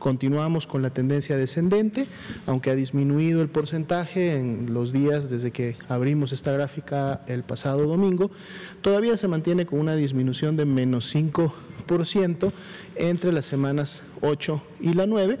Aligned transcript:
Continuamos 0.00 0.66
con 0.66 0.80
la 0.80 0.88
tendencia 0.88 1.36
descendente, 1.36 2.06
aunque 2.46 2.70
ha 2.70 2.74
disminuido 2.74 3.42
el 3.42 3.50
porcentaje 3.50 4.34
en 4.34 4.72
los 4.72 4.92
días 4.94 5.28
desde 5.28 5.50
que 5.50 5.76
abrimos 5.90 6.32
esta 6.32 6.52
gráfica 6.52 7.20
el 7.26 7.42
pasado 7.42 7.86
domingo, 7.86 8.30
todavía 8.80 9.18
se 9.18 9.28
mantiene 9.28 9.66
con 9.66 9.78
una 9.78 9.94
disminución 9.94 10.56
de 10.56 10.64
menos 10.64 11.14
5% 11.14 12.50
entre 12.96 13.30
las 13.30 13.44
semanas 13.44 14.02
8 14.22 14.62
y 14.80 14.94
la 14.94 15.06
9, 15.06 15.36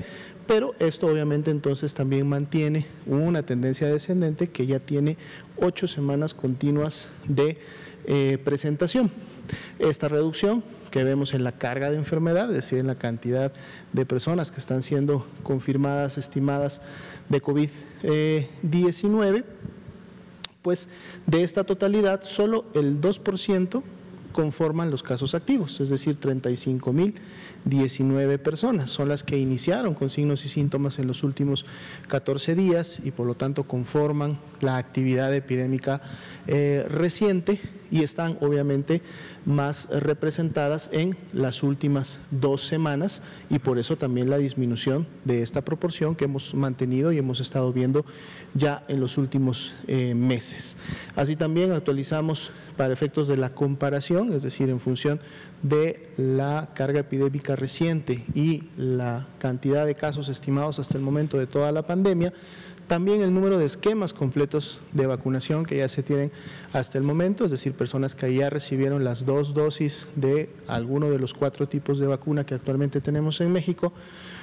pero 0.46 0.74
esto 0.78 1.06
obviamente 1.06 1.50
entonces 1.50 1.94
también 1.94 2.28
mantiene 2.28 2.86
una 3.06 3.42
tendencia 3.42 3.88
descendente 3.88 4.48
que 4.48 4.66
ya 4.66 4.78
tiene 4.78 5.16
8 5.56 5.88
semanas 5.88 6.34
continuas 6.34 7.08
de 7.26 7.56
eh, 8.04 8.36
presentación. 8.44 9.10
Esta 9.78 10.08
reducción 10.08 10.62
que 10.90 11.04
vemos 11.04 11.34
en 11.34 11.44
la 11.44 11.52
carga 11.52 11.90
de 11.90 11.96
enfermedad, 11.96 12.48
es 12.48 12.54
decir, 12.54 12.78
en 12.78 12.86
la 12.86 12.96
cantidad 12.96 13.52
de 13.92 14.06
personas 14.06 14.50
que 14.50 14.60
están 14.60 14.82
siendo 14.82 15.26
confirmadas, 15.42 16.18
estimadas 16.18 16.80
de 17.28 17.42
COVID-19, 17.42 19.44
pues 20.62 20.88
de 21.26 21.42
esta 21.42 21.64
totalidad 21.64 22.22
solo 22.22 22.66
el 22.74 23.00
2% 23.00 23.82
conforman 24.32 24.90
los 24.90 25.02
casos 25.02 25.34
activos, 25.34 25.80
es 25.80 25.90
decir, 25.90 26.18
35.019 26.20 28.38
personas 28.38 28.90
son 28.90 29.08
las 29.08 29.22
que 29.22 29.38
iniciaron 29.38 29.94
con 29.94 30.10
signos 30.10 30.44
y 30.44 30.48
síntomas 30.48 30.98
en 30.98 31.06
los 31.06 31.22
últimos 31.22 31.64
14 32.08 32.54
días 32.54 33.00
y 33.04 33.10
por 33.10 33.26
lo 33.26 33.34
tanto 33.34 33.64
conforman 33.64 34.38
la 34.60 34.76
actividad 34.76 35.34
epidémica 35.34 36.02
eh, 36.46 36.84
reciente 36.88 37.60
y 37.90 38.04
están 38.04 38.38
obviamente 38.40 39.02
más 39.44 39.88
representadas 39.88 40.90
en 40.92 41.16
las 41.32 41.62
últimas 41.62 42.18
dos 42.30 42.66
semanas 42.66 43.22
y 43.48 43.58
por 43.58 43.78
eso 43.78 43.96
también 43.96 44.30
la 44.30 44.38
disminución 44.38 45.06
de 45.24 45.42
esta 45.42 45.62
proporción 45.62 46.14
que 46.14 46.26
hemos 46.26 46.54
mantenido 46.54 47.12
y 47.12 47.18
hemos 47.18 47.40
estado 47.40 47.72
viendo 47.72 48.04
ya 48.54 48.82
en 48.88 49.00
los 49.00 49.18
últimos 49.18 49.72
eh, 49.86 50.14
meses. 50.14 50.76
Así 51.16 51.36
también 51.36 51.72
actualizamos 51.72 52.52
para 52.76 52.92
efectos 52.92 53.28
de 53.28 53.36
la 53.36 53.50
comparación, 53.50 54.29
es 54.32 54.42
decir, 54.42 54.70
en 54.70 54.80
función 54.80 55.20
de 55.62 56.10
la 56.16 56.70
carga 56.74 57.00
epidémica 57.00 57.56
reciente 57.56 58.24
y 58.34 58.64
la 58.76 59.26
cantidad 59.38 59.86
de 59.86 59.94
casos 59.94 60.28
estimados 60.28 60.78
hasta 60.78 60.96
el 60.96 61.04
momento 61.04 61.38
de 61.38 61.46
toda 61.46 61.72
la 61.72 61.82
pandemia, 61.82 62.32
también 62.90 63.22
el 63.22 63.32
número 63.32 63.56
de 63.56 63.64
esquemas 63.66 64.12
completos 64.12 64.80
de 64.90 65.06
vacunación 65.06 65.64
que 65.64 65.76
ya 65.76 65.88
se 65.88 66.02
tienen 66.02 66.32
hasta 66.72 66.98
el 66.98 67.04
momento, 67.04 67.44
es 67.44 67.52
decir, 67.52 67.74
personas 67.74 68.16
que 68.16 68.34
ya 68.34 68.50
recibieron 68.50 69.04
las 69.04 69.24
dos 69.24 69.54
dosis 69.54 70.08
de 70.16 70.50
alguno 70.66 71.08
de 71.08 71.20
los 71.20 71.32
cuatro 71.32 71.68
tipos 71.68 72.00
de 72.00 72.08
vacuna 72.08 72.44
que 72.44 72.54
actualmente 72.54 73.00
tenemos 73.00 73.40
en 73.40 73.52
México, 73.52 73.92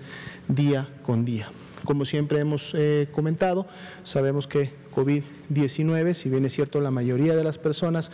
día 0.48 0.88
con 1.04 1.24
día. 1.24 1.52
Como 1.84 2.04
siempre 2.04 2.40
hemos 2.40 2.74
eh, 2.74 3.08
comentado, 3.12 3.66
sabemos 4.04 4.46
que 4.46 4.70
COVID-19, 4.94 6.14
si 6.14 6.28
bien 6.28 6.44
es 6.44 6.52
cierto 6.52 6.80
la 6.80 6.90
mayoría 6.90 7.36
de 7.36 7.44
las 7.44 7.58
personas 7.58 8.10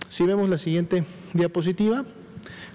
Si 0.09 0.25
vemos 0.25 0.49
la 0.49 0.57
siguiente 0.57 1.03
diapositiva, 1.33 2.05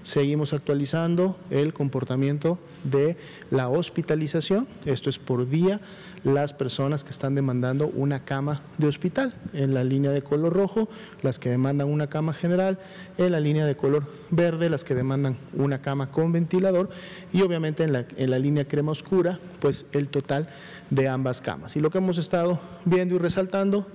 seguimos 0.05 0.53
actualizando 0.53 1.37
el 1.51 1.73
comportamiento 1.73 2.59
de 2.85 3.17
la 3.51 3.69
hospitalización, 3.69 4.69
esto 4.85 5.09
es 5.09 5.19
por 5.19 5.49
día, 5.49 5.81
las 6.23 6.53
personas 6.53 7.03
que 7.03 7.11
están 7.11 7.35
demandando 7.35 7.89
una 7.89 8.25
cama 8.25 8.63
de 8.79 8.87
hospital, 8.87 9.35
en 9.53 9.75
la 9.75 9.83
línea 9.83 10.11
de 10.11 10.23
color 10.23 10.53
rojo, 10.53 10.89
las 11.23 11.39
que 11.39 11.51
demandan 11.51 11.89
una 11.89 12.09
cama 12.09 12.35
general, 12.35 12.79
en 13.19 13.33
la 13.33 13.41
línea 13.41 13.65
de 13.65 13.77
color 13.77 14.07
verde, 14.31 14.71
las 14.71 14.85
que 14.85 14.95
demandan 14.95 15.39
una 15.55 15.81
cama 15.81 16.11
con 16.11 16.33
ventilador 16.33 16.91
y 17.33 17.43
obviamente 17.43 17.83
en 17.83 17.93
la, 17.93 18.07
en 18.17 18.31
la 18.31 18.39
línea 18.39 18.67
crema 18.67 18.93
oscura, 18.93 19.41
pues 19.61 19.87
el 19.93 20.09
total 20.09 20.49
de 20.91 21.09
ambas 21.09 21.41
camas. 21.41 21.77
Y 21.77 21.81
lo 21.81 21.91
que 21.91 21.99
hemos 21.99 22.19
estado 22.19 22.61
viendo 22.85 23.15
y 23.15 23.19
resaltando 23.19 23.87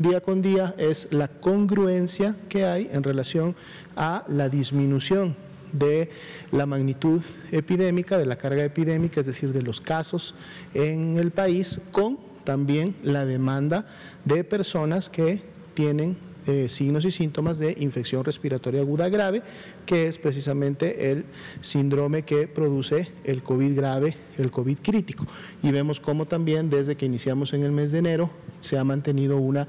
día 0.00 0.22
con 0.22 0.40
día 0.40 0.74
es 0.78 1.08
la 1.10 1.28
congruencia 1.28 2.34
que 2.48 2.64
hay 2.64 2.88
en 2.90 3.02
relación 3.02 3.54
a 3.96 4.24
la 4.28 4.48
disminución 4.48 5.36
de 5.72 6.10
la 6.52 6.64
magnitud 6.64 7.20
epidémica, 7.52 8.16
de 8.16 8.24
la 8.24 8.36
carga 8.36 8.64
epidémica, 8.64 9.20
es 9.20 9.26
decir, 9.26 9.52
de 9.52 9.62
los 9.62 9.80
casos 9.80 10.34
en 10.72 11.18
el 11.18 11.30
país, 11.30 11.82
con 11.92 12.18
también 12.44 12.96
la 13.02 13.26
demanda 13.26 13.86
de 14.24 14.42
personas 14.42 15.10
que 15.10 15.42
tienen 15.74 16.16
eh, 16.50 16.68
signos 16.68 17.04
y 17.04 17.12
síntomas 17.12 17.60
de 17.60 17.76
infección 17.78 18.24
respiratoria 18.24 18.80
aguda 18.80 19.08
grave, 19.08 19.42
que 19.86 20.08
es 20.08 20.18
precisamente 20.18 21.12
el 21.12 21.24
síndrome 21.60 22.24
que 22.24 22.48
produce 22.48 23.12
el 23.22 23.44
COVID 23.44 23.76
grave, 23.76 24.16
el 24.36 24.50
COVID 24.50 24.78
crítico. 24.82 25.28
Y 25.62 25.70
vemos 25.70 26.00
cómo 26.00 26.26
también 26.26 26.68
desde 26.68 26.96
que 26.96 27.06
iniciamos 27.06 27.52
en 27.52 27.62
el 27.62 27.70
mes 27.70 27.92
de 27.92 27.98
enero 27.98 28.30
se 28.58 28.78
ha 28.78 28.84
mantenido 28.84 29.36
una 29.36 29.68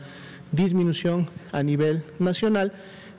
disminución 0.51 1.29
a 1.51 1.61
nivel 1.61 2.03
nacional 2.17 2.73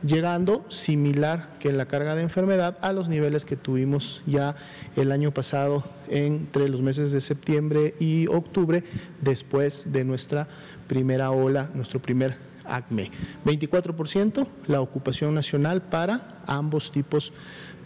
llegando 0.05 0.65
similar 0.69 1.57
que 1.61 1.69
en 1.69 1.77
la 1.79 1.87
carga 1.87 2.17
de 2.17 2.23
enfermedad 2.23 2.77
a 2.81 2.93
los 2.93 3.09
niveles 3.09 3.45
que 3.45 3.57
tuvimos 3.57 4.23
ya 4.27 4.57
el 4.97 5.13
año 5.13 5.31
pasado 5.31 5.85
entre 6.09 6.69
los 6.69 6.83
meses 6.83 7.13
de 7.13 7.21
septiembre 7.21 7.95
y 8.01 8.27
octubre 8.27 8.83
después 9.21 9.93
de 9.93 10.05
nuestra 10.05 10.49
primera 10.89 11.31
ola, 11.31 11.71
nuestro 11.75 12.03
primer 12.03 12.52
ACME. 12.67 13.11
24% 13.45 14.47
la 14.67 14.81
ocupación 14.81 15.35
nacional 15.35 15.83
para 15.83 16.43
ambos 16.47 16.93
tipos 16.93 17.33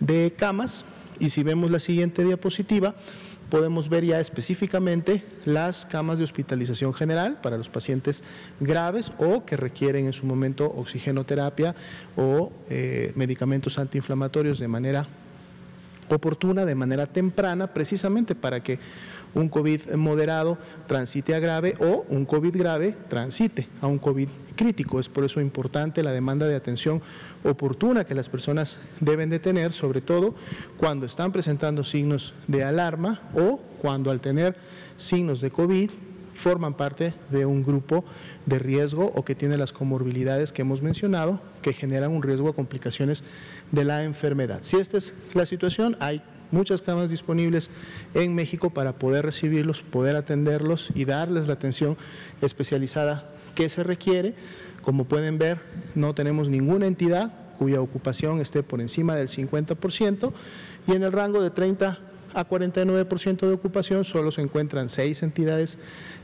de 0.00 0.34
camas 0.36 0.84
y 1.18 1.30
si 1.30 1.42
vemos 1.42 1.70
la 1.70 1.80
siguiente 1.80 2.24
diapositiva, 2.24 2.94
podemos 3.50 3.88
ver 3.88 4.04
ya 4.04 4.20
específicamente 4.20 5.24
las 5.44 5.86
camas 5.86 6.18
de 6.18 6.24
hospitalización 6.24 6.92
general 6.94 7.38
para 7.40 7.56
los 7.56 7.68
pacientes 7.68 8.22
graves 8.60 9.12
o 9.18 9.44
que 9.44 9.56
requieren 9.56 10.06
en 10.06 10.12
su 10.12 10.26
momento 10.26 10.66
oxigenoterapia 10.66 11.74
o 12.16 12.52
eh, 12.68 13.12
medicamentos 13.14 13.78
antiinflamatorios 13.78 14.58
de 14.58 14.68
manera 14.68 15.06
oportuna, 16.08 16.64
de 16.64 16.74
manera 16.74 17.06
temprana, 17.06 17.68
precisamente 17.68 18.34
para 18.34 18.62
que 18.62 18.78
un 19.34 19.48
COVID 19.48 19.94
moderado 19.94 20.58
transite 20.86 21.34
a 21.34 21.40
grave 21.40 21.74
o 21.80 22.06
un 22.08 22.24
COVID 22.24 22.56
grave 22.56 22.96
transite 23.08 23.68
a 23.80 23.86
un 23.86 23.98
COVID 23.98 24.28
crítico. 24.56 24.98
Es 24.98 25.08
por 25.08 25.24
eso 25.24 25.40
importante 25.40 26.02
la 26.02 26.12
demanda 26.12 26.46
de 26.46 26.56
atención 26.56 27.02
oportuna 27.44 28.04
que 28.04 28.14
las 28.14 28.28
personas 28.28 28.78
deben 29.00 29.30
de 29.30 29.38
tener, 29.38 29.72
sobre 29.72 30.00
todo 30.00 30.34
cuando 30.76 31.06
están 31.06 31.30
presentando 31.32 31.84
signos 31.84 32.34
de 32.48 32.64
alarma 32.64 33.20
o 33.34 33.60
cuando 33.80 34.10
al 34.10 34.20
tener 34.20 34.56
signos 34.96 35.40
de 35.40 35.50
COVID 35.50 35.90
forman 36.34 36.74
parte 36.74 37.14
de 37.30 37.46
un 37.46 37.62
grupo 37.62 38.04
de 38.44 38.58
riesgo 38.58 39.10
o 39.14 39.24
que 39.24 39.34
tiene 39.34 39.56
las 39.56 39.72
comorbilidades 39.72 40.52
que 40.52 40.62
hemos 40.62 40.82
mencionado 40.82 41.40
que 41.62 41.72
generan 41.72 42.12
un 42.12 42.22
riesgo 42.22 42.48
a 42.48 42.54
complicaciones 42.54 43.24
de 43.72 43.84
la 43.84 44.04
enfermedad. 44.04 44.60
Si 44.62 44.76
esta 44.76 44.98
es 44.98 45.12
la 45.34 45.46
situación, 45.46 45.96
hay 46.00 46.22
muchas 46.50 46.82
camas 46.82 47.10
disponibles 47.10 47.70
en 48.14 48.34
México 48.34 48.70
para 48.70 48.92
poder 48.92 49.24
recibirlos, 49.24 49.82
poder 49.82 50.16
atenderlos 50.16 50.90
y 50.94 51.04
darles 51.04 51.46
la 51.46 51.54
atención 51.54 51.96
especializada 52.40 53.30
que 53.56 53.68
se 53.68 53.82
requiere. 53.82 54.34
Como 54.82 55.06
pueden 55.06 55.38
ver, 55.38 55.58
no 55.96 56.14
tenemos 56.14 56.48
ninguna 56.48 56.86
entidad 56.86 57.32
cuya 57.58 57.80
ocupación 57.80 58.40
esté 58.40 58.62
por 58.62 58.80
encima 58.80 59.16
del 59.16 59.26
50% 59.26 60.32
y 60.86 60.92
en 60.92 61.02
el 61.02 61.10
rango 61.10 61.42
de 61.42 61.50
30 61.50 61.98
a 62.34 62.48
49% 62.48 63.46
de 63.46 63.52
ocupación 63.52 64.04
solo 64.04 64.30
se 64.30 64.42
encuentran 64.42 64.88
seis 64.88 65.22
entidades 65.22 65.78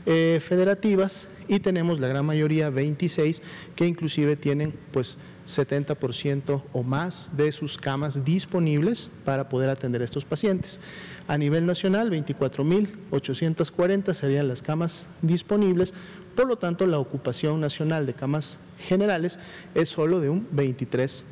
eh, 0.05 0.39
federativas 0.45 1.27
y 1.47 1.59
tenemos 1.59 1.99
la 1.99 2.07
gran 2.07 2.25
mayoría, 2.25 2.69
26, 2.69 3.41
que 3.75 3.87
inclusive 3.87 4.35
tienen 4.35 4.73
pues 4.91 5.17
70% 5.47 6.61
o 6.71 6.83
más 6.83 7.29
de 7.35 7.51
sus 7.51 7.77
camas 7.77 8.23
disponibles 8.23 9.11
para 9.25 9.49
poder 9.49 9.69
atender 9.69 10.01
a 10.01 10.05
estos 10.05 10.23
pacientes. 10.23 10.79
A 11.27 11.37
nivel 11.37 11.65
nacional, 11.65 12.09
24.840 12.11 14.13
serían 14.13 14.47
las 14.47 14.61
camas 14.61 15.05
disponibles, 15.21 15.93
por 16.35 16.47
lo 16.47 16.57
tanto 16.57 16.85
la 16.87 16.99
ocupación 16.99 17.59
nacional 17.61 18.05
de 18.05 18.13
camas 18.13 18.57
generales 18.79 19.39
es 19.75 19.89
solo 19.89 20.19
de 20.19 20.29
un 20.29 20.47
23%. 20.49 21.23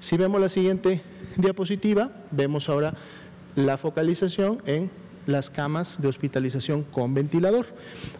Si 0.00 0.16
vemos 0.16 0.40
la 0.40 0.48
siguiente 0.48 1.02
diapositiva, 1.36 2.10
vemos 2.30 2.68
ahora 2.68 2.94
la 3.56 3.78
focalización 3.78 4.62
en 4.66 4.90
las 5.26 5.50
camas 5.50 6.00
de 6.00 6.08
hospitalización 6.08 6.82
con 6.84 7.14
ventilador. 7.14 7.66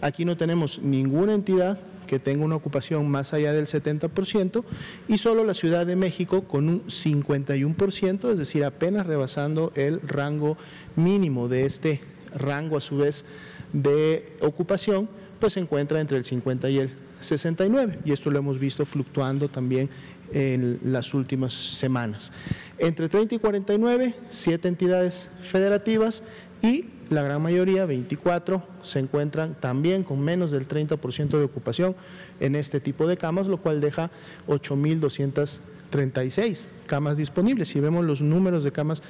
Aquí 0.00 0.24
no 0.24 0.36
tenemos 0.36 0.80
ninguna 0.80 1.34
entidad 1.34 1.78
que 2.06 2.18
tenga 2.18 2.44
una 2.44 2.56
ocupación 2.56 3.08
más 3.08 3.32
allá 3.32 3.52
del 3.52 3.66
70% 3.66 4.64
y 5.06 5.18
solo 5.18 5.44
la 5.44 5.54
Ciudad 5.54 5.86
de 5.86 5.94
México 5.94 6.42
con 6.42 6.68
un 6.68 6.84
51%, 6.86 8.32
es 8.32 8.38
decir, 8.38 8.64
apenas 8.64 9.06
rebasando 9.06 9.72
el 9.76 10.00
rango 10.00 10.56
mínimo 10.96 11.46
de 11.46 11.66
este 11.66 12.00
rango 12.34 12.76
a 12.76 12.80
su 12.80 12.96
vez 12.96 13.24
de 13.72 14.36
ocupación, 14.40 15.08
pues 15.40 15.54
se 15.54 15.60
encuentra 15.60 16.00
entre 16.00 16.18
el 16.18 16.24
50 16.24 16.70
y 16.70 16.78
el 16.78 16.90
69 17.20 17.98
y 18.04 18.12
esto 18.12 18.30
lo 18.30 18.38
hemos 18.38 18.58
visto 18.58 18.86
fluctuando 18.86 19.48
también 19.48 19.90
en 20.32 20.78
las 20.84 21.12
últimas 21.14 21.52
semanas. 21.52 22.32
Entre 22.78 23.08
30 23.08 23.34
y 23.34 23.38
49, 23.38 24.14
siete 24.28 24.68
entidades 24.68 25.28
federativas 25.42 26.22
y 26.62 26.84
la 27.10 27.22
gran 27.22 27.42
mayoría, 27.42 27.86
24, 27.86 28.62
se 28.84 29.00
encuentran 29.00 29.56
también 29.58 30.04
con 30.04 30.20
menos 30.20 30.52
del 30.52 30.68
30% 30.68 31.30
de 31.30 31.42
ocupación 31.42 31.96
en 32.38 32.54
este 32.54 32.78
tipo 32.78 33.08
de 33.08 33.16
camas, 33.16 33.48
lo 33.48 33.56
cual 33.56 33.80
deja 33.80 34.12
8.236 34.46 36.66
camas 36.90 37.16
disponibles. 37.16 37.68
Si 37.68 37.78
vemos 37.78 38.04
los 38.04 38.20
números 38.20 38.64
de 38.64 38.72
camas 38.72 39.00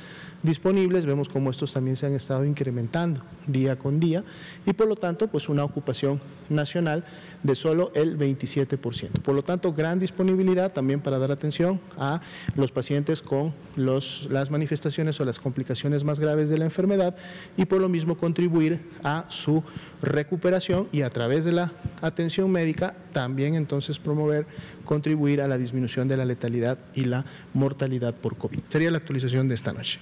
disponibles, 0.42 1.06
vemos 1.06 1.30
cómo 1.30 1.48
estos 1.48 1.72
también 1.72 1.96
se 1.96 2.04
han 2.04 2.12
estado 2.12 2.44
incrementando 2.44 3.22
día 3.46 3.76
con 3.76 3.98
día 3.98 4.22
y 4.66 4.74
por 4.74 4.86
lo 4.86 4.96
tanto, 4.96 5.28
pues 5.28 5.48
una 5.48 5.64
ocupación 5.64 6.20
nacional 6.50 7.04
de 7.42 7.54
solo 7.54 7.90
el 7.94 8.18
27%. 8.18 9.22
Por 9.22 9.34
lo 9.34 9.42
tanto, 9.42 9.72
gran 9.72 9.98
disponibilidad 9.98 10.72
también 10.72 11.00
para 11.00 11.18
dar 11.18 11.30
atención 11.30 11.80
a 11.96 12.20
los 12.54 12.70
pacientes 12.70 13.22
con 13.22 13.54
los, 13.76 14.28
las 14.30 14.50
manifestaciones 14.50 15.18
o 15.18 15.24
las 15.24 15.38
complicaciones 15.38 16.04
más 16.04 16.20
graves 16.20 16.50
de 16.50 16.58
la 16.58 16.66
enfermedad 16.66 17.16
y 17.56 17.64
por 17.64 17.80
lo 17.80 17.88
mismo 17.88 18.18
contribuir 18.18 18.80
a 19.02 19.24
su 19.30 19.62
recuperación 20.02 20.86
y 20.92 21.00
a 21.00 21.08
través 21.08 21.46
de 21.46 21.52
la 21.52 21.72
atención 22.02 22.50
médica 22.50 22.94
también 23.14 23.54
entonces 23.54 23.98
promover, 23.98 24.46
contribuir 24.84 25.40
a 25.40 25.48
la 25.48 25.56
disminución 25.56 26.08
de 26.08 26.16
la 26.16 26.24
letalidad 26.24 26.78
y 26.94 27.04
la 27.04 27.24
mortalidad 27.54 27.69
por 27.76 28.36
COVID. 28.36 28.60
Sería 28.68 28.90
la 28.90 28.98
actualización 28.98 29.48
de 29.48 29.54
esta 29.54 29.72
noche. 29.72 29.98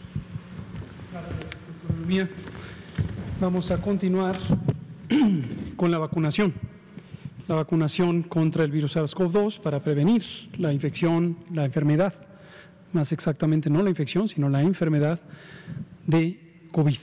Bien, 2.07 2.29
vamos 3.41 3.71
a 3.71 3.79
continuar 3.79 4.39
con 5.77 5.91
la 5.91 5.99
vacunación. 5.99 6.53
La 7.47 7.55
vacunación 7.55 8.23
contra 8.23 8.65
el 8.65 8.71
virus 8.71 8.97
SARS-CoV-2 8.97 9.61
para 9.61 9.83
prevenir 9.83 10.23
la 10.59 10.73
infección, 10.73 11.37
la 11.53 11.65
enfermedad, 11.65 12.15
más 12.93 13.13
exactamente 13.13 13.71
no 13.71 13.83
la 13.83 13.91
infección, 13.91 14.29
sino 14.29 14.49
la 14.49 14.63
enfermedad 14.63 15.21
de 16.07 16.39
COVID. 16.73 16.99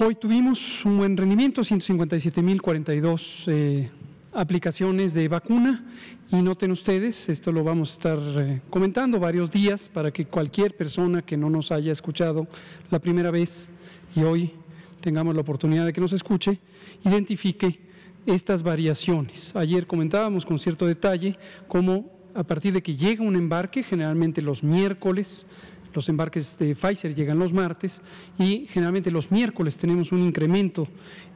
Hoy 0.00 0.16
tuvimos 0.16 0.84
un 0.84 0.98
buen 0.98 1.16
rendimiento, 1.16 1.62
157.042 1.62 3.44
eh, 3.46 3.90
aplicaciones 4.34 5.14
de 5.14 5.28
vacuna 5.28 5.84
y 6.30 6.42
noten 6.42 6.72
ustedes, 6.72 7.28
esto 7.28 7.52
lo 7.52 7.62
vamos 7.62 7.90
a 7.90 7.92
estar 7.92 8.18
eh, 8.36 8.60
comentando 8.68 9.20
varios 9.20 9.50
días 9.50 9.88
para 9.88 10.10
que 10.10 10.26
cualquier 10.26 10.76
persona 10.76 11.22
que 11.22 11.36
no 11.36 11.48
nos 11.48 11.70
haya 11.70 11.92
escuchado 11.92 12.48
la 12.90 12.98
primera 12.98 13.30
vez 13.30 13.68
y 14.16 14.22
hoy 14.22 14.52
tengamos 15.00 15.34
la 15.34 15.42
oportunidad 15.42 15.86
de 15.86 15.92
que 15.92 16.00
nos 16.00 16.12
escuche, 16.12 16.58
identifique 17.04 17.80
estas 18.26 18.62
variaciones. 18.62 19.54
Ayer 19.54 19.86
comentábamos 19.86 20.44
con 20.44 20.58
cierto 20.58 20.86
detalle 20.86 21.38
cómo 21.68 22.10
a 22.34 22.42
partir 22.42 22.72
de 22.72 22.82
que 22.82 22.96
llega 22.96 23.22
un 23.22 23.36
embarque, 23.36 23.84
generalmente 23.84 24.42
los 24.42 24.64
miércoles, 24.64 25.46
los 25.94 26.08
embarques 26.08 26.56
de 26.58 26.74
Pfizer 26.74 27.14
llegan 27.14 27.38
los 27.38 27.52
martes 27.52 28.00
y 28.38 28.66
generalmente 28.68 29.10
los 29.10 29.30
miércoles 29.30 29.76
tenemos 29.76 30.12
un 30.12 30.22
incremento 30.22 30.88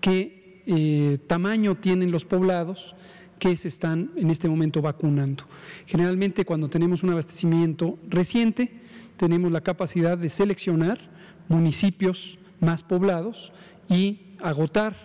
¿Qué 0.01 0.63
eh, 0.65 1.17
tamaño 1.27 1.75
tienen 1.75 2.11
los 2.11 2.25
poblados? 2.25 2.95
Que 3.39 3.55
se 3.57 3.69
están 3.69 4.11
en 4.15 4.29
este 4.29 4.47
momento 4.47 4.81
vacunando. 4.81 5.45
Generalmente 5.85 6.45
cuando 6.45 6.69
tenemos 6.69 7.01
un 7.01 7.09
abastecimiento 7.11 7.97
reciente, 8.07 8.71
tenemos 9.17 9.51
la 9.51 9.61
capacidad 9.61 10.17
de 10.17 10.29
seleccionar 10.29 10.99
municipios 11.47 12.37
más 12.59 12.83
poblados 12.83 13.51
y 13.89 14.19
agotar 14.41 14.95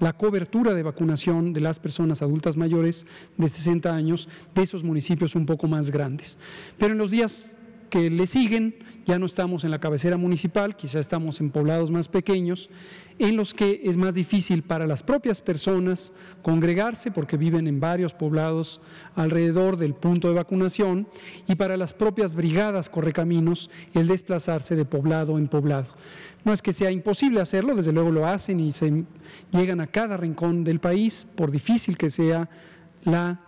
la 0.00 0.14
cobertura 0.14 0.74
de 0.74 0.82
vacunación 0.82 1.52
de 1.52 1.60
las 1.60 1.78
personas 1.78 2.22
adultas 2.22 2.56
mayores 2.56 3.06
de 3.36 3.48
60 3.48 3.94
años 3.94 4.28
de 4.54 4.62
esos 4.62 4.82
municipios 4.82 5.36
un 5.36 5.46
poco 5.46 5.68
más 5.68 5.90
grandes. 5.90 6.38
Pero 6.76 6.92
en 6.92 6.98
los 6.98 7.10
días 7.10 7.54
que 7.88 8.10
le 8.10 8.26
siguen, 8.26 8.74
ya 9.04 9.18
no 9.18 9.26
estamos 9.26 9.64
en 9.64 9.70
la 9.70 9.80
cabecera 9.80 10.16
municipal, 10.16 10.76
quizá 10.76 10.98
estamos 11.00 11.40
en 11.40 11.50
poblados 11.50 11.90
más 11.90 12.08
pequeños, 12.08 12.70
en 13.18 13.36
los 13.36 13.54
que 13.54 13.82
es 13.84 13.96
más 13.96 14.14
difícil 14.14 14.62
para 14.62 14.86
las 14.86 15.02
propias 15.02 15.40
personas 15.40 16.12
congregarse 16.42 17.10
porque 17.10 17.36
viven 17.36 17.66
en 17.66 17.80
varios 17.80 18.14
poblados 18.14 18.80
alrededor 19.14 19.76
del 19.76 19.94
punto 19.94 20.28
de 20.28 20.34
vacunación 20.34 21.06
y 21.46 21.54
para 21.54 21.76
las 21.76 21.94
propias 21.94 22.34
brigadas 22.34 22.88
correcaminos 22.88 23.70
el 23.94 24.08
desplazarse 24.08 24.76
de 24.76 24.84
poblado 24.84 25.38
en 25.38 25.48
poblado. 25.48 25.88
No 26.44 26.52
es 26.52 26.62
que 26.62 26.72
sea 26.72 26.90
imposible 26.90 27.40
hacerlo, 27.40 27.74
desde 27.74 27.92
luego 27.92 28.10
lo 28.10 28.26
hacen 28.26 28.58
y 28.58 28.72
se 28.72 29.04
llegan 29.52 29.80
a 29.80 29.86
cada 29.86 30.16
rincón 30.16 30.64
del 30.64 30.80
país, 30.80 31.26
por 31.36 31.50
difícil 31.50 31.96
que 31.96 32.10
sea 32.10 32.48
la 33.04 33.40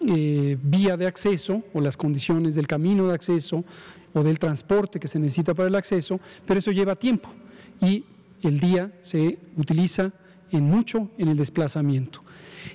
eh, 0.00 0.58
vía 0.62 0.96
de 0.96 1.06
acceso 1.06 1.62
o 1.72 1.80
las 1.80 1.96
condiciones 1.96 2.54
del 2.54 2.66
camino 2.66 3.06
de 3.06 3.14
acceso 3.14 3.64
o 4.14 4.22
del 4.22 4.38
transporte 4.38 5.00
que 5.00 5.08
se 5.08 5.18
necesita 5.18 5.54
para 5.54 5.68
el 5.68 5.74
acceso, 5.74 6.20
pero 6.46 6.60
eso 6.60 6.70
lleva 6.70 6.96
tiempo 6.96 7.30
y 7.80 8.04
el 8.42 8.60
día 8.60 8.92
se 9.00 9.38
utiliza 9.56 10.12
en 10.50 10.64
mucho 10.64 11.10
en 11.18 11.28
el 11.28 11.36
desplazamiento. 11.36 12.22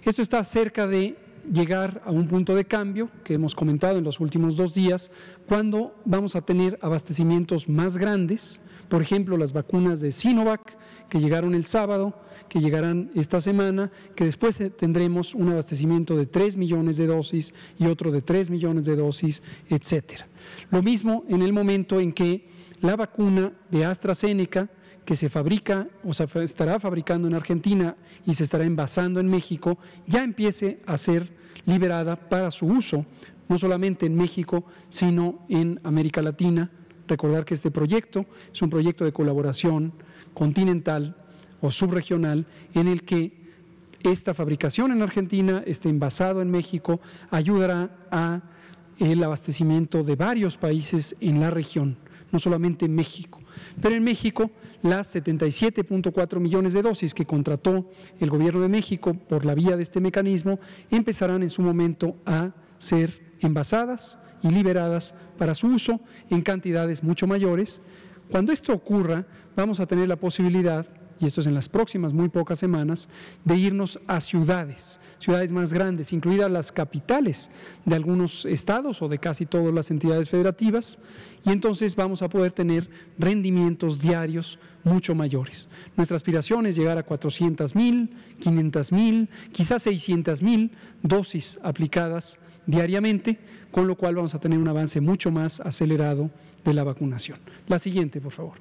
Esto 0.03 0.21
está 0.21 0.43
cerca 0.43 0.87
de 0.87 1.15
llegar 1.51 2.01
a 2.05 2.11
un 2.11 2.27
punto 2.27 2.55
de 2.55 2.65
cambio 2.65 3.09
que 3.23 3.33
hemos 3.33 3.55
comentado 3.55 3.97
en 3.97 4.03
los 4.03 4.19
últimos 4.19 4.57
dos 4.57 4.73
días, 4.73 5.11
cuando 5.47 5.95
vamos 6.05 6.35
a 6.35 6.41
tener 6.41 6.77
abastecimientos 6.81 7.67
más 7.69 7.97
grandes, 7.97 8.61
por 8.89 9.01
ejemplo, 9.01 9.37
las 9.37 9.53
vacunas 9.53 9.99
de 9.99 10.11
Sinovac, 10.11 10.77
que 11.09 11.19
llegaron 11.19 11.55
el 11.55 11.65
sábado, 11.65 12.13
que 12.47 12.59
llegarán 12.59 13.11
esta 13.15 13.41
semana, 13.41 13.91
que 14.15 14.25
después 14.25 14.59
tendremos 14.77 15.35
un 15.35 15.51
abastecimiento 15.51 16.15
de 16.15 16.25
3 16.25 16.57
millones 16.57 16.97
de 16.97 17.07
dosis 17.07 17.53
y 17.77 17.87
otro 17.87 18.11
de 18.11 18.21
3 18.21 18.49
millones 18.49 18.85
de 18.85 18.95
dosis, 18.95 19.43
etcétera. 19.69 20.27
Lo 20.71 20.81
mismo 20.81 21.25
en 21.27 21.41
el 21.41 21.51
momento 21.51 21.99
en 21.99 22.13
que 22.13 22.47
la 22.81 22.95
vacuna 22.95 23.53
de 23.69 23.85
AstraZeneca, 23.85 24.69
que 25.07 25.15
se 25.15 25.29
fabrica 25.29 25.87
o 26.03 26.13
se 26.13 26.27
estará 26.43 26.81
fabricando 26.81 27.29
en 27.29 27.33
Argentina 27.33 27.95
y 28.25 28.33
se 28.33 28.43
estará 28.43 28.65
envasando 28.65 29.21
en 29.21 29.29
México, 29.29 29.77
ya 30.05 30.21
empiece 30.21 30.81
a 30.85 30.97
ser 30.97 31.31
liberada 31.65 32.17
para 32.17 32.51
su 32.51 32.65
uso, 32.65 33.05
no 33.47 33.57
solamente 33.57 34.05
en 34.05 34.17
México, 34.17 34.65
sino 34.89 35.45
en 35.47 35.79
América 35.85 36.21
Latina. 36.21 36.69
Recordar 37.07 37.45
que 37.45 37.53
este 37.53 37.71
proyecto 37.71 38.25
es 38.53 38.61
un 38.61 38.69
proyecto 38.69 39.05
de 39.05 39.13
colaboración 39.13 39.93
continental 40.33 41.15
o 41.61 41.71
subregional 41.71 42.45
en 42.73 42.89
el 42.89 43.03
que 43.03 43.47
esta 44.03 44.33
fabricación 44.33 44.91
en 44.91 45.01
Argentina, 45.01 45.63
este 45.65 45.87
envasado 45.87 46.41
en 46.41 46.51
México, 46.51 46.99
ayudará 47.31 47.95
a 48.11 48.41
el 48.99 49.23
abastecimiento 49.23 50.03
de 50.03 50.17
varios 50.17 50.57
países 50.57 51.15
en 51.21 51.39
la 51.39 51.49
región, 51.49 51.95
no 52.31 52.39
solamente 52.39 52.85
en 52.85 52.95
México. 52.95 53.39
Pero 53.81 53.95
en 53.95 54.03
México, 54.03 54.51
las 54.81 55.15
77.4 55.15 56.39
millones 56.39 56.73
de 56.73 56.81
dosis 56.81 57.13
que 57.13 57.25
contrató 57.25 57.89
el 58.19 58.29
gobierno 58.29 58.61
de 58.61 58.69
México 58.69 59.13
por 59.13 59.45
la 59.45 59.55
vía 59.55 59.75
de 59.75 59.83
este 59.83 59.99
mecanismo 59.99 60.59
empezarán 60.91 61.43
en 61.43 61.49
su 61.49 61.61
momento 61.61 62.15
a 62.25 62.51
ser 62.77 63.35
envasadas 63.39 64.19
y 64.41 64.49
liberadas 64.49 65.15
para 65.37 65.55
su 65.55 65.67
uso 65.67 65.99
en 66.29 66.41
cantidades 66.41 67.03
mucho 67.03 67.27
mayores. 67.27 67.81
Cuando 68.29 68.51
esto 68.51 68.73
ocurra, 68.73 69.25
vamos 69.55 69.79
a 69.79 69.87
tener 69.87 70.07
la 70.07 70.17
posibilidad 70.17 70.85
y 71.19 71.25
esto 71.25 71.41
es 71.41 71.47
en 71.47 71.53
las 71.53 71.69
próximas 71.69 72.13
muy 72.13 72.29
pocas 72.29 72.59
semanas, 72.59 73.09
de 73.43 73.57
irnos 73.57 73.99
a 74.07 74.21
ciudades, 74.21 74.99
ciudades 75.19 75.51
más 75.51 75.73
grandes, 75.73 76.13
incluidas 76.13 76.51
las 76.51 76.71
capitales 76.71 77.51
de 77.85 77.95
algunos 77.95 78.45
estados 78.45 79.01
o 79.01 79.07
de 79.07 79.17
casi 79.19 79.45
todas 79.45 79.73
las 79.73 79.91
entidades 79.91 80.29
federativas, 80.29 80.99
y 81.45 81.51
entonces 81.51 81.95
vamos 81.95 82.21
a 82.21 82.29
poder 82.29 82.51
tener 82.51 82.89
rendimientos 83.17 83.99
diarios 83.99 84.59
mucho 84.83 85.15
mayores. 85.15 85.67
Nuestra 85.95 86.15
aspiración 86.15 86.65
es 86.65 86.75
llegar 86.75 86.97
a 86.97 87.03
400 87.03 87.75
mil, 87.75 88.09
500 88.39 88.91
mil, 88.91 89.29
quizás 89.51 89.83
600 89.83 90.41
mil 90.41 90.71
dosis 91.03 91.59
aplicadas 91.63 92.39
diariamente, 92.65 93.39
con 93.71 93.87
lo 93.87 93.95
cual 93.95 94.15
vamos 94.15 94.35
a 94.35 94.39
tener 94.39 94.59
un 94.59 94.67
avance 94.67 95.01
mucho 95.01 95.31
más 95.31 95.59
acelerado 95.59 96.29
de 96.63 96.73
la 96.73 96.83
vacunación. 96.83 97.39
La 97.67 97.79
siguiente, 97.79 98.21
por 98.21 98.31
favor. 98.31 98.55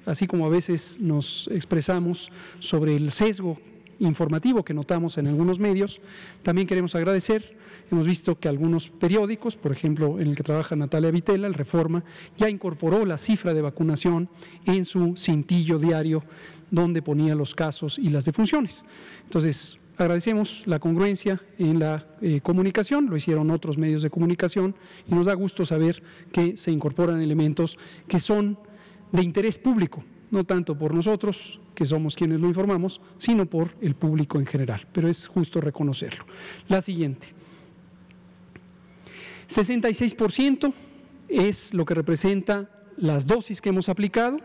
así 0.04 0.26
como 0.26 0.44
a 0.44 0.50
veces 0.50 0.98
nos 1.00 1.48
expresamos 1.50 2.30
sobre 2.58 2.94
el 2.94 3.10
sesgo 3.10 3.58
informativo 4.00 4.64
que 4.64 4.74
notamos 4.74 5.16
en 5.16 5.28
algunos 5.28 5.58
medios, 5.58 6.02
también 6.42 6.66
queremos 6.66 6.94
agradecer 6.94 7.61
Hemos 7.92 8.06
visto 8.06 8.38
que 8.40 8.48
algunos 8.48 8.88
periódicos, 8.88 9.54
por 9.54 9.70
ejemplo, 9.70 10.18
en 10.18 10.28
el 10.28 10.34
que 10.34 10.42
trabaja 10.42 10.74
Natalia 10.74 11.10
Vitela, 11.10 11.46
el 11.46 11.52
Reforma, 11.52 12.02
ya 12.38 12.48
incorporó 12.48 13.04
la 13.04 13.18
cifra 13.18 13.52
de 13.52 13.60
vacunación 13.60 14.30
en 14.64 14.86
su 14.86 15.14
cintillo 15.14 15.78
diario 15.78 16.24
donde 16.70 17.02
ponía 17.02 17.34
los 17.34 17.54
casos 17.54 17.98
y 17.98 18.08
las 18.08 18.24
defunciones. 18.24 18.82
Entonces, 19.24 19.78
agradecemos 19.98 20.62
la 20.64 20.78
congruencia 20.78 21.42
en 21.58 21.80
la 21.80 22.06
eh, 22.22 22.40
comunicación, 22.40 23.10
lo 23.10 23.16
hicieron 23.18 23.50
otros 23.50 23.76
medios 23.76 24.02
de 24.02 24.08
comunicación 24.08 24.74
y 25.06 25.14
nos 25.14 25.26
da 25.26 25.34
gusto 25.34 25.66
saber 25.66 26.02
que 26.32 26.56
se 26.56 26.70
incorporan 26.70 27.20
elementos 27.20 27.76
que 28.08 28.20
son 28.20 28.58
de 29.12 29.22
interés 29.22 29.58
público, 29.58 30.02
no 30.30 30.44
tanto 30.44 30.78
por 30.78 30.94
nosotros, 30.94 31.60
que 31.74 31.84
somos 31.84 32.16
quienes 32.16 32.40
lo 32.40 32.48
informamos, 32.48 33.02
sino 33.18 33.44
por 33.44 33.76
el 33.82 33.96
público 33.96 34.38
en 34.38 34.46
general, 34.46 34.88
pero 34.94 35.08
es 35.08 35.26
justo 35.26 35.60
reconocerlo. 35.60 36.24
La 36.68 36.80
siguiente. 36.80 37.41
66% 39.52 40.72
es 41.28 41.74
lo 41.74 41.84
que 41.84 41.94
representa 41.94 42.68
las 42.96 43.26
dosis 43.26 43.60
que 43.60 43.68
hemos 43.68 43.88
aplicado 43.88 44.38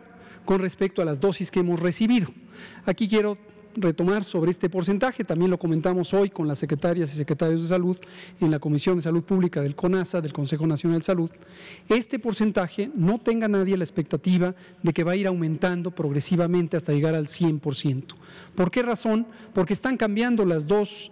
con 0.46 0.60
respecto 0.60 1.02
a 1.02 1.06
las 1.06 1.20
dosis 1.20 1.52
que 1.52 1.60
hemos 1.60 1.80
recibido. 1.80 2.28
Aquí 2.86 3.08
quiero 3.08 3.38
retomar 3.76 4.24
sobre 4.24 4.50
este 4.50 4.70
porcentaje, 4.70 5.24
también 5.24 5.52
lo 5.52 5.60
comentamos 5.60 6.14
hoy 6.14 6.30
con 6.30 6.48
las 6.48 6.58
secretarias 6.58 7.14
y 7.14 7.18
secretarios 7.18 7.62
de 7.62 7.68
salud 7.68 7.98
en 8.40 8.50
la 8.50 8.58
Comisión 8.58 8.96
de 8.96 9.04
Salud 9.04 9.24
Pública 9.24 9.62
del 9.62 9.76
CONASA, 9.76 10.20
del 10.20 10.34
Consejo 10.34 10.66
Nacional 10.66 11.00
de 11.00 11.06
Salud, 11.06 11.30
este 11.88 12.18
porcentaje 12.18 12.90
no 12.96 13.20
tenga 13.20 13.48
nadie 13.48 13.78
la 13.78 13.84
expectativa 13.84 14.56
de 14.82 14.94
que 14.94 15.04
va 15.04 15.12
a 15.12 15.16
ir 15.16 15.28
aumentando 15.28 15.92
progresivamente 15.92 16.76
hasta 16.76 16.92
llegar 16.92 17.14
al 17.14 17.28
100%. 17.28 18.16
¿Por 18.56 18.72
qué 18.72 18.82
razón? 18.82 19.28
Porque 19.54 19.74
están 19.74 19.96
cambiando 19.96 20.44
las 20.44 20.66
dos 20.66 21.12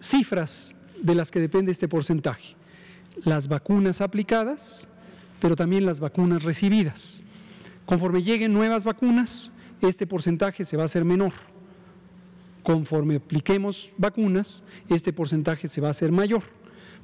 cifras 0.00 0.74
de 1.00 1.14
las 1.14 1.30
que 1.30 1.40
depende 1.40 1.70
este 1.70 1.86
porcentaje 1.86 2.59
las 3.24 3.48
vacunas 3.48 4.00
aplicadas, 4.00 4.88
pero 5.40 5.56
también 5.56 5.86
las 5.86 6.00
vacunas 6.00 6.42
recibidas. 6.42 7.22
Conforme 7.86 8.22
lleguen 8.22 8.52
nuevas 8.52 8.84
vacunas, 8.84 9.52
este 9.80 10.06
porcentaje 10.06 10.64
se 10.64 10.76
va 10.76 10.82
a 10.82 10.86
hacer 10.86 11.04
menor. 11.04 11.32
Conforme 12.62 13.16
apliquemos 13.16 13.90
vacunas, 13.96 14.62
este 14.88 15.12
porcentaje 15.12 15.68
se 15.68 15.80
va 15.80 15.88
a 15.88 15.92
hacer 15.92 16.12
mayor. 16.12 16.42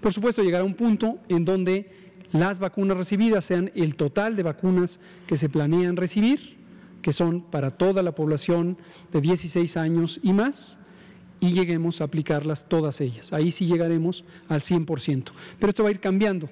Por 0.01 0.13
supuesto, 0.13 0.43
llegará 0.43 0.65
un 0.65 0.75
punto 0.75 1.19
en 1.29 1.45
donde 1.45 1.91
las 2.33 2.59
vacunas 2.59 2.97
recibidas 2.97 3.45
sean 3.45 3.71
el 3.75 3.97
total 3.97 4.37
de 4.37 4.43
vacunas 4.43 5.01
que 5.27 5.37
se 5.37 5.49
planean 5.49 5.97
recibir, 5.97 6.57
que 7.01 7.13
son 7.13 7.41
para 7.41 7.71
toda 7.71 8.03
la 8.03 8.15
población 8.15 8.77
de 9.13 9.21
16 9.21 9.77
años 9.77 10.21
y 10.23 10.33
más, 10.33 10.79
y 11.41 11.53
lleguemos 11.53 12.01
a 12.01 12.05
aplicarlas 12.05 12.69
todas 12.69 13.01
ellas. 13.01 13.33
Ahí 13.33 13.51
sí 13.51 13.67
llegaremos 13.67 14.25
al 14.49 14.61
100%. 14.61 15.31
Pero 15.59 15.71
esto 15.71 15.83
va 15.83 15.91
a 15.91 15.93
ir 15.93 16.01
cambiando 16.01 16.49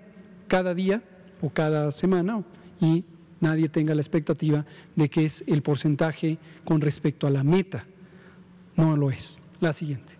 cada 0.46 0.74
día 0.74 1.02
o 1.40 1.50
cada 1.50 1.90
semana 1.90 2.42
y 2.80 3.04
nadie 3.40 3.68
tenga 3.68 3.94
la 3.94 4.00
expectativa 4.00 4.64
de 4.94 5.08
que 5.08 5.24
es 5.24 5.44
el 5.46 5.62
porcentaje 5.62 6.38
con 6.64 6.80
respecto 6.80 7.26
a 7.26 7.30
la 7.30 7.44
meta. 7.44 7.86
No 8.76 8.96
lo 8.96 9.10
es. 9.10 9.38
La 9.60 9.72
siguiente. 9.72 10.14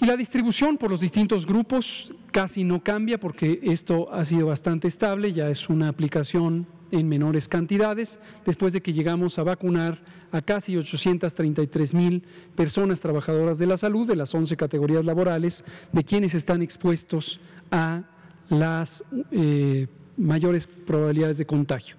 Y 0.00 0.06
la 0.06 0.16
distribución 0.16 0.76
por 0.76 0.90
los 0.90 1.00
distintos 1.00 1.44
grupos 1.44 2.12
casi 2.30 2.62
no 2.62 2.82
cambia 2.82 3.18
porque 3.18 3.58
esto 3.62 4.12
ha 4.12 4.24
sido 4.24 4.46
bastante 4.46 4.86
estable, 4.86 5.32
ya 5.32 5.48
es 5.50 5.68
una 5.68 5.88
aplicación 5.88 6.66
en 6.90 7.08
menores 7.08 7.48
cantidades, 7.48 8.20
después 8.46 8.72
de 8.72 8.80
que 8.80 8.92
llegamos 8.92 9.38
a 9.38 9.42
vacunar 9.42 10.00
a 10.32 10.42
casi 10.42 10.76
833 10.76 11.94
mil 11.94 12.22
personas 12.54 13.00
trabajadoras 13.00 13.58
de 13.58 13.66
la 13.66 13.76
salud 13.76 14.06
de 14.06 14.16
las 14.16 14.34
11 14.34 14.56
categorías 14.56 15.04
laborales, 15.04 15.64
de 15.92 16.04
quienes 16.04 16.34
están 16.34 16.62
expuestos 16.62 17.40
a 17.70 18.02
las 18.48 19.04
eh, 19.30 19.86
mayores 20.16 20.66
probabilidades 20.66 21.38
de 21.38 21.46
contagio. 21.46 21.96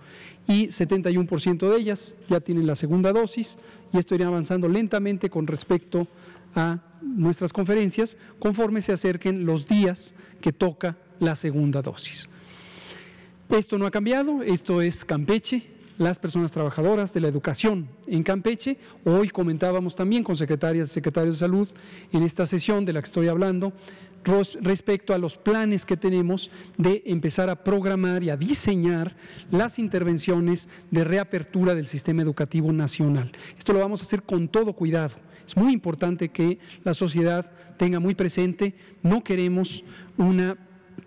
Y 0.47 0.67
71% 0.67 1.69
de 1.69 1.77
ellas 1.77 2.15
ya 2.27 2.39
tienen 2.39 2.65
la 2.65 2.75
segunda 2.75 3.11
dosis 3.11 3.57
y 3.93 3.97
esto 3.97 4.15
irá 4.15 4.27
avanzando 4.27 4.67
lentamente 4.67 5.29
con 5.29 5.45
respecto 5.45 6.07
a 6.55 6.79
nuestras 7.01 7.53
conferencias 7.53 8.17
conforme 8.39 8.81
se 8.81 8.91
acerquen 8.91 9.45
los 9.45 9.67
días 9.67 10.15
que 10.41 10.51
toca 10.51 10.97
la 11.19 11.35
segunda 11.35 11.81
dosis. 11.81 12.27
Esto 13.49 13.77
no 13.77 13.85
ha 13.85 13.91
cambiado, 13.91 14.41
esto 14.43 14.81
es 14.81 15.05
Campeche, 15.05 15.63
las 15.99 16.17
personas 16.17 16.51
trabajadoras 16.51 17.13
de 17.13 17.19
la 17.19 17.27
educación 17.27 17.89
en 18.07 18.23
Campeche. 18.23 18.77
Hoy 19.03 19.29
comentábamos 19.29 19.95
también 19.95 20.23
con 20.23 20.35
secretarias 20.37 20.89
y 20.89 20.93
secretarios 20.93 21.35
de 21.35 21.45
salud 21.45 21.69
en 22.11 22.23
esta 22.23 22.47
sesión 22.47 22.85
de 22.85 22.93
la 22.93 23.01
que 23.01 23.07
estoy 23.07 23.27
hablando 23.27 23.73
respecto 24.61 25.13
a 25.13 25.17
los 25.17 25.37
planes 25.37 25.85
que 25.85 25.97
tenemos 25.97 26.49
de 26.77 27.03
empezar 27.05 27.49
a 27.49 27.63
programar 27.63 28.23
y 28.23 28.29
a 28.29 28.37
diseñar 28.37 29.15
las 29.51 29.77
intervenciones 29.77 30.69
de 30.89 31.03
reapertura 31.03 31.75
del 31.75 31.87
sistema 31.87 32.21
educativo 32.21 32.71
nacional. 32.71 33.31
Esto 33.57 33.73
lo 33.73 33.79
vamos 33.79 34.01
a 34.01 34.03
hacer 34.03 34.23
con 34.23 34.47
todo 34.47 34.73
cuidado. 34.73 35.15
Es 35.45 35.57
muy 35.57 35.73
importante 35.73 36.29
que 36.29 36.59
la 36.83 36.93
sociedad 36.93 37.51
tenga 37.77 37.99
muy 37.99 38.15
presente, 38.15 38.73
no 39.03 39.23
queremos 39.23 39.83
una 40.17 40.57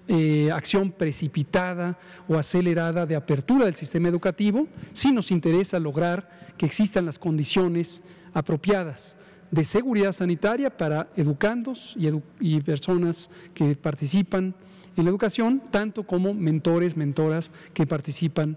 eh, 0.08 0.50
acción 0.52 0.90
precipitada 0.90 1.99
o 2.28 2.37
acelerada 2.37 3.06
de 3.06 3.16
apertura 3.16 3.64
del 3.64 3.75
sistema 3.75 4.08
educativo, 4.08 4.66
sí 4.92 5.12
nos 5.12 5.30
interesa 5.30 5.78
lograr 5.78 6.54
que 6.56 6.66
existan 6.66 7.06
las 7.06 7.18
condiciones 7.18 8.02
apropiadas 8.34 9.16
de 9.50 9.64
seguridad 9.64 10.12
sanitaria 10.12 10.75
para 10.75 11.08
educandos 11.14 11.94
y, 12.40 12.61
personas 12.62 13.30
que 13.52 13.76
participan 13.76 14.54
en 14.96 15.04
la 15.04 15.11
educación, 15.11 15.62
tanto 15.70 16.04
como 16.04 16.32
mentores, 16.32 16.96
mentoras 16.96 17.52
que 17.75 17.87
participan 17.87 18.56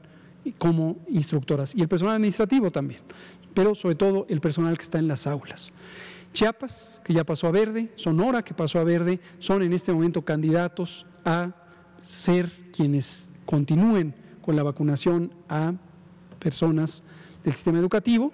como 0.58 0.98
instructoras 1.10 1.76
y 1.76 1.82
el 1.82 1.88
personal 1.88 2.16
administrativo 2.16 2.72
también, 2.72 3.02
pero 3.54 3.76
sobre 3.76 3.96
todo 3.96 4.26
el 4.30 4.40
personal 4.40 4.78
que 4.78 4.84
está 4.84 5.00
en 5.00 5.08
las 5.08 5.28
aulas. 5.28 5.74
Chiapas, 6.32 7.02
que 7.04 7.14
ya 7.14 7.24
pasó 7.24 7.48
a 7.48 7.52
verde, 7.52 7.92
Sonora, 7.96 8.44
que 8.44 8.54
pasó 8.54 8.80
a 8.80 8.84
verde, 8.84 9.20
son 9.40 9.64
en 9.64 9.74
este 9.74 9.92
momento 9.92 10.24
candidatos 10.24 11.06
a 11.26 11.52
ser 12.04 12.52
quienes 12.72 13.30
continúen 13.46 14.14
con 14.42 14.56
la 14.56 14.64
vacunación 14.64 15.32
a 15.50 15.74
personas 16.40 17.04
del 17.44 17.54
sistema 17.54 17.80
educativo. 17.80 18.32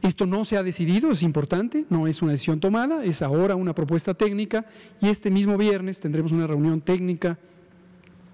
Esto 0.00 0.26
no 0.26 0.44
se 0.44 0.56
ha 0.56 0.62
decidido, 0.62 1.12
es 1.12 1.22
importante, 1.22 1.84
no 1.88 2.08
es 2.08 2.22
una 2.22 2.32
decisión 2.32 2.58
tomada, 2.58 3.04
es 3.04 3.22
ahora 3.22 3.54
una 3.54 3.74
propuesta 3.74 4.14
técnica 4.14 4.66
y 5.00 5.08
este 5.08 5.30
mismo 5.30 5.56
viernes 5.56 6.00
tendremos 6.00 6.32
una 6.32 6.46
reunión 6.46 6.80
técnica 6.80 7.38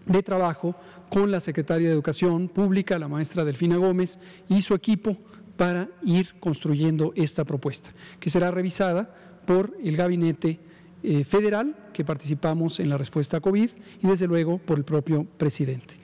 de 0.07 0.23
trabajo 0.23 0.75
con 1.11 1.31
la 1.31 1.41
secretaria 1.41 1.89
de 1.89 1.95
Educación 1.95 2.49
Pública, 2.49 2.99
la 2.99 3.09
maestra 3.09 3.45
Delfina 3.45 3.77
Gómez 3.77 4.19
y 4.49 4.63
su 4.63 4.75
equipo 4.75 5.17
para 5.57 5.89
ir 6.05 6.39
construyendo 6.41 7.13
esta 7.17 7.45
propuesta, 7.45 7.91
que 8.19 8.31
será 8.31 8.51
revisada 8.51 9.15
por 9.45 9.77
el 9.83 9.97
gabinete 9.97 10.61
eh, 11.03 11.25
federal 11.25 11.77
que 11.93 12.05
participamos 12.05 12.81
en 12.81 12.89
la 12.89 12.99
respuesta 12.99 13.37
a 13.37 13.41
COVID 13.41 13.71
y 14.03 14.07
desde 14.07 14.27
luego 14.27 14.59
por 14.59 14.79
el 14.79 14.85
propio 14.85 15.25
presidente. 15.25 15.95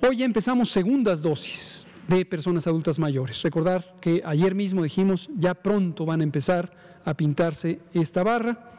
Hoy 0.00 0.18
ya 0.18 0.24
empezamos 0.24 0.70
segundas 0.70 1.20
dosis 1.20 1.86
de 2.08 2.24
personas 2.24 2.66
adultas 2.66 2.98
mayores. 2.98 3.42
Recordar 3.42 3.96
que 4.00 4.22
ayer 4.24 4.54
mismo 4.54 4.82
dijimos, 4.82 5.28
ya 5.38 5.52
pronto 5.54 6.06
van 6.06 6.22
a 6.22 6.24
empezar 6.24 6.72
a 7.04 7.12
pintarse 7.14 7.80
esta 7.92 8.22
barra, 8.22 8.70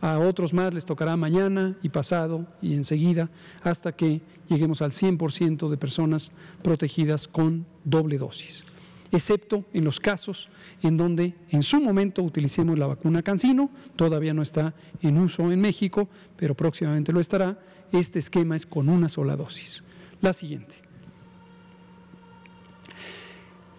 a 0.04 0.18
otros 0.18 0.52
más 0.52 0.74
les 0.74 0.84
tocará 0.84 1.16
mañana 1.16 1.78
y 1.82 1.88
pasado 1.88 2.46
y 2.60 2.74
enseguida 2.74 3.30
hasta 3.62 3.92
que 3.92 4.20
lleguemos 4.48 4.82
al 4.82 4.92
100% 4.92 5.70
de 5.70 5.76
personas 5.78 6.30
protegidas 6.62 7.26
con 7.26 7.64
doble 7.84 8.18
dosis 8.18 8.66
excepto 9.12 9.64
en 9.72 9.84
los 9.84 10.00
casos 10.00 10.50
en 10.82 10.98
donde 10.98 11.34
en 11.48 11.62
su 11.62 11.80
momento 11.80 12.22
utilicemos 12.22 12.78
la 12.78 12.86
vacuna 12.86 13.22
Cancino, 13.22 13.70
todavía 13.96 14.34
no 14.34 14.42
está 14.42 14.74
en 15.00 15.16
uso 15.18 15.50
en 15.50 15.60
México, 15.60 16.08
pero 16.36 16.54
próximamente 16.54 17.12
lo 17.12 17.20
estará. 17.20 17.58
Este 17.92 18.18
esquema 18.18 18.56
es 18.56 18.66
con 18.66 18.88
una 18.88 19.08
sola 19.08 19.36
dosis. 19.36 19.84
La 20.20 20.32
siguiente. 20.32 20.74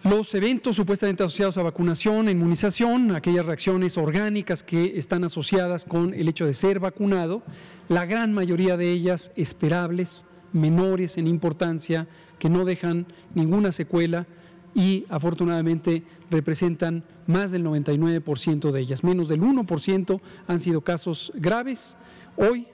Los 0.08 0.32
eventos 0.36 0.76
supuestamente 0.76 1.24
asociados 1.24 1.58
a 1.58 1.64
vacunación 1.64 2.28
e 2.28 2.30
inmunización, 2.30 3.10
aquellas 3.10 3.44
reacciones 3.44 3.98
orgánicas 3.98 4.62
que 4.62 4.96
están 4.98 5.24
asociadas 5.24 5.84
con 5.84 6.14
el 6.14 6.28
hecho 6.28 6.46
de 6.46 6.54
ser 6.54 6.78
vacunado, 6.78 7.42
la 7.88 8.06
gran 8.06 8.32
mayoría 8.32 8.76
de 8.76 8.92
ellas 8.92 9.32
esperables, 9.34 10.24
menores 10.52 11.18
en 11.18 11.26
importancia, 11.26 12.06
que 12.38 12.48
no 12.48 12.64
dejan 12.64 13.06
ninguna 13.34 13.72
secuela, 13.72 14.28
y 14.76 15.06
afortunadamente 15.08 16.04
representan 16.30 17.02
más 17.26 17.50
del 17.50 17.64
99% 17.64 18.70
de 18.70 18.80
ellas. 18.80 19.02
Menos 19.02 19.26
del 19.26 19.40
1% 19.40 20.20
han 20.46 20.60
sido 20.60 20.82
casos 20.82 21.32
graves. 21.34 21.96
Hoy 22.36 22.68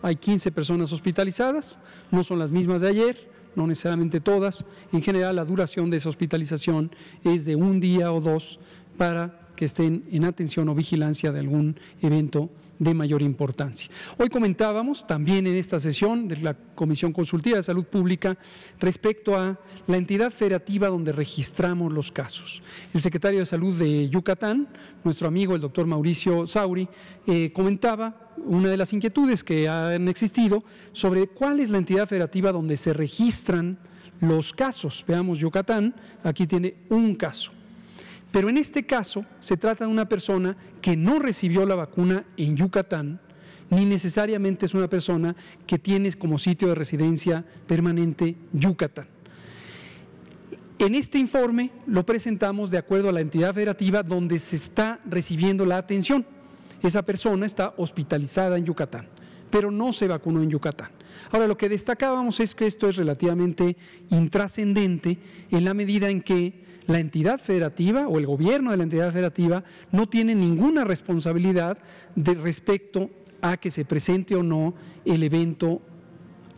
hay 0.00 0.16
15 0.16 0.52
personas 0.52 0.90
hospitalizadas, 0.94 1.80
no 2.10 2.24
son 2.24 2.38
las 2.38 2.50
mismas 2.50 2.80
de 2.80 2.88
ayer, 2.88 3.37
no 3.58 3.66
necesariamente 3.66 4.20
todas. 4.20 4.64
En 4.92 5.02
general, 5.02 5.36
la 5.36 5.44
duración 5.44 5.90
de 5.90 5.98
esa 5.98 6.08
hospitalización 6.08 6.90
es 7.24 7.44
de 7.44 7.56
un 7.56 7.80
día 7.80 8.12
o 8.12 8.20
dos 8.20 8.58
para 8.96 9.48
que 9.56 9.66
estén 9.66 10.04
en 10.10 10.24
atención 10.24 10.68
o 10.68 10.74
vigilancia 10.74 11.32
de 11.32 11.40
algún 11.40 11.76
evento 12.00 12.48
de 12.78 12.94
mayor 12.94 13.22
importancia. 13.22 13.90
Hoy 14.18 14.28
comentábamos 14.28 15.06
también 15.06 15.46
en 15.46 15.56
esta 15.56 15.80
sesión 15.80 16.28
de 16.28 16.36
la 16.38 16.54
Comisión 16.54 17.12
Consultiva 17.12 17.56
de 17.56 17.62
Salud 17.62 17.84
Pública 17.84 18.38
respecto 18.78 19.36
a 19.36 19.58
la 19.86 19.96
entidad 19.96 20.30
federativa 20.30 20.88
donde 20.88 21.12
registramos 21.12 21.92
los 21.92 22.12
casos. 22.12 22.62
El 22.94 23.00
secretario 23.00 23.40
de 23.40 23.46
Salud 23.46 23.76
de 23.76 24.08
Yucatán, 24.08 24.68
nuestro 25.04 25.28
amigo 25.28 25.54
el 25.54 25.60
doctor 25.60 25.86
Mauricio 25.86 26.46
Sauri, 26.46 26.88
eh, 27.26 27.52
comentaba 27.52 28.32
una 28.44 28.68
de 28.68 28.76
las 28.76 28.92
inquietudes 28.92 29.42
que 29.42 29.68
han 29.68 30.08
existido 30.08 30.62
sobre 30.92 31.26
cuál 31.26 31.60
es 31.60 31.68
la 31.68 31.78
entidad 31.78 32.06
federativa 32.06 32.52
donde 32.52 32.76
se 32.76 32.92
registran 32.92 33.78
los 34.20 34.52
casos. 34.52 35.04
Veamos, 35.06 35.38
Yucatán, 35.38 35.94
aquí 36.22 36.46
tiene 36.46 36.76
un 36.90 37.14
caso. 37.14 37.52
Pero 38.30 38.48
en 38.48 38.58
este 38.58 38.84
caso 38.84 39.24
se 39.40 39.56
trata 39.56 39.84
de 39.84 39.90
una 39.90 40.08
persona 40.08 40.56
que 40.82 40.96
no 40.96 41.18
recibió 41.18 41.64
la 41.66 41.74
vacuna 41.74 42.24
en 42.36 42.56
Yucatán, 42.56 43.20
ni 43.70 43.84
necesariamente 43.84 44.66
es 44.66 44.74
una 44.74 44.88
persona 44.88 45.34
que 45.66 45.78
tiene 45.78 46.12
como 46.12 46.38
sitio 46.38 46.68
de 46.68 46.74
residencia 46.74 47.44
permanente 47.66 48.36
Yucatán. 48.52 49.08
En 50.78 50.94
este 50.94 51.18
informe 51.18 51.72
lo 51.86 52.06
presentamos 52.06 52.70
de 52.70 52.78
acuerdo 52.78 53.08
a 53.08 53.12
la 53.12 53.20
entidad 53.20 53.54
federativa 53.54 54.02
donde 54.02 54.38
se 54.38 54.56
está 54.56 55.00
recibiendo 55.04 55.66
la 55.66 55.76
atención. 55.76 56.24
Esa 56.82 57.02
persona 57.02 57.46
está 57.46 57.74
hospitalizada 57.76 58.56
en 58.56 58.64
Yucatán, 58.64 59.08
pero 59.50 59.70
no 59.70 59.92
se 59.92 60.06
vacunó 60.06 60.40
en 60.42 60.50
Yucatán. 60.50 60.90
Ahora, 61.32 61.48
lo 61.48 61.56
que 61.56 61.68
destacábamos 61.68 62.38
es 62.38 62.54
que 62.54 62.66
esto 62.66 62.88
es 62.88 62.96
relativamente 62.96 63.76
intrascendente 64.10 65.18
en 65.50 65.64
la 65.64 65.74
medida 65.74 66.08
en 66.08 66.22
que 66.22 66.67
la 66.88 66.98
entidad 66.98 67.38
federativa 67.38 68.08
o 68.08 68.18
el 68.18 68.26
gobierno 68.26 68.70
de 68.70 68.78
la 68.78 68.82
entidad 68.82 69.12
federativa 69.12 69.62
no 69.92 70.08
tiene 70.08 70.34
ninguna 70.34 70.84
responsabilidad 70.84 71.78
de 72.16 72.34
respecto 72.34 73.10
a 73.42 73.58
que 73.58 73.70
se 73.70 73.84
presente 73.84 74.34
o 74.34 74.42
no 74.42 74.74
el 75.04 75.22
evento 75.22 75.82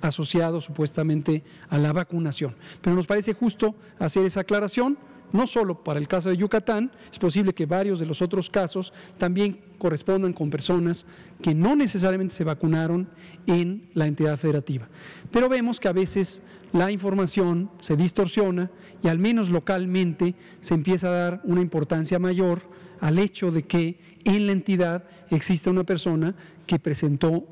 asociado 0.01 0.61
supuestamente 0.61 1.43
a 1.69 1.79
la 1.79 1.93
vacunación. 1.93 2.55
Pero 2.81 2.95
nos 2.95 3.07
parece 3.07 3.35
justo 3.35 3.75
hacer 3.99 4.25
esa 4.25 4.41
aclaración 4.41 4.97
no 5.33 5.47
solo 5.47 5.83
para 5.83 5.99
el 5.99 6.09
caso 6.09 6.29
de 6.29 6.37
Yucatán, 6.37 6.91
es 7.11 7.19
posible 7.19 7.53
que 7.53 7.67
varios 7.67 7.99
de 7.99 8.07
los 8.07 8.23
otros 8.23 8.51
casos 8.51 8.93
también 9.19 9.61
correspondan 9.79 10.33
con 10.33 10.51
personas 10.51 11.07
que 11.43 11.55
no 11.55 11.77
necesariamente 11.77 12.35
se 12.35 12.45
vacunaron 12.45 13.09
en 13.47 13.89
la 13.95 14.07
entidad 14.07 14.39
federativa. 14.39 14.89
Pero 15.31 15.49
vemos 15.49 15.81
que 15.81 15.89
a 15.89 15.93
veces 15.93 16.43
la 16.73 16.91
información 16.91 17.71
se 17.81 17.97
distorsiona 17.97 18.71
y 19.03 19.09
al 19.09 19.19
menos 19.19 19.51
localmente 19.51 20.35
se 20.61 20.75
empieza 20.75 21.09
a 21.09 21.13
dar 21.13 21.41
una 21.45 21.61
importancia 21.61 22.19
mayor 22.19 22.63
al 23.01 23.19
hecho 23.19 23.51
de 23.51 23.63
que 23.63 23.99
en 24.25 24.47
la 24.47 24.53
entidad 24.53 25.05
existe 25.31 25.71
una 25.71 25.85
persona 25.85 26.35
que 26.67 26.79
presentó 26.79 27.47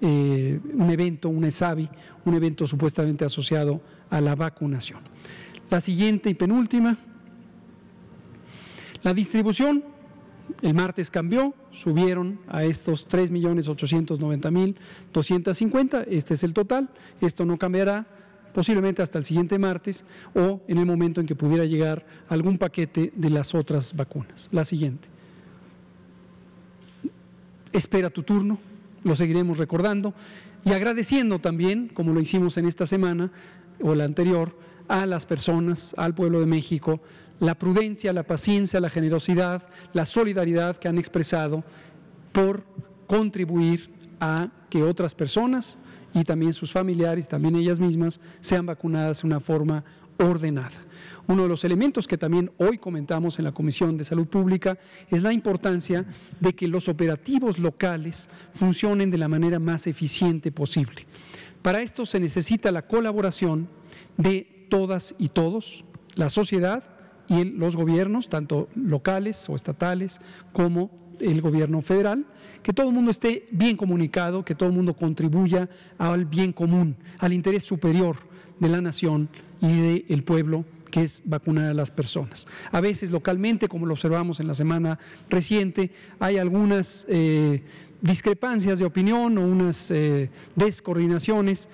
eh, 0.00 0.60
un 0.74 0.90
evento, 0.90 1.28
un 1.28 1.44
ESAVI, 1.44 1.88
un 2.24 2.34
evento 2.34 2.66
supuestamente 2.66 3.24
asociado 3.24 3.80
a 4.10 4.20
la 4.20 4.34
vacunación. 4.34 5.00
La 5.70 5.80
siguiente 5.80 6.28
y 6.30 6.34
penúltima. 6.34 6.96
La 9.02 9.12
distribución, 9.14 9.82
el 10.62 10.74
martes 10.74 11.10
cambió, 11.10 11.54
subieron 11.70 12.40
a 12.48 12.64
estos 12.64 13.06
3.890.250, 13.08 16.06
este 16.08 16.34
es 16.34 16.44
el 16.44 16.54
total, 16.54 16.88
esto 17.20 17.44
no 17.44 17.58
cambiará 17.58 18.06
posiblemente 18.54 19.02
hasta 19.02 19.18
el 19.18 19.24
siguiente 19.24 19.58
martes 19.58 20.04
o 20.34 20.62
en 20.66 20.78
el 20.78 20.86
momento 20.86 21.20
en 21.20 21.26
que 21.26 21.36
pudiera 21.36 21.66
llegar 21.66 22.06
algún 22.28 22.56
paquete 22.56 23.12
de 23.14 23.28
las 23.28 23.54
otras 23.54 23.94
vacunas. 23.94 24.48
La 24.50 24.64
siguiente. 24.64 25.08
Espera 27.72 28.08
tu 28.08 28.22
turno, 28.22 28.58
lo 29.04 29.14
seguiremos 29.14 29.58
recordando 29.58 30.14
y 30.64 30.72
agradeciendo 30.72 31.38
también, 31.38 31.88
como 31.88 32.14
lo 32.14 32.20
hicimos 32.20 32.56
en 32.56 32.64
esta 32.66 32.86
semana 32.86 33.30
o 33.82 33.94
la 33.94 34.04
anterior, 34.04 34.56
a 34.88 35.06
las 35.06 35.26
personas, 35.26 35.94
al 35.96 36.14
pueblo 36.14 36.40
de 36.40 36.46
México, 36.46 37.00
la 37.40 37.54
prudencia, 37.54 38.12
la 38.12 38.22
paciencia, 38.22 38.80
la 38.80 38.90
generosidad, 38.90 39.66
la 39.92 40.06
solidaridad 40.06 40.76
que 40.76 40.88
han 40.88 40.98
expresado 40.98 41.64
por 42.32 42.64
contribuir 43.06 43.90
a 44.20 44.48
que 44.70 44.82
otras 44.82 45.14
personas 45.14 45.78
y 46.14 46.24
también 46.24 46.52
sus 46.52 46.72
familiares, 46.72 47.28
también 47.28 47.56
ellas 47.56 47.78
mismas, 47.78 48.20
sean 48.40 48.66
vacunadas 48.66 49.22
de 49.22 49.26
una 49.26 49.40
forma 49.40 49.84
ordenada. 50.18 50.72
Uno 51.28 51.42
de 51.42 51.48
los 51.48 51.64
elementos 51.64 52.06
que 52.06 52.16
también 52.16 52.50
hoy 52.56 52.78
comentamos 52.78 53.38
en 53.38 53.44
la 53.44 53.52
Comisión 53.52 53.96
de 53.96 54.04
Salud 54.04 54.26
Pública 54.26 54.78
es 55.10 55.22
la 55.22 55.32
importancia 55.32 56.06
de 56.40 56.54
que 56.54 56.68
los 56.68 56.88
operativos 56.88 57.58
locales 57.58 58.28
funcionen 58.54 59.10
de 59.10 59.18
la 59.18 59.28
manera 59.28 59.58
más 59.58 59.86
eficiente 59.86 60.52
posible. 60.52 61.06
Para 61.62 61.82
esto 61.82 62.06
se 62.06 62.20
necesita 62.20 62.70
la 62.70 62.86
colaboración 62.86 63.68
de 64.16 64.55
todas 64.68 65.14
y 65.18 65.28
todos, 65.28 65.84
la 66.14 66.28
sociedad 66.28 66.84
y 67.28 67.44
los 67.44 67.76
gobiernos, 67.76 68.28
tanto 68.28 68.68
locales 68.74 69.48
o 69.48 69.56
estatales 69.56 70.20
como 70.52 70.90
el 71.20 71.40
gobierno 71.40 71.80
federal, 71.82 72.26
que 72.62 72.72
todo 72.72 72.88
el 72.88 72.94
mundo 72.94 73.10
esté 73.10 73.48
bien 73.50 73.76
comunicado, 73.76 74.44
que 74.44 74.54
todo 74.54 74.68
el 74.68 74.74
mundo 74.74 74.94
contribuya 74.94 75.68
al 75.98 76.24
bien 76.24 76.52
común, 76.52 76.96
al 77.18 77.32
interés 77.32 77.64
superior 77.64 78.16
de 78.58 78.68
la 78.68 78.80
nación 78.80 79.28
y 79.60 80.02
del 80.02 80.24
pueblo 80.24 80.64
que 80.90 81.02
es 81.02 81.22
vacunar 81.24 81.70
a 81.70 81.74
las 81.74 81.90
personas. 81.90 82.46
A 82.72 82.80
veces 82.80 83.10
localmente, 83.10 83.68
como 83.68 83.86
lo 83.86 83.92
observamos 83.92 84.40
en 84.40 84.46
la 84.46 84.54
semana 84.54 84.98
reciente, 85.28 85.90
hay 86.18 86.38
algunas 86.38 87.04
eh, 87.08 87.62
discrepancias 88.00 88.78
de 88.78 88.84
opinión 88.84 89.36
o 89.36 89.46
unas 89.46 89.90
eh, 89.90 90.30
descoordinaciones. 90.54 91.68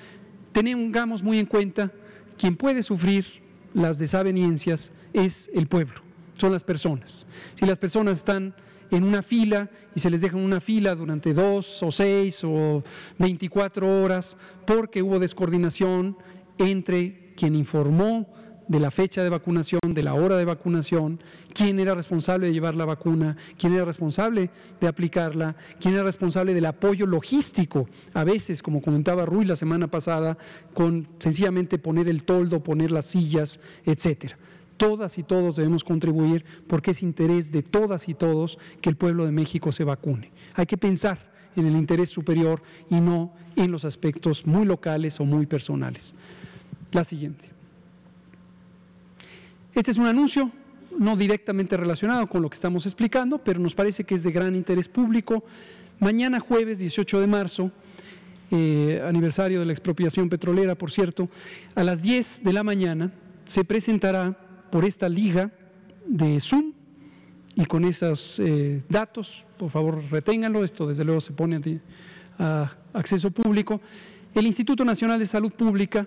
Tengamos 0.52 1.22
muy 1.22 1.38
en 1.38 1.46
cuenta, 1.46 1.92
quien 2.38 2.56
puede 2.56 2.82
sufrir 2.82 3.26
las 3.74 3.98
desavenencias 3.98 4.92
es 5.12 5.50
el 5.54 5.66
pueblo, 5.66 6.00
son 6.38 6.52
las 6.52 6.64
personas. 6.64 7.26
Si 7.54 7.66
las 7.66 7.78
personas 7.78 8.18
están 8.18 8.54
en 8.90 9.04
una 9.04 9.22
fila 9.22 9.70
y 9.94 10.00
se 10.00 10.10
les 10.10 10.20
deja 10.20 10.36
en 10.36 10.44
una 10.44 10.60
fila 10.60 10.94
durante 10.94 11.32
dos 11.32 11.82
o 11.82 11.90
seis 11.90 12.42
o 12.44 12.84
veinticuatro 13.18 14.02
horas 14.02 14.36
porque 14.66 15.02
hubo 15.02 15.18
descoordinación 15.18 16.16
entre 16.58 17.32
quien 17.36 17.54
informó 17.54 18.28
de 18.72 18.80
la 18.80 18.90
fecha 18.90 19.22
de 19.22 19.28
vacunación, 19.28 19.80
de 19.86 20.02
la 20.02 20.14
hora 20.14 20.38
de 20.38 20.46
vacunación, 20.46 21.20
quién 21.52 21.78
era 21.78 21.94
responsable 21.94 22.46
de 22.46 22.54
llevar 22.54 22.74
la 22.74 22.86
vacuna, 22.86 23.36
quién 23.58 23.74
era 23.74 23.84
responsable 23.84 24.48
de 24.80 24.88
aplicarla, 24.88 25.54
quién 25.78 25.92
era 25.92 26.02
responsable 26.02 26.54
del 26.54 26.64
apoyo 26.64 27.06
logístico, 27.06 27.86
a 28.14 28.24
veces, 28.24 28.62
como 28.62 28.80
comentaba 28.80 29.26
Rui 29.26 29.44
la 29.44 29.56
semana 29.56 29.88
pasada, 29.88 30.38
con 30.72 31.06
sencillamente 31.18 31.78
poner 31.78 32.08
el 32.08 32.22
toldo, 32.22 32.62
poner 32.62 32.90
las 32.90 33.04
sillas, 33.06 33.60
etcétera. 33.84 34.38
Todas 34.78 35.18
y 35.18 35.22
todos 35.22 35.56
debemos 35.56 35.84
contribuir 35.84 36.44
porque 36.66 36.92
es 36.92 37.02
interés 37.02 37.52
de 37.52 37.62
todas 37.62 38.08
y 38.08 38.14
todos 38.14 38.58
que 38.80 38.88
el 38.88 38.96
pueblo 38.96 39.26
de 39.26 39.32
México 39.32 39.70
se 39.70 39.84
vacune. 39.84 40.32
Hay 40.54 40.64
que 40.64 40.78
pensar 40.78 41.30
en 41.56 41.66
el 41.66 41.76
interés 41.76 42.08
superior 42.08 42.62
y 42.88 43.02
no 43.02 43.34
en 43.54 43.70
los 43.70 43.84
aspectos 43.84 44.46
muy 44.46 44.64
locales 44.64 45.20
o 45.20 45.26
muy 45.26 45.44
personales. 45.44 46.14
La 46.90 47.04
siguiente. 47.04 47.52
Este 49.74 49.90
es 49.90 49.96
un 49.96 50.06
anuncio 50.06 50.50
no 50.98 51.16
directamente 51.16 51.78
relacionado 51.78 52.26
con 52.26 52.42
lo 52.42 52.50
que 52.50 52.56
estamos 52.56 52.84
explicando, 52.84 53.38
pero 53.38 53.58
nos 53.58 53.74
parece 53.74 54.04
que 54.04 54.14
es 54.14 54.22
de 54.22 54.30
gran 54.30 54.54
interés 54.54 54.86
público. 54.86 55.44
Mañana 55.98 56.40
jueves 56.40 56.78
18 56.78 57.20
de 57.20 57.26
marzo, 57.26 57.70
eh, 58.50 59.02
aniversario 59.06 59.60
de 59.60 59.66
la 59.66 59.72
expropiación 59.72 60.28
petrolera, 60.28 60.74
por 60.74 60.90
cierto, 60.90 61.30
a 61.74 61.82
las 61.84 62.02
10 62.02 62.44
de 62.44 62.52
la 62.52 62.62
mañana 62.62 63.12
se 63.46 63.64
presentará 63.64 64.36
por 64.70 64.84
esta 64.84 65.08
liga 65.08 65.50
de 66.06 66.38
Zoom 66.42 66.72
y 67.54 67.64
con 67.64 67.86
esos 67.86 68.40
eh, 68.40 68.82
datos, 68.90 69.46
por 69.56 69.70
favor 69.70 70.02
reténganlo, 70.10 70.64
esto 70.64 70.86
desde 70.86 71.04
luego 71.04 71.22
se 71.22 71.32
pone 71.32 71.80
a 72.38 72.70
acceso 72.92 73.30
público, 73.30 73.80
el 74.34 74.44
Instituto 74.44 74.84
Nacional 74.84 75.18
de 75.18 75.26
Salud 75.26 75.52
Pública 75.52 76.06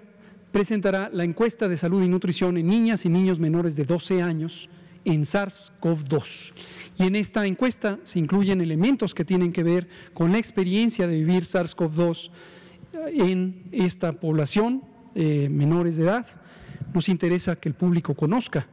presentará 0.55 1.09
la 1.11 1.25
encuesta 1.25 1.67
de 1.67 1.75
salud 1.75 2.01
y 2.01 2.07
nutrición 2.07 2.57
en 2.57 2.67
niñas 2.67 3.03
y 3.03 3.09
niños 3.09 3.39
menores 3.39 3.75
de 3.75 3.83
12 3.83 4.21
años 4.21 4.69
en 5.03 5.23
SARS-CoV-2. 5.23 6.53
Y 6.97 7.03
en 7.03 7.17
esta 7.17 7.45
encuesta 7.45 7.99
se 8.05 8.19
incluyen 8.19 8.61
elementos 8.61 9.13
que 9.13 9.25
tienen 9.25 9.51
que 9.51 9.63
ver 9.63 9.89
con 10.13 10.31
la 10.31 10.37
experiencia 10.37 11.07
de 11.07 11.17
vivir 11.17 11.43
SARS-CoV-2 11.43 12.29
en 13.07 13.63
esta 13.73 14.13
población, 14.13 14.81
eh, 15.13 15.49
menores 15.51 15.97
de 15.97 16.03
edad, 16.03 16.25
nos 16.93 17.09
interesa 17.09 17.57
que 17.57 17.67
el 17.67 17.75
público 17.75 18.15
conozca 18.15 18.65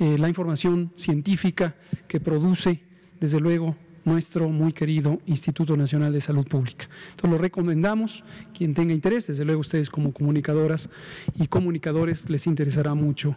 eh, 0.00 0.16
la 0.16 0.30
información 0.30 0.90
científica 0.96 1.76
que 2.08 2.18
produce, 2.18 2.80
desde 3.20 3.40
luego, 3.40 3.76
nuestro 4.06 4.48
muy 4.48 4.72
querido 4.72 5.20
Instituto 5.26 5.76
Nacional 5.76 6.12
de 6.12 6.20
Salud 6.20 6.46
Pública. 6.46 6.88
Entonces 7.10 7.30
lo 7.30 7.38
recomendamos, 7.38 8.24
quien 8.56 8.72
tenga 8.72 8.94
interés, 8.94 9.26
desde 9.26 9.44
luego 9.44 9.60
ustedes 9.60 9.90
como 9.90 10.12
comunicadoras 10.12 10.88
y 11.34 11.48
comunicadores 11.48 12.30
les 12.30 12.46
interesará 12.46 12.94
mucho 12.94 13.36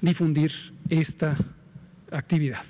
difundir 0.00 0.52
esta 0.88 1.36
actividad. 2.10 2.64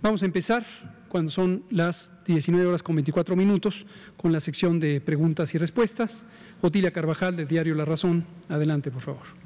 Vamos 0.00 0.22
a 0.22 0.26
empezar 0.26 0.66
cuando 1.08 1.30
son 1.30 1.64
las 1.70 2.10
19 2.26 2.66
horas 2.66 2.82
con 2.82 2.96
24 2.96 3.36
minutos 3.36 3.86
con 4.16 4.32
la 4.32 4.40
sección 4.40 4.80
de 4.80 5.00
preguntas 5.00 5.54
y 5.54 5.58
respuestas. 5.58 6.24
Otilia 6.62 6.90
Carvajal 6.90 7.36
del 7.36 7.46
diario 7.46 7.74
La 7.74 7.84
Razón, 7.84 8.24
adelante 8.48 8.90
por 8.90 9.02
favor. 9.02 9.41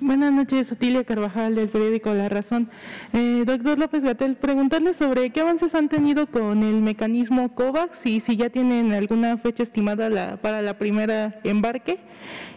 Buenas 0.00 0.32
noches, 0.32 0.72
Otilia 0.72 1.04
Carvajal 1.04 1.54
del 1.54 1.68
periódico 1.68 2.12
La 2.12 2.28
Razón. 2.28 2.68
Eh, 3.12 3.44
doctor 3.46 3.78
López 3.78 4.02
Gatel, 4.02 4.34
preguntarle 4.34 4.94
sobre 4.94 5.30
qué 5.30 5.42
avances 5.42 5.76
han 5.76 5.88
tenido 5.88 6.26
con 6.26 6.64
el 6.64 6.82
mecanismo 6.82 7.54
COVAX 7.54 8.04
y 8.04 8.18
si 8.18 8.36
ya 8.36 8.50
tienen 8.50 8.92
alguna 8.92 9.36
fecha 9.36 9.62
estimada 9.62 10.40
para 10.42 10.60
la 10.60 10.76
primera 10.76 11.40
embarque. 11.44 12.00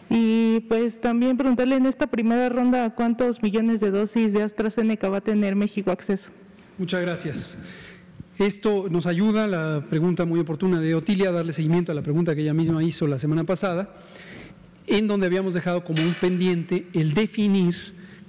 Y 0.10 0.62
pues 0.62 1.00
también 1.02 1.38
preguntarle 1.38 1.76
en 1.76 1.86
esta 1.86 2.08
primera 2.08 2.50
ronda 2.50 2.96
cuántos 2.96 3.44
millones 3.44 3.80
de 3.80 3.92
dosis 3.92 4.34
de 4.34 4.42
AstraZeneca 4.42 5.08
va 5.10 5.18
a 5.18 5.22
tener 5.22 5.56
México 5.56 5.92
acceso. 5.92 6.32
Muchas 6.80 7.02
gracias. 7.02 7.58
Esto 8.40 8.88
nos 8.90 9.06
ayuda, 9.06 9.48
la 9.48 9.86
pregunta 9.88 10.26
muy 10.26 10.40
oportuna 10.40 10.82
de 10.82 10.96
Otilia, 10.96 11.30
a 11.30 11.32
darle 11.32 11.54
seguimiento 11.54 11.92
a 11.92 11.96
la 11.96 12.02
pregunta 12.02 12.34
que 12.34 12.42
ella 12.42 12.56
misma 12.56 12.84
hizo 12.84 13.06
la 13.06 13.20
semana 13.20 13.44
pasada 13.44 13.94
en 14.88 15.08
donde 15.08 15.28
habíamos 15.28 15.54
dejado 15.54 15.84
como 15.84 16.02
un 16.02 16.14
pendiente 16.14 16.88
el 16.94 17.14
definir 17.14 17.76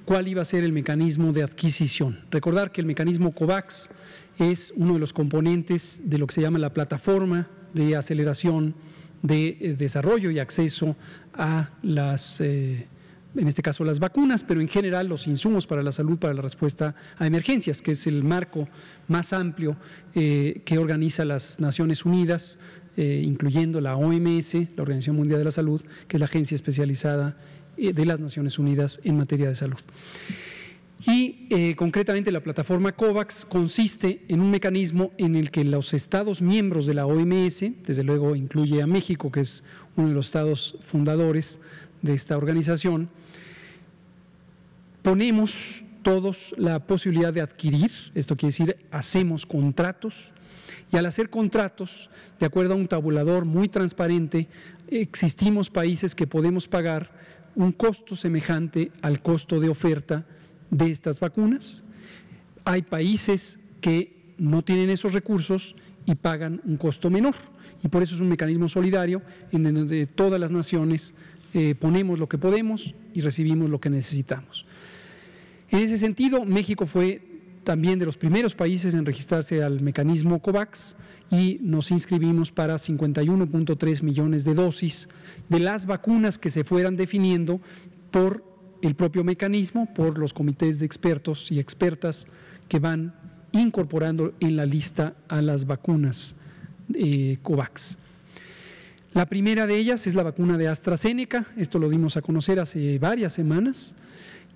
cuál 0.04 0.28
iba 0.28 0.42
a 0.42 0.44
ser 0.44 0.64
el 0.64 0.72
mecanismo 0.72 1.32
de 1.32 1.42
adquisición. 1.42 2.20
Recordar 2.30 2.72
que 2.72 2.80
el 2.80 2.86
mecanismo 2.86 3.32
COVAX 3.34 3.90
es 4.38 4.72
uno 4.76 4.94
de 4.94 4.98
los 4.98 5.12
componentes 5.12 6.00
de 6.04 6.18
lo 6.18 6.26
que 6.26 6.34
se 6.34 6.40
llama 6.40 6.58
la 6.58 6.72
plataforma 6.72 7.48
de 7.72 7.96
aceleración 7.96 8.74
de 9.22 9.56
eh, 9.60 9.74
desarrollo 9.76 10.30
y 10.30 10.38
acceso 10.38 10.96
a 11.32 11.70
las, 11.82 12.40
eh, 12.40 12.86
en 13.34 13.48
este 13.48 13.62
caso 13.62 13.82
las 13.84 13.98
vacunas, 13.98 14.44
pero 14.44 14.60
en 14.60 14.68
general 14.68 15.08
los 15.08 15.26
insumos 15.26 15.66
para 15.66 15.82
la 15.82 15.92
salud, 15.92 16.18
para 16.18 16.34
la 16.34 16.42
respuesta 16.42 16.94
a 17.16 17.26
emergencias, 17.26 17.80
que 17.80 17.92
es 17.92 18.06
el 18.06 18.22
marco 18.22 18.68
más 19.08 19.32
amplio 19.32 19.76
eh, 20.14 20.60
que 20.64 20.78
organiza 20.78 21.24
las 21.24 21.58
Naciones 21.58 22.04
Unidas 22.04 22.58
eh, 22.96 23.22
incluyendo 23.24 23.80
la 23.80 23.96
OMS, 23.96 24.54
la 24.76 24.82
Organización 24.82 25.16
Mundial 25.16 25.40
de 25.40 25.44
la 25.44 25.50
Salud, 25.50 25.82
que 26.06 26.16
es 26.16 26.20
la 26.20 26.26
agencia 26.26 26.54
especializada 26.54 27.36
eh, 27.76 27.92
de 27.92 28.06
las 28.06 28.20
Naciones 28.20 28.58
Unidas 28.58 29.00
en 29.02 29.16
materia 29.16 29.48
de 29.48 29.56
salud. 29.56 29.80
Y 31.06 31.46
eh, 31.50 31.74
concretamente 31.76 32.32
la 32.32 32.40
plataforma 32.40 32.92
COVAX 32.92 33.44
consiste 33.44 34.22
en 34.28 34.40
un 34.40 34.50
mecanismo 34.50 35.12
en 35.18 35.36
el 35.36 35.50
que 35.50 35.64
los 35.64 35.92
estados 35.92 36.40
miembros 36.40 36.86
de 36.86 36.94
la 36.94 37.04
OMS, 37.04 37.64
desde 37.86 38.04
luego 38.04 38.34
incluye 38.36 38.80
a 38.80 38.86
México, 38.86 39.30
que 39.30 39.40
es 39.40 39.64
uno 39.96 40.08
de 40.08 40.14
los 40.14 40.26
estados 40.26 40.78
fundadores 40.82 41.60
de 42.00 42.14
esta 42.14 42.36
organización, 42.36 43.10
ponemos 45.02 45.82
todos 46.02 46.54
la 46.56 46.86
posibilidad 46.86 47.32
de 47.32 47.40
adquirir, 47.40 47.90
esto 48.14 48.36
quiere 48.36 48.50
decir, 48.50 48.76
hacemos 48.90 49.44
contratos 49.44 50.30
y 50.92 50.96
al 50.96 51.06
hacer 51.06 51.30
contratos, 51.30 52.10
de 52.38 52.46
acuerdo 52.46 52.74
a 52.74 52.76
un 52.76 52.88
tabulador 52.88 53.44
muy 53.44 53.68
transparente, 53.68 54.48
existimos 54.88 55.70
países 55.70 56.14
que 56.14 56.26
podemos 56.26 56.68
pagar 56.68 57.10
un 57.56 57.72
costo 57.72 58.16
semejante 58.16 58.90
al 59.02 59.22
costo 59.22 59.60
de 59.60 59.68
oferta 59.68 60.26
de 60.70 60.90
estas 60.90 61.20
vacunas. 61.20 61.84
hay 62.64 62.82
países 62.82 63.58
que 63.80 64.34
no 64.38 64.62
tienen 64.62 64.90
esos 64.90 65.12
recursos 65.12 65.76
y 66.06 66.14
pagan 66.14 66.60
un 66.64 66.76
costo 66.76 67.10
menor. 67.10 67.34
Y 67.82 67.88
por 67.88 68.02
eso 68.02 68.14
es 68.14 68.20
un 68.20 68.28
mecanismo 68.28 68.68
solidario 68.68 69.20
en 69.52 69.62
donde 69.64 70.06
todas 70.06 70.40
las 70.40 70.50
naciones 70.50 71.14
eh, 71.52 71.74
ponemos 71.74 72.18
lo 72.18 72.28
que 72.28 72.38
podemos 72.38 72.94
y 73.12 73.20
recibimos 73.20 73.68
lo 73.68 73.80
que 73.80 73.90
necesitamos. 73.90 74.64
En 75.70 75.80
ese 75.80 75.98
sentido, 75.98 76.44
México 76.44 76.86
fue 76.86 77.33
también 77.64 77.98
de 77.98 78.06
los 78.06 78.16
primeros 78.16 78.54
países 78.54 78.94
en 78.94 79.04
registrarse 79.04 79.62
al 79.62 79.80
mecanismo 79.80 80.40
COVAX 80.40 80.94
y 81.30 81.58
nos 81.62 81.90
inscribimos 81.90 82.52
para 82.52 82.74
51.3 82.74 84.02
millones 84.02 84.44
de 84.44 84.54
dosis 84.54 85.08
de 85.48 85.60
las 85.60 85.86
vacunas 85.86 86.38
que 86.38 86.50
se 86.50 86.62
fueran 86.62 86.96
definiendo 86.96 87.60
por 88.10 88.44
el 88.82 88.94
propio 88.94 89.24
mecanismo, 89.24 89.92
por 89.94 90.18
los 90.18 90.32
comités 90.34 90.78
de 90.78 90.86
expertos 90.86 91.50
y 91.50 91.58
expertas 91.58 92.26
que 92.68 92.78
van 92.78 93.14
incorporando 93.52 94.34
en 94.40 94.56
la 94.56 94.66
lista 94.66 95.14
a 95.28 95.40
las 95.40 95.66
vacunas 95.66 96.36
eh, 96.92 97.38
COVAX. 97.42 97.98
La 99.14 99.26
primera 99.26 99.66
de 99.66 99.76
ellas 99.76 100.06
es 100.06 100.14
la 100.14 100.24
vacuna 100.24 100.58
de 100.58 100.68
AstraZeneca, 100.68 101.46
esto 101.56 101.78
lo 101.78 101.88
dimos 101.88 102.16
a 102.16 102.22
conocer 102.22 102.58
hace 102.58 102.98
varias 102.98 103.32
semanas, 103.32 103.94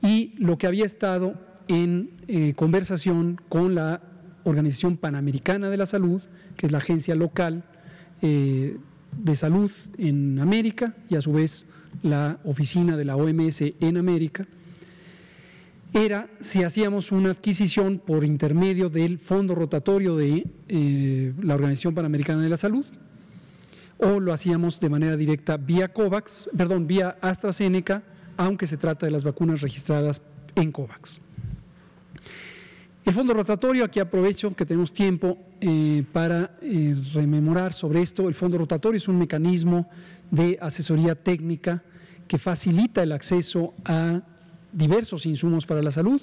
y 0.02 0.34
lo 0.36 0.58
que 0.58 0.66
había 0.66 0.84
estado 0.84 1.34
en 1.68 2.10
eh, 2.26 2.54
conversación 2.56 3.40
con 3.48 3.74
la 3.74 4.00
Organización 4.44 4.96
Panamericana 4.96 5.70
de 5.70 5.76
la 5.76 5.86
Salud, 5.86 6.22
que 6.56 6.66
es 6.66 6.72
la 6.72 6.78
agencia 6.78 7.14
local 7.14 7.64
eh, 8.22 8.76
de 9.16 9.36
salud 9.36 9.70
en 9.98 10.38
América 10.38 10.94
y 11.08 11.16
a 11.16 11.22
su 11.22 11.32
vez 11.32 11.66
la 12.02 12.38
oficina 12.44 12.96
de 12.96 13.04
la 13.04 13.16
OMS 13.16 13.60
en 13.80 13.96
América, 13.96 14.46
era 15.92 16.28
si 16.40 16.62
hacíamos 16.62 17.12
una 17.12 17.30
adquisición 17.30 17.98
por 17.98 18.24
intermedio 18.24 18.90
del 18.90 19.18
fondo 19.18 19.54
rotatorio 19.54 20.16
de 20.16 20.46
eh, 20.68 21.32
la 21.42 21.54
Organización 21.54 21.94
Panamericana 21.94 22.42
de 22.42 22.48
la 22.48 22.56
Salud 22.56 22.84
o 23.98 24.20
lo 24.20 24.32
hacíamos 24.32 24.80
de 24.80 24.88
manera 24.88 25.16
directa 25.16 25.56
vía 25.56 25.88
COVAX, 25.88 26.50
perdón, 26.56 26.86
vía 26.86 27.16
AstraZeneca, 27.20 28.02
aunque 28.36 28.66
se 28.66 28.76
trata 28.76 29.06
de 29.06 29.12
las 29.12 29.24
vacunas 29.24 29.60
registradas 29.60 30.20
en 30.54 30.70
COVAX. 30.70 31.20
El 33.08 33.14
fondo 33.14 33.32
rotatorio, 33.32 33.86
aquí 33.86 34.00
aprovecho 34.00 34.54
que 34.54 34.66
tenemos 34.66 34.92
tiempo 34.92 35.38
eh, 35.62 36.04
para 36.12 36.58
eh, 36.60 36.94
rememorar 37.14 37.72
sobre 37.72 38.02
esto. 38.02 38.28
El 38.28 38.34
fondo 38.34 38.58
rotatorio 38.58 38.98
es 38.98 39.08
un 39.08 39.18
mecanismo 39.18 39.88
de 40.30 40.58
asesoría 40.60 41.14
técnica 41.14 41.82
que 42.26 42.36
facilita 42.36 43.02
el 43.02 43.12
acceso 43.12 43.72
a 43.86 44.20
diversos 44.74 45.24
insumos 45.24 45.64
para 45.64 45.80
la 45.80 45.90
salud, 45.90 46.20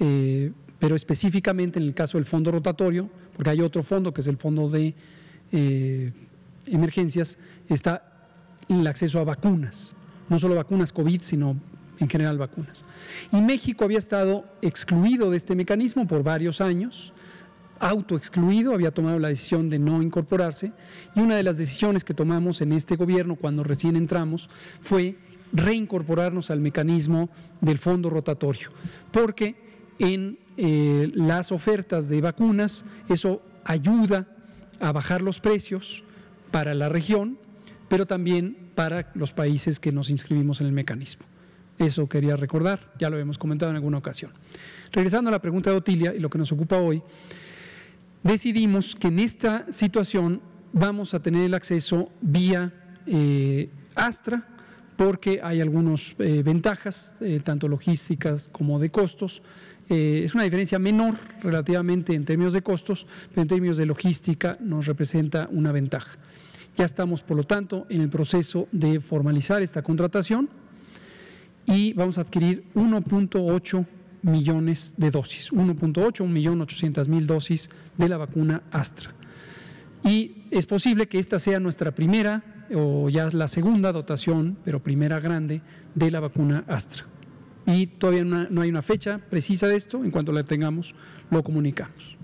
eh, 0.00 0.52
pero 0.78 0.96
específicamente 0.96 1.78
en 1.78 1.84
el 1.84 1.92
caso 1.92 2.16
del 2.16 2.24
fondo 2.24 2.50
rotatorio, 2.50 3.10
porque 3.34 3.50
hay 3.50 3.60
otro 3.60 3.82
fondo 3.82 4.14
que 4.14 4.22
es 4.22 4.26
el 4.26 4.38
fondo 4.38 4.70
de 4.70 4.94
emergencias, 6.64 7.36
está 7.68 8.30
el 8.70 8.86
acceso 8.86 9.20
a 9.20 9.24
vacunas, 9.24 9.94
no 10.30 10.38
solo 10.38 10.54
vacunas 10.54 10.94
COVID, 10.94 11.20
sino 11.20 11.60
en 11.98 12.08
general 12.08 12.38
vacunas. 12.38 12.84
Y 13.32 13.40
México 13.40 13.84
había 13.84 13.98
estado 13.98 14.44
excluido 14.62 15.30
de 15.30 15.36
este 15.36 15.54
mecanismo 15.54 16.06
por 16.06 16.22
varios 16.22 16.60
años, 16.60 17.12
autoexcluido, 17.78 18.72
había 18.72 18.90
tomado 18.90 19.18
la 19.18 19.28
decisión 19.28 19.68
de 19.68 19.78
no 19.78 20.02
incorporarse 20.02 20.72
y 21.14 21.20
una 21.20 21.36
de 21.36 21.42
las 21.42 21.58
decisiones 21.58 22.04
que 22.04 22.14
tomamos 22.14 22.60
en 22.60 22.72
este 22.72 22.96
gobierno 22.96 23.36
cuando 23.36 23.62
recién 23.62 23.96
entramos 23.96 24.48
fue 24.80 25.18
reincorporarnos 25.52 26.50
al 26.50 26.60
mecanismo 26.60 27.28
del 27.60 27.78
fondo 27.78 28.10
rotatorio, 28.10 28.70
porque 29.12 29.56
en 29.98 30.38
eh, 30.56 31.10
las 31.14 31.52
ofertas 31.52 32.08
de 32.08 32.20
vacunas 32.20 32.84
eso 33.08 33.42
ayuda 33.64 34.26
a 34.80 34.92
bajar 34.92 35.22
los 35.22 35.40
precios 35.40 36.02
para 36.50 36.74
la 36.74 36.88
región, 36.88 37.38
pero 37.88 38.06
también 38.06 38.70
para 38.74 39.10
los 39.14 39.32
países 39.32 39.80
que 39.80 39.92
nos 39.92 40.10
inscribimos 40.10 40.60
en 40.60 40.66
el 40.66 40.72
mecanismo. 40.72 41.24
Eso 41.78 42.08
quería 42.08 42.36
recordar, 42.36 42.92
ya 42.98 43.10
lo 43.10 43.18
hemos 43.18 43.38
comentado 43.38 43.70
en 43.70 43.76
alguna 43.76 43.98
ocasión. 43.98 44.32
Regresando 44.92 45.28
a 45.28 45.32
la 45.32 45.40
pregunta 45.40 45.70
de 45.70 45.76
Otilia 45.76 46.14
y 46.14 46.20
lo 46.20 46.30
que 46.30 46.38
nos 46.38 46.50
ocupa 46.52 46.78
hoy, 46.78 47.02
decidimos 48.22 48.94
que 48.94 49.08
en 49.08 49.18
esta 49.18 49.70
situación 49.70 50.40
vamos 50.72 51.14
a 51.14 51.20
tener 51.20 51.44
el 51.44 51.54
acceso 51.54 52.10
vía 52.20 52.72
eh, 53.06 53.70
Astra, 53.94 54.46
porque 54.96 55.40
hay 55.42 55.60
algunas 55.60 56.14
eh, 56.18 56.42
ventajas, 56.42 57.14
eh, 57.20 57.40
tanto 57.44 57.68
logísticas 57.68 58.48
como 58.50 58.78
de 58.78 58.90
costos. 58.90 59.42
es 59.88 60.34
una 60.34 60.42
diferencia 60.42 60.78
menor 60.78 61.16
relativamente 61.42 62.14
en 62.14 62.24
términos 62.24 62.52
de 62.52 62.62
costos, 62.62 63.06
pero 63.30 63.42
en 63.42 63.48
términos 63.48 63.76
de 63.76 63.86
logística 63.86 64.56
nos 64.60 64.86
representa 64.86 65.48
una 65.52 65.70
ventaja. 65.70 66.18
Ya 66.76 66.84
estamos, 66.84 67.22
por 67.22 67.36
lo 67.36 67.44
tanto, 67.44 67.86
en 67.88 68.00
el 68.00 68.08
proceso 68.08 68.68
de 68.72 69.00
formalizar 69.00 69.62
esta 69.62 69.82
contratación 69.82 70.48
y 71.66 71.92
vamos 71.92 72.18
a 72.18 72.22
adquirir 72.22 72.64
1.8 72.74 73.86
millones 74.22 74.94
de 74.96 75.10
dosis, 75.10 75.52
1.8, 75.52 76.26
millón 76.26 76.66
mil 77.08 77.26
dosis 77.26 77.68
de 77.96 78.08
la 78.08 78.16
vacuna 78.16 78.62
Astra. 78.70 79.12
Y 80.04 80.44
es 80.50 80.66
posible 80.66 81.08
que 81.08 81.18
esta 81.18 81.38
sea 81.38 81.60
nuestra 81.60 81.92
primera 81.92 82.42
o 82.74 83.08
ya 83.08 83.28
la 83.30 83.48
segunda 83.48 83.92
dotación, 83.92 84.56
pero 84.64 84.82
primera 84.82 85.20
grande, 85.20 85.62
de 85.94 86.10
la 86.10 86.20
vacuna 86.20 86.64
Astra. 86.68 87.04
Y 87.66 87.88
todavía 87.88 88.24
no 88.24 88.62
hay 88.62 88.70
una 88.70 88.82
fecha 88.82 89.18
precisa 89.18 89.66
de 89.66 89.76
esto, 89.76 90.04
en 90.04 90.12
cuanto 90.12 90.32
la 90.32 90.44
tengamos, 90.44 90.94
lo 91.30 91.42
comunicamos. 91.42 92.16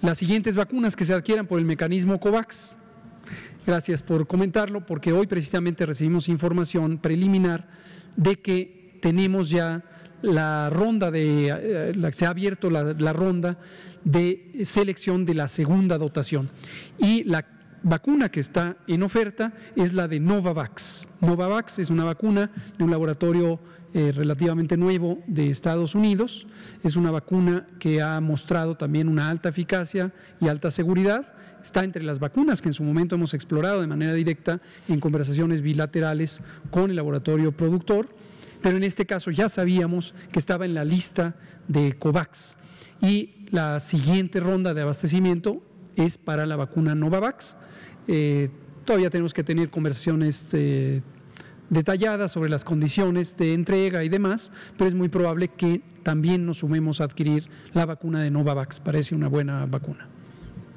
Las 0.00 0.18
siguientes 0.18 0.56
vacunas 0.56 0.96
que 0.96 1.04
se 1.04 1.14
adquieran 1.14 1.46
por 1.46 1.60
el 1.60 1.64
mecanismo 1.64 2.18
COVAX 2.18 2.76
Gracias 3.64 4.02
por 4.02 4.26
comentarlo, 4.26 4.84
porque 4.84 5.12
hoy 5.12 5.26
precisamente 5.28 5.86
recibimos 5.86 6.28
información 6.28 6.98
preliminar 6.98 7.68
de 8.16 8.40
que 8.40 8.98
tenemos 9.00 9.50
ya 9.50 9.84
la 10.20 10.68
ronda 10.70 11.10
de, 11.10 11.48
eh, 11.94 12.12
se 12.12 12.26
ha 12.26 12.30
abierto 12.30 12.70
la, 12.70 12.92
la, 12.92 13.12
ronda 13.12 13.58
de 14.04 14.62
selección 14.64 15.24
de 15.24 15.34
la 15.34 15.46
segunda 15.46 15.96
dotación. 15.96 16.50
Y 16.98 17.22
la 17.24 17.46
vacuna 17.84 18.30
que 18.30 18.40
está 18.40 18.76
en 18.86 19.02
oferta 19.02 19.52
es 19.76 19.92
la 19.92 20.08
de 20.08 20.18
Novavax. 20.18 21.08
Novavax 21.20 21.78
es 21.78 21.90
una 21.90 22.04
vacuna 22.04 22.50
de 22.76 22.84
un 22.84 22.90
laboratorio 22.90 23.60
eh, 23.94 24.10
relativamente 24.10 24.76
nuevo 24.76 25.22
de 25.26 25.50
Estados 25.50 25.94
Unidos. 25.94 26.46
Es 26.82 26.96
una 26.96 27.10
vacuna 27.10 27.66
que 27.78 28.00
ha 28.00 28.20
mostrado 28.20 28.76
también 28.76 29.08
una 29.08 29.28
alta 29.28 29.50
eficacia 29.50 30.12
y 30.40 30.48
alta 30.48 30.70
seguridad 30.70 31.34
está 31.62 31.84
entre 31.84 32.02
las 32.02 32.18
vacunas 32.18 32.60
que 32.60 32.68
en 32.68 32.72
su 32.72 32.82
momento 32.82 33.14
hemos 33.14 33.34
explorado 33.34 33.80
de 33.80 33.86
manera 33.86 34.14
directa 34.14 34.60
en 34.88 35.00
conversaciones 35.00 35.62
bilaterales 35.62 36.42
con 36.70 36.90
el 36.90 36.96
laboratorio 36.96 37.52
productor, 37.52 38.08
pero 38.60 38.76
en 38.76 38.84
este 38.84 39.06
caso 39.06 39.30
ya 39.30 39.48
sabíamos 39.48 40.14
que 40.30 40.38
estaba 40.38 40.64
en 40.64 40.74
la 40.74 40.84
lista 40.84 41.36
de 41.68 41.94
COVAX 41.94 42.56
y 43.00 43.46
la 43.50 43.80
siguiente 43.80 44.40
ronda 44.40 44.74
de 44.74 44.82
abastecimiento 44.82 45.62
es 45.96 46.18
para 46.18 46.46
la 46.46 46.56
vacuna 46.56 46.94
Novavax. 46.94 47.56
Eh, 48.08 48.48
todavía 48.84 49.10
tenemos 49.10 49.34
que 49.34 49.44
tener 49.44 49.70
conversaciones 49.70 50.48
eh, 50.52 51.02
detalladas 51.68 52.32
sobre 52.32 52.48
las 52.48 52.64
condiciones 52.64 53.36
de 53.36 53.54
entrega 53.54 54.04
y 54.04 54.08
demás, 54.08 54.52
pero 54.76 54.88
es 54.88 54.94
muy 54.94 55.08
probable 55.08 55.48
que 55.48 55.82
también 56.02 56.46
nos 56.46 56.58
sumemos 56.58 57.00
a 57.00 57.04
adquirir 57.04 57.48
la 57.72 57.86
vacuna 57.86 58.20
de 58.22 58.30
Novavax. 58.30 58.80
Parece 58.80 59.14
una 59.14 59.28
buena 59.28 59.66
vacuna. 59.66 60.08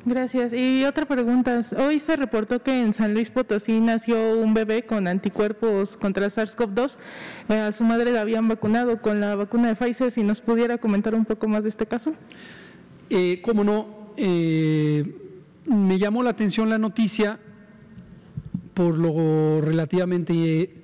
Gracias. 0.06 0.54
Y 0.54 0.86
otra 0.86 1.08
pregunta. 1.08 1.62
Hoy 1.78 2.00
se 2.00 2.16
reportó 2.16 2.62
que 2.62 2.80
en 2.80 2.94
San 2.94 3.16
Luis 3.16 3.32
Potosí 3.32 3.80
nació 3.80 4.40
un 4.40 4.54
bebé 4.54 4.86
con 4.86 5.08
anticuerpos 5.08 5.98
contra 5.98 6.28
SARS-CoV-2. 6.28 6.98
Eh, 7.50 7.58
a 7.58 7.72
su 7.72 7.84
madre 7.84 8.12
la 8.12 8.22
habían 8.22 8.48
vacunado 8.48 9.02
con 9.02 9.20
la 9.20 9.36
vacuna 9.36 9.70
de 9.70 9.76
Pfizer. 9.76 10.12
Si 10.12 10.22
nos 10.22 10.42
pudiera 10.42 10.78
comentar 10.78 11.16
un 11.16 11.26
poco 11.26 11.48
más 11.48 11.64
de 11.64 11.70
este 11.70 11.88
caso. 11.88 12.14
Eh, 13.10 13.42
Cómo 13.44 13.64
no. 13.64 13.88
Eh, 14.16 15.16
me 15.66 15.98
llamó 15.98 16.22
la 16.22 16.30
atención 16.30 16.70
la 16.70 16.78
noticia 16.78 17.40
por 18.76 19.00
lo 19.00 19.62
relativamente 19.62 20.84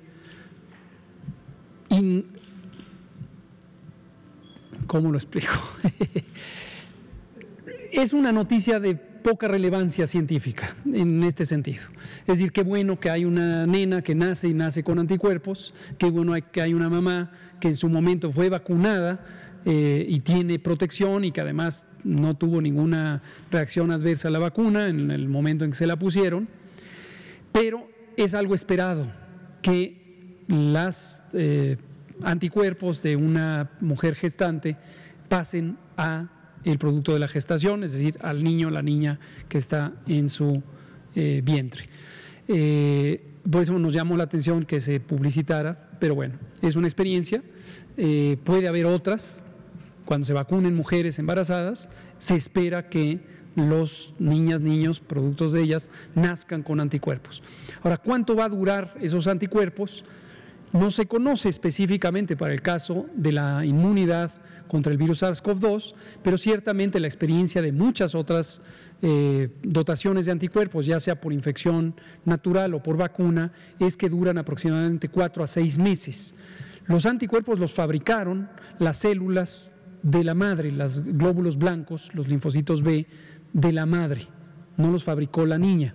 ¿Cómo 4.88 5.12
lo 5.12 5.16
explico? 5.16 5.52
es 7.92 8.12
una 8.12 8.32
noticia 8.32 8.80
de 8.80 9.11
poca 9.22 9.48
relevancia 9.48 10.06
científica 10.06 10.74
en 10.84 11.22
este 11.22 11.44
sentido. 11.44 11.84
Es 12.26 12.38
decir, 12.38 12.52
qué 12.52 12.62
bueno 12.62 12.98
que 13.00 13.10
hay 13.10 13.24
una 13.24 13.66
nena 13.66 14.02
que 14.02 14.14
nace 14.14 14.48
y 14.48 14.54
nace 14.54 14.82
con 14.82 14.98
anticuerpos, 14.98 15.74
qué 15.98 16.10
bueno 16.10 16.34
que 16.52 16.60
hay 16.60 16.74
una 16.74 16.88
mamá 16.88 17.32
que 17.60 17.68
en 17.68 17.76
su 17.76 17.88
momento 17.88 18.32
fue 18.32 18.48
vacunada 18.48 19.24
eh, 19.64 20.04
y 20.08 20.20
tiene 20.20 20.58
protección 20.58 21.24
y 21.24 21.32
que 21.32 21.40
además 21.40 21.86
no 22.04 22.34
tuvo 22.34 22.60
ninguna 22.60 23.22
reacción 23.50 23.90
adversa 23.92 24.28
a 24.28 24.30
la 24.30 24.40
vacuna 24.40 24.88
en 24.88 25.10
el 25.10 25.28
momento 25.28 25.64
en 25.64 25.70
que 25.70 25.76
se 25.76 25.86
la 25.86 25.96
pusieron, 25.96 26.48
pero 27.52 27.88
es 28.16 28.34
algo 28.34 28.54
esperado 28.54 29.12
que 29.62 30.42
las 30.48 31.22
eh, 31.32 31.76
anticuerpos 32.22 33.02
de 33.02 33.16
una 33.16 33.70
mujer 33.80 34.16
gestante 34.16 34.76
pasen 35.28 35.78
a 35.96 36.28
el 36.64 36.78
producto 36.78 37.12
de 37.12 37.18
la 37.18 37.28
gestación, 37.28 37.84
es 37.84 37.92
decir, 37.92 38.18
al 38.20 38.42
niño 38.42 38.70
la 38.70 38.82
niña 38.82 39.18
que 39.48 39.58
está 39.58 39.92
en 40.06 40.28
su 40.28 40.62
eh, 41.14 41.42
vientre. 41.44 41.88
Eh, 42.48 43.24
por 43.50 43.62
eso 43.62 43.78
nos 43.78 43.92
llamó 43.92 44.16
la 44.16 44.24
atención 44.24 44.64
que 44.64 44.80
se 44.80 45.00
publicitara, 45.00 45.90
pero 45.98 46.14
bueno, 46.14 46.34
es 46.60 46.76
una 46.76 46.86
experiencia, 46.86 47.42
eh, 47.96 48.36
puede 48.44 48.68
haber 48.68 48.86
otras, 48.86 49.42
cuando 50.04 50.26
se 50.26 50.32
vacunen 50.32 50.74
mujeres 50.74 51.18
embarazadas, 51.18 51.88
se 52.18 52.34
espera 52.36 52.88
que 52.88 53.20
los 53.56 54.14
niñas, 54.18 54.60
niños, 54.60 55.00
productos 55.00 55.52
de 55.52 55.62
ellas, 55.62 55.90
nazcan 56.14 56.62
con 56.62 56.80
anticuerpos. 56.80 57.42
Ahora, 57.82 57.98
¿cuánto 57.98 58.34
va 58.34 58.44
a 58.44 58.48
durar 58.48 58.94
esos 59.00 59.26
anticuerpos? 59.26 60.04
No 60.72 60.90
se 60.90 61.06
conoce 61.06 61.48
específicamente 61.48 62.36
para 62.36 62.54
el 62.54 62.62
caso 62.62 63.06
de 63.14 63.32
la 63.32 63.64
inmunidad 63.64 64.32
contra 64.72 64.90
el 64.90 64.98
virus 64.98 65.22
SARS-CoV-2, 65.22 65.92
pero 66.22 66.38
ciertamente 66.38 66.98
la 66.98 67.06
experiencia 67.06 67.60
de 67.60 67.72
muchas 67.72 68.14
otras 68.14 68.62
eh, 69.02 69.50
dotaciones 69.62 70.24
de 70.24 70.32
anticuerpos, 70.32 70.86
ya 70.86 70.98
sea 70.98 71.20
por 71.20 71.34
infección 71.34 71.94
natural 72.24 72.72
o 72.72 72.82
por 72.82 72.96
vacuna, 72.96 73.52
es 73.78 73.98
que 73.98 74.08
duran 74.08 74.38
aproximadamente 74.38 75.10
cuatro 75.10 75.44
a 75.44 75.46
seis 75.46 75.76
meses. 75.76 76.34
Los 76.86 77.04
anticuerpos 77.04 77.58
los 77.58 77.74
fabricaron 77.74 78.48
las 78.78 78.96
células 78.96 79.74
de 80.02 80.24
la 80.24 80.32
madre, 80.32 80.72
los 80.72 81.04
glóbulos 81.04 81.58
blancos, 81.58 82.10
los 82.14 82.26
linfocitos 82.26 82.82
B 82.82 83.06
de 83.52 83.72
la 83.72 83.84
madre, 83.84 84.26
no 84.78 84.90
los 84.90 85.04
fabricó 85.04 85.44
la 85.44 85.58
niña 85.58 85.94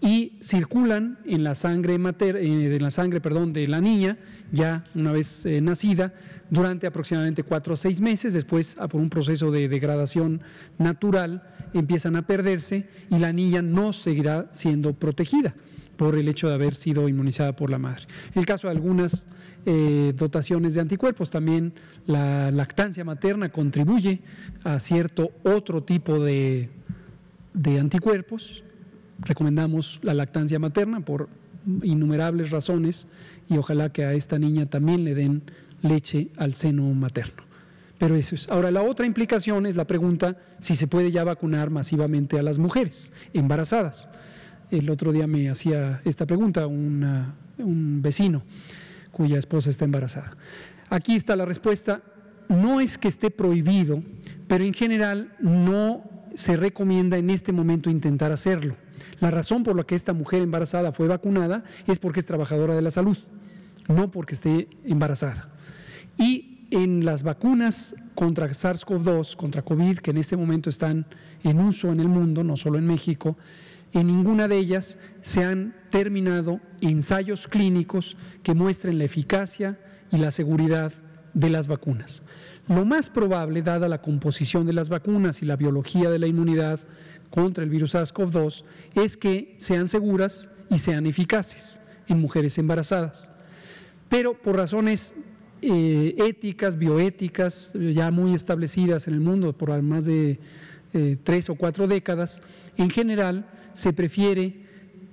y 0.00 0.32
circulan 0.40 1.18
en 1.26 1.44
la 1.44 1.54
sangre 1.54 1.98
mater, 1.98 2.36
eh, 2.36 2.78
la 2.80 2.90
sangre, 2.90 3.20
perdón, 3.20 3.52
de 3.52 3.68
la 3.68 3.80
niña 3.80 4.18
ya 4.50 4.84
una 4.94 5.12
vez 5.12 5.44
eh, 5.44 5.60
nacida 5.60 6.14
durante 6.48 6.86
aproximadamente 6.86 7.42
cuatro 7.42 7.74
o 7.74 7.76
seis 7.76 8.00
meses. 8.00 8.32
Después, 8.32 8.74
por 8.74 9.00
un 9.00 9.10
proceso 9.10 9.50
de 9.50 9.68
degradación 9.68 10.40
natural, 10.78 11.42
empiezan 11.74 12.16
a 12.16 12.26
perderse 12.26 12.88
y 13.10 13.18
la 13.18 13.32
niña 13.32 13.62
no 13.62 13.92
seguirá 13.92 14.48
siendo 14.52 14.94
protegida 14.94 15.54
por 15.96 16.16
el 16.16 16.28
hecho 16.28 16.48
de 16.48 16.54
haber 16.54 16.76
sido 16.76 17.08
inmunizada 17.08 17.54
por 17.54 17.70
la 17.70 17.78
madre. 17.78 18.04
En 18.34 18.40
el 18.40 18.46
caso 18.46 18.68
de 18.68 18.72
algunas 18.72 19.26
eh, 19.66 20.14
dotaciones 20.16 20.72
de 20.72 20.80
anticuerpos, 20.80 21.30
también 21.30 21.74
la 22.06 22.50
lactancia 22.50 23.04
materna 23.04 23.50
contribuye 23.50 24.22
a 24.64 24.80
cierto 24.80 25.30
otro 25.44 25.82
tipo 25.82 26.18
de, 26.18 26.70
de 27.52 27.78
anticuerpos 27.78 28.64
recomendamos 29.22 30.00
la 30.02 30.14
lactancia 30.14 30.58
materna 30.58 31.00
por 31.00 31.28
innumerables 31.82 32.50
razones 32.50 33.06
y 33.48 33.58
ojalá 33.58 33.92
que 33.92 34.04
a 34.04 34.14
esta 34.14 34.38
niña 34.38 34.66
también 34.66 35.04
le 35.04 35.14
den 35.14 35.42
leche 35.82 36.28
al 36.36 36.54
seno 36.54 36.84
materno. 36.94 37.42
Pero 37.98 38.16
eso 38.16 38.34
es. 38.34 38.48
Ahora, 38.48 38.70
la 38.70 38.82
otra 38.82 39.04
implicación 39.04 39.66
es 39.66 39.76
la 39.76 39.86
pregunta 39.86 40.38
si 40.58 40.74
se 40.74 40.86
puede 40.86 41.12
ya 41.12 41.22
vacunar 41.22 41.68
masivamente 41.68 42.38
a 42.38 42.42
las 42.42 42.58
mujeres 42.58 43.12
embarazadas. 43.34 44.08
El 44.70 44.88
otro 44.88 45.12
día 45.12 45.26
me 45.26 45.50
hacía 45.50 46.00
esta 46.04 46.26
pregunta 46.26 46.66
un 46.66 48.00
vecino 48.02 48.42
cuya 49.10 49.38
esposa 49.38 49.68
está 49.68 49.84
embarazada. 49.84 50.36
Aquí 50.88 51.14
está 51.14 51.36
la 51.36 51.44
respuesta. 51.44 52.02
No 52.48 52.80
es 52.80 52.96
que 52.96 53.08
esté 53.08 53.30
prohibido, 53.30 54.02
pero 54.48 54.64
en 54.64 54.72
general 54.72 55.34
no 55.40 56.02
se 56.34 56.56
recomienda 56.56 57.18
en 57.18 57.30
este 57.30 57.52
momento 57.52 57.90
intentar 57.90 58.32
hacerlo. 58.32 58.76
La 59.20 59.30
razón 59.30 59.62
por 59.62 59.76
la 59.76 59.84
que 59.84 59.94
esta 59.94 60.12
mujer 60.12 60.42
embarazada 60.42 60.92
fue 60.92 61.08
vacunada 61.08 61.64
es 61.86 61.98
porque 61.98 62.20
es 62.20 62.26
trabajadora 62.26 62.74
de 62.74 62.82
la 62.82 62.90
salud, 62.90 63.18
no 63.88 64.10
porque 64.10 64.34
esté 64.34 64.68
embarazada. 64.84 65.50
Y 66.16 66.66
en 66.70 67.04
las 67.04 67.22
vacunas 67.22 67.94
contra 68.14 68.48
SARS-CoV-2, 68.48 69.36
contra 69.36 69.62
COVID, 69.62 69.98
que 69.98 70.10
en 70.10 70.18
este 70.18 70.36
momento 70.36 70.70
están 70.70 71.06
en 71.42 71.60
uso 71.60 71.90
en 71.90 72.00
el 72.00 72.08
mundo, 72.08 72.44
no 72.44 72.56
solo 72.56 72.78
en 72.78 72.86
México, 72.86 73.36
en 73.92 74.06
ninguna 74.06 74.46
de 74.46 74.58
ellas 74.58 74.98
se 75.20 75.44
han 75.44 75.74
terminado 75.90 76.60
ensayos 76.80 77.48
clínicos 77.48 78.16
que 78.42 78.54
muestren 78.54 78.98
la 78.98 79.04
eficacia 79.04 79.78
y 80.12 80.18
la 80.18 80.30
seguridad 80.30 80.92
de 81.34 81.50
las 81.50 81.66
vacunas. 81.66 82.22
Lo 82.68 82.84
más 82.84 83.10
probable, 83.10 83.62
dada 83.62 83.88
la 83.88 84.00
composición 84.00 84.64
de 84.64 84.72
las 84.72 84.88
vacunas 84.88 85.42
y 85.42 85.46
la 85.46 85.56
biología 85.56 86.08
de 86.08 86.20
la 86.20 86.28
inmunidad, 86.28 86.78
contra 87.30 87.64
el 87.64 87.70
virus 87.70 87.94
SARS-CoV-2 87.94 88.64
es 88.94 89.16
que 89.16 89.54
sean 89.58 89.88
seguras 89.88 90.50
y 90.68 90.78
sean 90.78 91.06
eficaces 91.06 91.80
en 92.08 92.20
mujeres 92.20 92.58
embarazadas. 92.58 93.30
Pero 94.08 94.34
por 94.34 94.56
razones 94.56 95.14
eh, 95.62 96.14
éticas, 96.18 96.76
bioéticas, 96.76 97.72
ya 97.74 98.10
muy 98.10 98.34
establecidas 98.34 99.06
en 99.06 99.14
el 99.14 99.20
mundo 99.20 99.52
por 99.52 99.80
más 99.82 100.06
de 100.06 100.40
eh, 100.92 101.16
tres 101.22 101.48
o 101.50 101.54
cuatro 101.54 101.86
décadas, 101.86 102.42
en 102.76 102.90
general 102.90 103.46
se 103.72 103.92
prefiere 103.92 104.66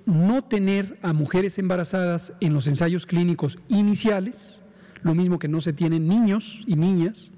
no 0.05 0.43
tener 0.43 0.97
a 1.01 1.13
mujeres 1.13 1.59
embarazadas 1.59 2.33
en 2.39 2.53
los 2.53 2.65
ensayos 2.67 3.05
clínicos 3.05 3.59
iniciales, 3.67 4.63
lo 5.03 5.13
mismo 5.13 5.37
que 5.37 5.49
no 5.49 5.61
se 5.61 5.73
tienen 5.73 6.07
niños 6.07 6.61
y 6.65 6.75
niñas 6.75 7.31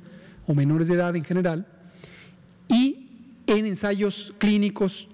o 0.46 0.54
menores 0.54 0.88
de 0.88 0.94
edad 0.94 1.16
en 1.16 1.24
general, 1.24 1.68
en 3.58 3.66
ensayos 3.66 4.34
clínicos 4.38 5.10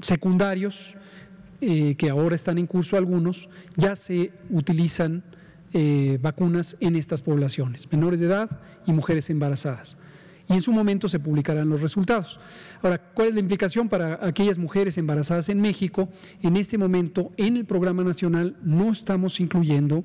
secundarios, 0.00 0.94
eh, 1.60 1.94
que 1.94 2.10
ahora 2.10 2.34
están 2.34 2.58
en 2.58 2.66
curso 2.66 2.96
algunos, 2.96 3.48
ya 3.76 3.94
se 3.94 4.32
utilizan 4.50 5.22
eh, 5.72 6.18
vacunas 6.20 6.76
en 6.80 6.96
estas 6.96 7.22
poblaciones, 7.22 7.90
menores 7.90 8.20
de 8.20 8.26
edad 8.26 8.60
y 8.86 8.92
mujeres 8.92 9.30
embarazadas. 9.30 9.96
Y 10.48 10.54
en 10.54 10.60
su 10.60 10.72
momento 10.72 11.08
se 11.08 11.18
publicarán 11.18 11.70
los 11.70 11.80
resultados. 11.80 12.38
Ahora, 12.82 12.98
¿cuál 12.98 13.28
es 13.28 13.34
la 13.34 13.40
implicación 13.40 13.88
para 13.88 14.18
aquellas 14.26 14.58
mujeres 14.58 14.98
embarazadas 14.98 15.48
en 15.48 15.60
México? 15.60 16.08
En 16.42 16.56
este 16.56 16.76
momento, 16.76 17.32
en 17.36 17.56
el 17.56 17.64
programa 17.64 18.04
nacional, 18.04 18.56
no 18.62 18.92
estamos 18.92 19.40
incluyendo 19.40 20.04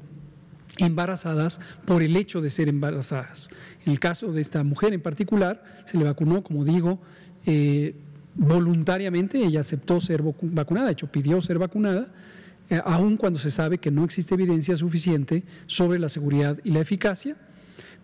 embarazadas 0.80 1.60
por 1.86 2.02
el 2.02 2.16
hecho 2.16 2.42
de 2.42 2.50
ser 2.50 2.70
embarazadas. 2.70 3.50
En 3.86 3.92
el 3.92 4.00
caso 4.00 4.32
de 4.32 4.42
esta 4.42 4.64
mujer 4.64 4.94
en 4.94 5.02
particular, 5.02 5.64
se 5.86 5.98
le 5.98 6.04
vacunó, 6.06 6.44
como 6.44 6.64
digo, 6.64 7.00
eh, 7.46 7.96
voluntariamente, 8.36 9.44
ella 9.44 9.62
aceptó 9.62 10.02
ser 10.02 10.24
vacunada, 10.24 10.88
de 10.88 10.94
hecho 10.94 11.08
pidió 11.08 11.42
ser 11.42 11.60
vacunada, 11.60 12.08
eh, 12.70 12.82
aun 12.86 13.18
cuando 13.18 13.40
se 13.40 13.52
sabe 13.52 13.80
que 13.80 13.92
no 13.92 14.04
existe 14.04 14.36
evidencia 14.36 14.76
suficiente 14.76 15.44
sobre 15.68 16.00
la 16.00 16.10
seguridad 16.10 16.58
y 16.64 16.72
la 16.72 16.82
eficacia, 16.82 17.36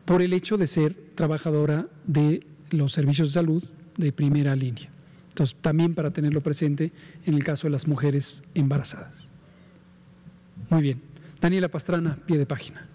por 0.05 0.21
el 0.21 0.33
hecho 0.33 0.57
de 0.57 0.67
ser 0.67 0.95
trabajadora 1.15 1.87
de 2.05 2.45
los 2.69 2.93
servicios 2.93 3.29
de 3.29 3.33
salud 3.33 3.63
de 3.97 4.11
primera 4.11 4.55
línea. 4.55 4.89
Entonces, 5.29 5.55
también 5.61 5.93
para 5.95 6.11
tenerlo 6.11 6.41
presente 6.41 6.91
en 7.25 7.33
el 7.33 7.43
caso 7.43 7.67
de 7.67 7.71
las 7.71 7.87
mujeres 7.87 8.43
embarazadas. 8.53 9.29
Muy 10.69 10.81
bien. 10.81 11.14
Daniela 11.41 11.67
Pastrana, 11.69 12.17
pie 12.25 12.37
de 12.37 12.45
página. 12.45 12.87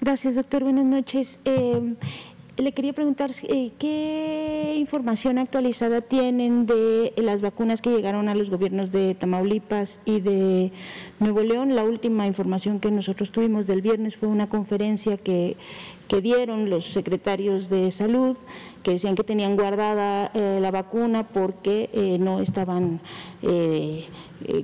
Gracias, 0.00 0.34
doctor. 0.34 0.62
Buenas 0.62 0.86
noches. 0.86 1.38
Eh, 1.44 1.94
le 2.56 2.72
quería 2.72 2.92
preguntar 2.92 3.30
eh, 3.48 3.72
qué 3.78 4.76
información 4.78 5.38
actualizada 5.38 6.00
tienen 6.00 6.66
de 6.66 7.12
las 7.16 7.40
vacunas 7.40 7.80
que 7.80 7.90
llegaron 7.90 8.28
a 8.28 8.34
los 8.34 8.50
gobiernos 8.50 8.92
de 8.92 9.14
Tamaulipas 9.14 10.00
y 10.04 10.20
de 10.20 10.72
Nuevo 11.18 11.42
León. 11.42 11.74
La 11.74 11.84
última 11.84 12.26
información 12.26 12.80
que 12.80 12.90
nosotros 12.90 13.30
tuvimos 13.30 13.66
del 13.66 13.82
viernes 13.82 14.16
fue 14.16 14.28
una 14.28 14.48
conferencia 14.48 15.16
que, 15.16 15.56
que 16.10 16.20
dieron 16.20 16.68
los 16.68 16.92
secretarios 16.92 17.70
de 17.70 17.88
salud 17.92 18.36
que 18.82 18.90
decían 18.90 19.14
que 19.14 19.22
tenían 19.22 19.54
guardada 19.54 20.32
eh, 20.34 20.58
la 20.60 20.72
vacuna 20.72 21.28
porque 21.28 21.88
eh, 21.92 22.18
no 22.18 22.40
estaban 22.40 23.00
eh, 23.42 24.08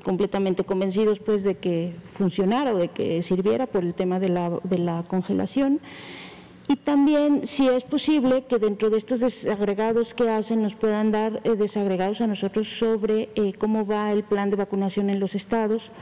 completamente 0.03 0.65
convencidos 0.65 1.21
pues 1.21 1.45
de 1.45 1.55
que 1.55 1.95
funcionara 2.15 2.75
o 2.75 2.79
de 2.79 2.89
que 2.89 3.23
sirviera 3.23 3.69
por 3.69 3.85
el 3.85 3.95
tema 3.95 4.19
de 4.19 4.29
la, 4.29 4.59
de 4.65 4.79
la 4.79 5.05
congelación. 5.07 5.79
Y 6.67 6.75
también, 6.75 7.47
si 7.47 7.69
es 7.69 7.85
posible, 7.85 8.45
que 8.49 8.59
dentro 8.59 8.91
de 8.91 8.99
estos 8.99 9.21
desagregados 9.21 10.15
que 10.15 10.29
hacen 10.29 10.63
nos 10.63 10.75
puedan 10.75 11.13
dar 11.13 11.41
desagregados 11.45 12.21
a 12.21 12.27
nosotros 12.27 12.67
sobre 12.67 13.29
cómo 13.57 13.87
va 13.87 14.11
el 14.11 14.25
plan 14.25 14.51
de 14.51 14.57
vacunación 14.57 15.09
en 15.09 15.21
los 15.21 15.37
estados, 15.37 15.93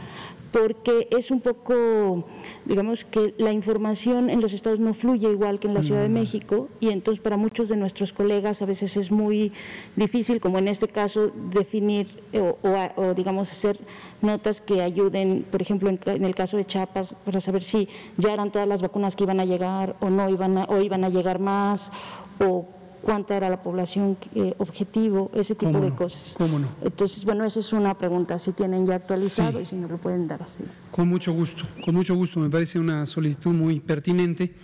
porque 0.55 1.09
es 1.11 1.32
un 1.32 1.40
poco, 1.40 2.24
digamos 2.64 3.05
que 3.05 3.34
la 3.38 3.50
información 3.50 4.30
en 4.30 4.40
los 4.40 4.52
estados 4.52 4.78
no 4.78 4.94
fluye 4.94 5.28
igual 5.28 5.59
que 5.59 5.66
en 5.66 5.74
la 5.74 5.82
Ciudad 5.82 6.02
de 6.02 6.09
México 6.09 6.68
y 6.78 6.90
entonces 6.90 7.20
para 7.20 7.36
muchos 7.36 7.68
de 7.68 7.76
nuestros 7.76 8.12
colegas 8.12 8.62
a 8.62 8.64
veces 8.64 8.96
es 8.96 9.11
muy 9.11 9.52
difícil, 9.96 10.40
como 10.40 10.59
en 10.59 10.68
este 10.68 10.86
caso, 10.86 11.32
definir 11.50 12.22
o, 12.32 13.14
digamos 13.16 13.50
hacer 13.50 13.80
notas 14.22 14.61
que 14.61 14.80
ayuden, 14.80 15.44
por 15.50 15.61
ejemplo, 15.61 15.90
en, 15.90 16.24
el 16.24 16.34
caso 16.36 16.57
de 16.57 16.64
Chiapas, 16.64 17.16
para 17.24 17.40
saber 17.40 17.64
si 17.64 17.88
ya 18.16 18.32
eran 18.32 18.52
todas 18.52 18.68
las 18.68 18.80
vacunas 18.80 19.16
que 19.16 19.24
iban 19.24 19.40
a 19.40 19.44
llegar 19.44 19.96
o 19.98 20.09
no 20.09 20.28
iban 20.28 20.66
o 20.68 20.80
iban 20.80 21.02
a 21.02 21.09
llegar 21.09 21.40
más 21.40 21.90
o 22.38 22.64
cuánta 23.05 23.36
era 23.36 23.50
la 23.50 23.62
población 23.62 24.16
eh, 24.34 24.55
objetivo, 24.59 25.30
ese 25.34 25.55
tipo 25.55 25.78
de 25.78 25.90
cosas. 25.90 26.34
¿Cómo 26.36 26.59
no? 26.59 26.68
Entonces, 26.82 27.24
bueno, 27.24 27.44
esa 27.44 27.61
es 27.61 27.72
una 27.72 27.96
pregunta, 27.96 28.38
si 28.38 28.52
tienen 28.52 28.86
ya 28.86 28.96
actualizado 28.96 29.61
y 29.61 29.66
si 29.66 29.76
nos 29.76 29.90
lo 29.90 29.98
pueden 29.98 30.26
dar 30.26 30.42
así. 30.42 30.64
Con 30.90 31.09
mucho 31.09 31.32
gusto, 31.32 31.64
con 31.84 31.94
mucho 31.94 32.14
gusto, 32.14 32.40
me 32.40 32.50
parece 32.50 32.78
una 32.78 33.07
solicitud 33.07 33.52
muy 33.52 33.80
pertinente 33.80 34.55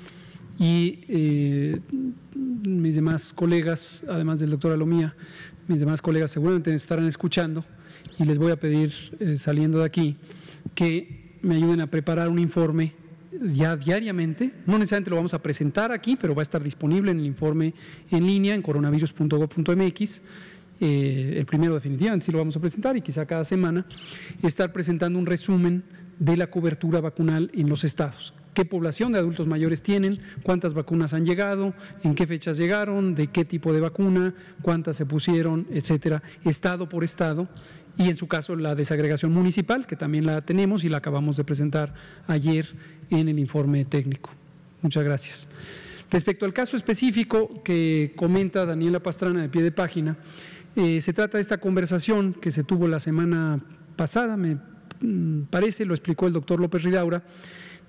y 0.58 1.04
eh, 1.08 1.80
mis 2.34 2.94
demás 2.94 3.32
colegas, 3.32 4.04
además 4.08 4.40
del 4.40 4.50
doctor 4.50 4.72
Alomía, 4.72 5.14
mis 5.68 5.80
demás 5.80 6.02
colegas 6.02 6.30
seguramente 6.30 6.74
estarán 6.74 7.06
escuchando 7.06 7.64
y 8.18 8.24
les 8.24 8.38
voy 8.38 8.52
a 8.52 8.56
pedir, 8.56 8.92
eh, 9.20 9.36
saliendo 9.38 9.78
de 9.78 9.84
aquí, 9.84 10.16
que 10.74 11.38
me 11.42 11.56
ayuden 11.56 11.80
a 11.80 11.86
preparar 11.86 12.28
un 12.28 12.38
informe 12.38 12.94
ya 13.32 13.76
diariamente, 13.76 14.52
no 14.66 14.78
necesariamente 14.78 15.10
lo 15.10 15.16
vamos 15.16 15.34
a 15.34 15.42
presentar 15.42 15.92
aquí, 15.92 16.16
pero 16.16 16.34
va 16.34 16.42
a 16.42 16.44
estar 16.44 16.62
disponible 16.62 17.10
en 17.10 17.20
el 17.20 17.26
informe 17.26 17.74
en 18.10 18.26
línea 18.26 18.54
en 18.54 18.62
coronavirus.gov.mx. 18.62 20.22
Eh, 20.82 21.34
el 21.36 21.46
primero 21.46 21.74
definitivamente 21.74 22.26
sí 22.26 22.32
lo 22.32 22.38
vamos 22.38 22.56
a 22.56 22.60
presentar 22.60 22.96
y 22.96 23.02
quizá 23.02 23.26
cada 23.26 23.44
semana 23.44 23.84
estar 24.42 24.72
presentando 24.72 25.18
un 25.18 25.26
resumen 25.26 25.84
de 26.18 26.36
la 26.36 26.48
cobertura 26.48 27.00
vacunal 27.00 27.50
en 27.54 27.68
los 27.68 27.84
estados. 27.84 28.34
¿Qué 28.54 28.64
población 28.64 29.12
de 29.12 29.18
adultos 29.18 29.46
mayores 29.46 29.82
tienen? 29.82 30.20
¿Cuántas 30.42 30.74
vacunas 30.74 31.14
han 31.14 31.24
llegado? 31.24 31.72
¿En 32.02 32.14
qué 32.14 32.26
fechas 32.26 32.58
llegaron? 32.58 33.14
¿De 33.14 33.28
qué 33.28 33.44
tipo 33.44 33.72
de 33.72 33.80
vacuna? 33.80 34.34
¿Cuántas 34.60 34.96
se 34.96 35.06
pusieron? 35.06 35.66
Etcétera, 35.70 36.22
estado 36.44 36.88
por 36.88 37.04
estado 37.04 37.48
y 38.00 38.08
en 38.08 38.16
su 38.16 38.26
caso 38.28 38.56
la 38.56 38.74
desagregación 38.74 39.30
municipal, 39.30 39.86
que 39.86 39.94
también 39.94 40.24
la 40.24 40.40
tenemos 40.40 40.84
y 40.84 40.88
la 40.88 40.96
acabamos 40.96 41.36
de 41.36 41.44
presentar 41.44 41.92
ayer 42.26 42.66
en 43.10 43.28
el 43.28 43.38
informe 43.38 43.84
técnico. 43.84 44.30
Muchas 44.80 45.04
gracias. 45.04 45.48
Respecto 46.10 46.46
al 46.46 46.54
caso 46.54 46.78
específico 46.78 47.62
que 47.62 48.14
comenta 48.16 48.64
Daniela 48.64 49.00
Pastrana 49.00 49.42
de 49.42 49.50
pie 49.50 49.62
de 49.62 49.70
página, 49.70 50.16
eh, 50.76 51.02
se 51.02 51.12
trata 51.12 51.36
de 51.36 51.42
esta 51.42 51.58
conversación 51.58 52.32
que 52.32 52.50
se 52.50 52.64
tuvo 52.64 52.88
la 52.88 53.00
semana 53.00 53.60
pasada, 53.96 54.34
me 54.34 54.56
mm, 55.02 55.42
parece, 55.50 55.84
lo 55.84 55.92
explicó 55.92 56.26
el 56.26 56.32
doctor 56.32 56.58
López 56.58 56.82
Ridaura, 56.82 57.22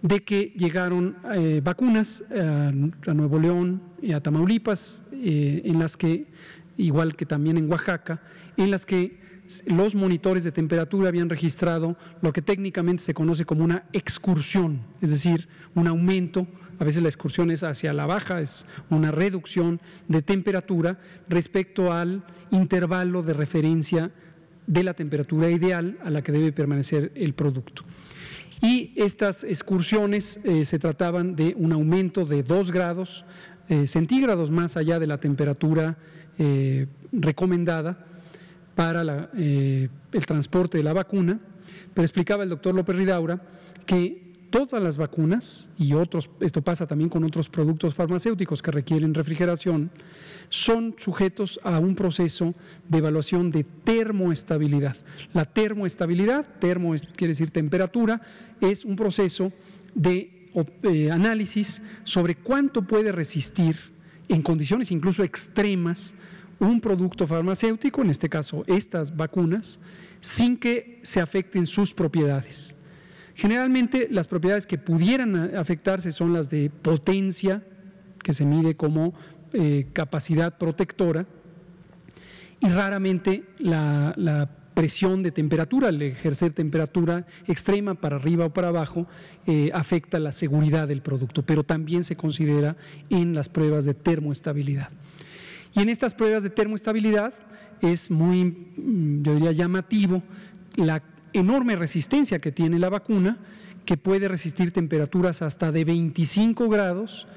de 0.01 0.25
que 0.25 0.51
llegaron 0.57 1.15
eh, 1.35 1.61
vacunas 1.63 2.25
a, 2.29 2.71
Nuevo 3.13 3.39
León 3.39 3.81
y 4.01 4.11
a 4.11 4.21
Tamaulipas, 4.21 5.05
eh, 5.13 5.61
en 5.63 5.79
las 5.79 5.95
que, 5.95 6.25
igual 6.75 7.15
que 7.15 7.25
también 7.25 7.57
en 7.57 7.71
Oaxaca, 7.71 8.21
en 8.57 8.71
las 8.71 8.85
que 8.85 9.20
los 9.65 9.95
monitores 9.95 10.43
de 10.43 10.51
temperatura 10.51 11.09
habían 11.09 11.29
registrado 11.29 11.97
lo 12.21 12.33
que 12.33 12.41
técnicamente 12.41 13.03
se 13.03 13.13
conoce 13.13 13.45
como 13.45 13.63
una 13.63 13.83
excursión, 13.93 14.81
es 15.01 15.11
decir, 15.11 15.47
un 15.75 15.87
aumento, 15.87 16.47
a 16.79 16.83
veces 16.83 17.03
la 17.03 17.09
excursión 17.09 17.51
es 17.51 17.63
hacia 17.63 17.93
la 17.93 18.05
baja, 18.05 18.41
es 18.41 18.65
una 18.89 19.11
reducción 19.11 19.79
de 20.07 20.21
temperatura 20.21 20.99
respecto 21.29 21.93
al 21.93 22.23
intervalo 22.49 23.23
de 23.23 23.33
referencia 23.33 24.11
de 24.67 24.83
la 24.83 24.93
temperatura 24.93 25.49
ideal 25.49 25.97
a 26.03 26.09
la 26.09 26.21
que 26.21 26.31
debe 26.31 26.51
permanecer 26.51 27.11
el 27.15 27.33
producto. 27.33 27.83
Y 28.61 28.93
estas 28.95 29.43
excursiones 29.43 30.39
eh, 30.43 30.65
se 30.65 30.77
trataban 30.77 31.35
de 31.35 31.55
un 31.57 31.71
aumento 31.71 32.25
de 32.25 32.43
2 32.43 32.71
grados 32.71 33.25
eh, 33.69 33.87
centígrados 33.87 34.51
más 34.51 34.77
allá 34.77 34.99
de 34.99 35.07
la 35.07 35.19
temperatura 35.19 35.97
eh, 36.37 36.87
recomendada 37.11 38.05
para 38.75 39.29
eh, 39.37 39.89
el 40.11 40.25
transporte 40.25 40.77
de 40.77 40.83
la 40.83 40.93
vacuna, 40.93 41.39
pero 41.93 42.05
explicaba 42.05 42.43
el 42.43 42.49
doctor 42.49 42.73
López 42.75 42.95
Ridaura 42.95 43.41
que 43.85 44.31
todas 44.51 44.83
las 44.83 44.97
vacunas, 44.97 45.69
y 45.77 45.93
otros, 45.93 46.29
esto 46.41 46.61
pasa 46.61 46.85
también 46.85 47.09
con 47.09 47.23
otros 47.23 47.49
productos 47.49 47.95
farmacéuticos 47.95 48.61
que 48.61 48.69
requieren 48.69 49.13
refrigeración, 49.13 49.89
son 50.49 50.95
sujetos 50.99 51.59
a 51.63 51.79
un 51.79 51.95
proceso 51.95 52.53
de 52.87 52.97
evaluación 52.97 53.49
de 53.49 53.63
termoestabilidad. 53.63 54.97
La 55.33 55.45
termoestabilidad, 55.45 56.45
termo 56.59 56.93
quiere 57.15 57.31
decir 57.31 57.51
temperatura, 57.51 58.21
es 58.59 58.83
un 58.83 58.97
proceso 58.97 59.53
de 59.95 60.49
eh, 60.83 61.09
análisis 61.09 61.81
sobre 62.03 62.35
cuánto 62.35 62.81
puede 62.81 63.13
resistir 63.13 63.77
en 64.27 64.41
condiciones 64.41 64.91
incluso 64.91 65.23
extremas 65.23 66.13
un 66.61 66.79
producto 66.79 67.27
farmacéutico, 67.27 68.01
en 68.01 68.11
este 68.11 68.29
caso 68.29 68.63
estas 68.67 69.15
vacunas, 69.15 69.79
sin 70.21 70.57
que 70.57 70.99
se 71.03 71.19
afecten 71.19 71.65
sus 71.65 71.93
propiedades. 71.93 72.75
Generalmente 73.33 74.07
las 74.11 74.27
propiedades 74.27 74.67
que 74.67 74.77
pudieran 74.77 75.55
afectarse 75.55 76.11
son 76.11 76.33
las 76.33 76.49
de 76.49 76.69
potencia, 76.69 77.63
que 78.23 78.33
se 78.33 78.45
mide 78.45 78.75
como 78.75 79.13
eh, 79.53 79.87
capacidad 79.93 80.57
protectora, 80.57 81.25
y 82.59 82.69
raramente 82.69 83.43
la, 83.57 84.49
presión 84.75 85.21
de 85.21 85.31
temperatura, 85.31 85.89
al 85.89 86.01
ejercer 86.01 86.53
temperatura 86.53 87.25
extrema 87.45 87.93
para 87.95 88.15
arriba 88.15 88.45
o 88.45 88.53
para 88.53 88.69
abajo, 88.69 89.05
eh, 89.45 89.69
afecta 89.73 90.17
la 90.17 90.31
seguridad 90.31 90.87
del 90.87 91.01
producto, 91.01 91.43
pero 91.43 91.63
también 91.63 92.05
se 92.05 92.15
considera 92.15 92.77
en 93.09 93.35
las 93.35 93.49
pruebas 93.49 93.83
de 93.83 93.93
termoestabilidad. 93.93 94.89
Y 95.73 95.81
en 95.81 95.89
estas 95.89 96.13
pruebas 96.13 96.43
de 96.43 96.49
termoestabilidad 96.49 97.33
es 97.81 98.11
muy, 98.11 98.45
mm, 98.45 99.23
yo 99.23 99.35
diría, 99.35 99.51
llamativo 99.51 100.23
la 100.75 101.03
enorme 101.33 101.75
resistencia 101.75 102.39
que 102.39 102.51
tiene 102.51 102.79
la 102.79 102.89
vacuna, 102.89 103.37
que 103.85 103.97
puede 103.97 104.27
resistir 104.27 104.71
temperaturas 104.71 105.41
hasta 105.41 105.71
de 105.71 105.85
25 105.85 106.69
grados 106.69 107.27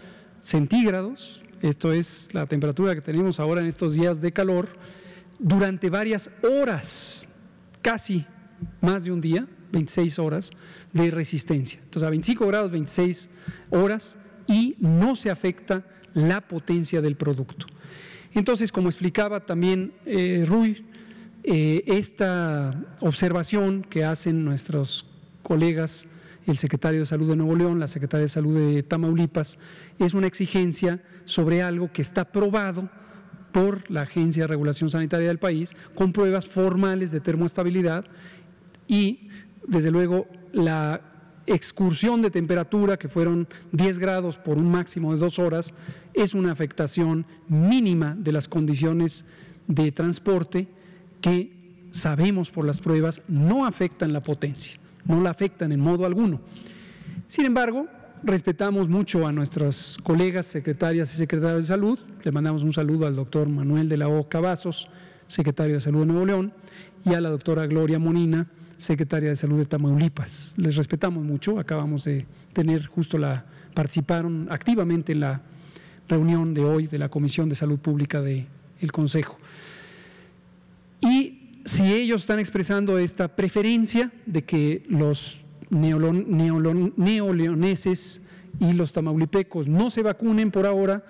centígrados, 0.43 1.41
esto 1.62 1.93
es 1.93 2.28
la 2.32 2.45
temperatura 2.47 2.95
que 2.95 3.01
tenemos 3.01 3.41
ahora 3.41 3.62
en 3.62 3.66
estos 3.66 3.95
días 3.95 4.20
de 4.20 4.32
calor, 4.32 4.68
durante 5.39 5.89
varias 5.91 6.30
horas, 6.43 7.26
casi 7.80 8.26
más 8.80 9.05
de 9.05 9.12
un 9.12 9.20
día, 9.20 9.47
26 9.72 10.18
horas 10.18 10.51
de 10.93 11.11
resistencia. 11.11 11.80
Entonces 11.82 12.07
a 12.07 12.11
25 12.11 12.47
grados, 12.47 12.70
26 12.70 13.28
horas 13.70 14.18
y 14.47 14.76
no 14.78 15.16
se 15.16 15.30
afecta 15.30 15.85
la 16.12 16.43
potencia 16.43 17.01
del 17.01 17.16
producto. 17.16 17.66
Entonces, 18.35 18.72
como 18.72 18.89
explicaba 18.89 19.47
también 19.47 19.93
eh, 20.07 20.45
Rui, 20.47 20.85
eh, 21.45 21.85
esta 21.87 22.74
observación 23.01 23.87
que 23.89 24.05
hacen 24.05 24.45
nuestros 24.45 25.07
colegas, 25.43 26.07
el 26.47 26.59
secretario 26.59 27.01
de 27.01 27.07
Salud 27.07 27.28
de 27.28 27.37
Nuevo 27.37 27.55
León, 27.55 27.78
la 27.78 27.89
secretaria 27.89 28.22
de 28.22 28.28
Salud 28.28 28.57
de 28.57 28.82
Tamaulipas, 28.82 29.59
es 29.99 30.14
una 30.14 30.26
exigencia 30.26 31.03
sobre 31.24 31.62
algo 31.62 31.93
que 31.93 32.03
está 32.03 32.24
probado 32.24 32.91
por 33.53 33.89
la 33.91 34.03
Agencia 34.03 34.43
de 34.43 34.49
Regulación 34.49 34.91
Sanitaria 34.91 35.28
del 35.28 35.39
país, 35.39 35.76
con 35.95 36.12
pruebas 36.12 36.45
formales 36.45 37.12
de 37.12 37.20
termoestabilidad 37.20 38.05
y, 38.89 39.28
desde 39.68 39.93
luego, 39.93 40.26
la 40.53 41.01
excursión 41.47 42.22
de 42.22 42.30
temperatura, 42.30 42.97
que 42.97 43.09
fueron 43.09 43.49
10 43.72 43.99
grados 43.99 44.36
por 44.36 44.59
un 44.59 44.70
máximo 44.70 45.12
de 45.12 45.18
dos 45.18 45.38
horas, 45.38 45.74
es 46.14 46.34
una 46.34 46.53
afectación 46.53 47.26
mínima 47.49 48.14
de 48.18 48.32
las 48.32 48.49
condiciones 48.49 49.24
de 49.66 49.92
transporte 49.92 50.68
que 51.20 51.53
sabemos 51.90 52.51
por 52.51 52.66
las 52.66 52.80
pruebas 52.80 53.22
no 53.28 53.66
afectan 53.66 54.12
la 54.12 54.22
potencia, 54.22 54.78
no 55.05 55.22
la 55.22 55.30
afectan 55.30 55.72
en 55.72 55.80
modo 55.80 56.05
alguno. 56.05 56.40
Sin 57.28 57.47
embargo, 57.47 57.86
respetamos 58.22 58.88
mucho 58.88 59.26
a 59.26 59.32
nuestras 59.32 59.97
colegas 60.03 60.47
secretarias 60.47 61.14
y 61.14 61.16
secretarios 61.16 61.62
de 61.62 61.68
salud. 61.68 61.99
Le 62.22 62.32
mandamos 62.32 62.62
un 62.62 62.72
saludo 62.72 63.07
al 63.07 63.16
doctor 63.16 63.49
Manuel 63.49 63.88
de 63.88 63.97
la 63.97 64.09
O. 64.09 64.28
Cavazos, 64.28 64.88
secretario 65.28 65.74
de 65.74 65.80
Salud 65.80 66.01
de 66.01 66.07
Nuevo 66.07 66.26
León, 66.26 66.53
y 67.05 67.14
a 67.14 67.20
la 67.20 67.28
doctora 67.28 67.66
Gloria 67.66 67.99
Monina, 67.99 68.49
secretaria 68.76 69.30
de 69.30 69.36
Salud 69.36 69.58
de 69.58 69.66
Tamaulipas. 69.66 70.54
Les 70.56 70.76
respetamos 70.76 71.24
mucho, 71.24 71.58
acabamos 71.58 72.04
de 72.04 72.26
tener 72.52 72.86
justo 72.86 73.18
la, 73.18 73.44
participaron 73.74 74.46
activamente 74.50 75.12
en 75.12 75.20
la 75.20 75.42
reunión 76.08 76.54
de 76.54 76.64
hoy 76.64 76.86
de 76.86 76.98
la 76.98 77.08
Comisión 77.08 77.48
de 77.48 77.54
Salud 77.54 77.78
Pública 77.78 78.20
del 78.20 78.46
Consejo. 78.92 79.38
Y 81.00 81.60
si 81.64 81.92
ellos 81.92 82.22
están 82.22 82.38
expresando 82.38 82.98
esta 82.98 83.28
preferencia 83.28 84.10
de 84.26 84.42
que 84.42 84.84
los 84.88 85.38
neoleoneses 85.70 88.20
y 88.60 88.72
los 88.72 88.92
tamaulipecos 88.92 89.66
no 89.66 89.90
se 89.90 90.02
vacunen 90.02 90.50
por 90.50 90.66
ahora, 90.66 91.04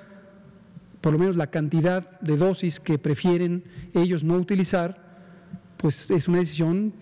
por 1.01 1.13
lo 1.13 1.19
menos 1.19 1.37
la 1.37 1.49
cantidad 1.49 2.21
de 2.21 2.37
dosis 2.37 2.81
que 2.81 2.99
prefieren 2.99 3.65
ellos 3.93 4.25
no 4.25 4.37
utilizar, 4.37 5.03
pues 5.77 6.11
es 6.11 6.29
una 6.29 6.39
decisión 6.39 6.95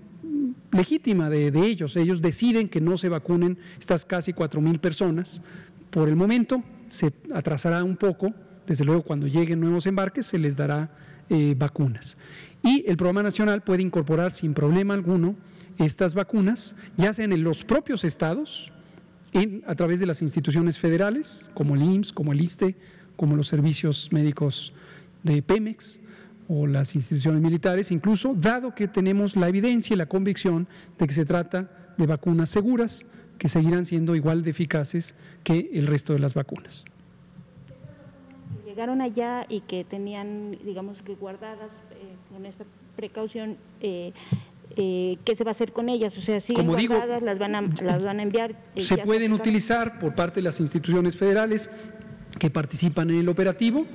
legítima 0.73 1.31
de, 1.31 1.49
ellos. 1.65 1.97
Ellos 1.97 2.21
deciden 2.21 2.69
que 2.69 2.81
no 2.81 2.99
se 2.99 3.09
vacunen 3.09 3.59
estas 3.79 4.05
casi 4.05 4.33
cuatro 4.33 4.61
mil 4.61 4.81
personas. 4.81 5.43
Por 5.91 6.09
el 6.09 6.17
momento 6.17 6.63
se 6.89 7.13
atrasará 7.33 7.85
un 7.85 7.97
poco, 7.97 8.33
desde 8.67 8.85
luego 8.85 9.03
cuando 9.03 9.27
lleguen 9.27 9.61
nuevos 9.61 9.87
embarques 9.87 10.27
se 10.27 10.39
les 10.39 10.57
dará 10.57 10.91
eh, 11.29 11.55
vacunas. 11.57 12.17
Y 12.63 12.85
el 12.87 12.97
programa 12.97 13.23
nacional 13.23 13.63
puede 13.63 13.83
incorporar 13.83 14.33
sin 14.33 14.55
problema 14.55 14.95
alguno 14.95 15.37
estas 15.79 16.15
vacunas, 16.15 16.77
ya 16.97 17.13
sean 17.13 17.33
en 17.33 17.43
los 17.43 17.65
propios 17.65 18.05
estados, 18.05 18.71
en, 19.33 19.63
a 19.67 19.75
través 19.75 20.01
de 20.01 20.07
las 20.07 20.23
instituciones 20.23 20.79
federales, 20.79 21.51
como 21.55 21.75
el 21.75 21.83
IMSS, 21.83 22.13
como 22.13 22.33
el 22.33 22.41
ISTE, 22.41 22.77
como 23.17 23.37
los 23.37 23.49
servicios 23.49 24.11
médicos 24.13 24.73
de 25.23 25.43
Pemex 25.43 26.01
o 26.55 26.67
las 26.67 26.95
instituciones 26.95 27.41
militares, 27.41 27.91
incluso 27.91 28.35
dado 28.37 28.75
que 28.75 28.87
tenemos 28.89 29.37
la 29.37 29.49
evidencia 29.49 29.95
y 29.95 29.97
la 29.97 30.07
convicción 30.07 30.69
de 30.99 31.07
que 31.07 31.15
se 31.15 31.25
trata 31.25 31.71
de 31.97 32.07
vacunas 32.07 32.51
seguras 32.51 33.07
que 33.39 33.49
seguirán 33.49 33.87
siendo 33.87 34.15
igual 34.15 34.43
de 34.43 34.51
eficaces 34.51 35.15
que 35.45 35.71
el 35.73 35.87
resto 35.87 36.13
de 36.13 36.19
las 36.19 36.35
vacunas. 36.35 36.85
Llegaron 38.67 39.01
allá 39.01 39.47
y 39.49 39.61
que 39.63 39.85
tenían, 39.85 40.59
digamos 40.65 41.03
que 41.03 41.15
guardadas 41.15 41.73
eh, 41.93 42.15
con 42.33 42.45
esta 42.47 42.65
precaución, 42.97 43.57
eh, 43.81 44.13
eh, 44.77 45.17
¿qué 45.25 45.35
se 45.37 45.45
va 45.45 45.51
a 45.51 45.53
hacer 45.53 45.73
con 45.73 45.89
ellas? 45.89 46.17
O 46.19 46.23
sea, 46.23 46.39
siguen 46.41 46.67
Como 46.67 46.77
digo, 46.79 46.95
las 47.23 47.39
van 47.39 47.55
a, 47.55 47.63
las 47.83 48.05
van 48.05 48.21
a 48.21 48.23
enviar. 48.23 48.51
eh, 48.75 48.85
se 48.85 48.97
pueden 48.99 49.23
aplicaron? 49.23 49.41
utilizar 49.41 49.99
por 49.99 50.15
parte 50.15 50.41
de 50.41 50.45
las 50.45 50.61
instituciones 50.61 51.17
federales 51.17 51.71
que 52.39 52.51
participan 52.51 53.11
en 53.11 53.19
el 53.21 53.29
operativo 53.29 53.87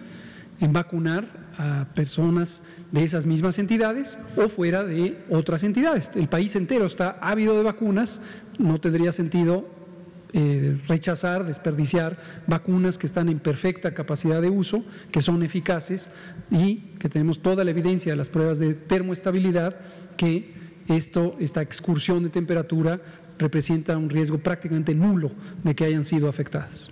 en 0.60 0.74
vacunar 0.74 1.47
a 1.58 1.88
personas 1.94 2.62
de 2.92 3.04
esas 3.04 3.26
mismas 3.26 3.60
entidades 3.60 4.18
o 4.36 4.48
fuera 4.48 4.84
de 4.84 5.18
otras 5.30 5.64
entidades. 5.64 6.10
El 6.16 6.28
país 6.28 6.56
entero 6.56 6.86
está 6.86 7.18
ávido 7.22 7.58
de 7.58 7.64
vacunas, 7.64 8.22
no 8.60 8.80
tendría 8.80 9.12
sentido 9.12 9.78
eh, 10.34 10.80
rechazar, 10.88 11.46
desperdiciar 11.46 12.18
vacunas 12.48 12.98
que 12.98 13.08
están 13.08 13.30
en 13.30 13.40
perfecta 13.40 13.94
capacidad 13.94 14.42
de 14.42 14.50
uso, 14.50 14.84
que 15.12 15.22
son 15.22 15.42
eficaces 15.42 16.10
y 16.52 16.96
que 17.00 17.10
tenemos 17.10 17.42
toda 17.42 17.64
la 17.64 17.72
evidencia 17.72 18.12
de 18.12 18.18
las 18.18 18.30
pruebas 18.30 18.60
de 18.60 18.74
termoestabilidad 18.74 19.78
que 20.18 20.54
esto, 20.90 21.36
esta 21.40 21.62
excursión 21.62 22.24
de 22.24 22.30
temperatura 22.30 23.02
representa 23.40 23.98
un 23.98 24.10
riesgo 24.10 24.38
prácticamente 24.40 24.94
nulo 24.94 25.32
de 25.64 25.76
que 25.76 25.86
hayan 25.86 26.04
sido 26.04 26.30
afectadas. 26.30 26.92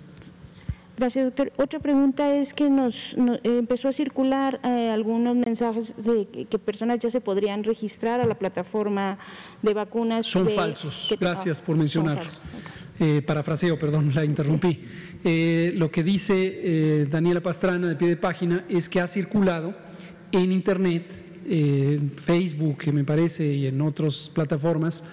Gracias, 0.96 1.26
doctor. 1.26 1.52
Otra 1.58 1.78
pregunta 1.78 2.34
es 2.34 2.54
que 2.54 2.70
nos, 2.70 3.14
no- 3.18 3.34
eh, 3.34 3.40
empezó 3.44 3.88
a 3.88 3.92
circular 3.92 4.60
eh, 4.64 4.88
algunos 4.90 5.36
mensajes 5.36 5.94
de 5.96 6.26
que, 6.26 6.44
que 6.46 6.58
personas 6.58 6.98
ya 7.00 7.10
se 7.10 7.20
podrían 7.20 7.64
registrar 7.64 8.20
a 8.20 8.26
la 8.26 8.34
plataforma 8.38 9.18
de 9.60 9.74
vacunas. 9.74 10.24
Son 10.26 10.46
de- 10.46 10.54
falsos. 10.54 11.06
que- 11.08 11.16
Gracias 11.16 11.60
por 11.60 11.76
mencionarlo. 11.76 12.30
Eh, 12.98 13.20
parafraseo, 13.20 13.78
perdón, 13.78 14.12
la 14.14 14.24
interrumpí. 14.24 14.80
Eh, 15.22 15.72
lo 15.76 15.90
que 15.90 16.02
dice 16.02 17.06
Daniela 17.10 17.42
Pastrana 17.42 17.88
de 17.88 17.96
pie 17.96 18.08
de 18.08 18.16
página 18.16 18.64
es 18.68 18.88
que 18.88 19.00
ha 19.00 19.06
circulado 19.06 19.74
en 20.32 20.50
Internet, 20.50 21.12
eh, 21.46 21.98
en 22.00 22.10
Facebook, 22.12 22.78
me 22.92 23.04
parece, 23.04 23.46
y 23.46 23.66
en 23.66 23.80
otras 23.82 24.30
plataformas, 24.32 25.04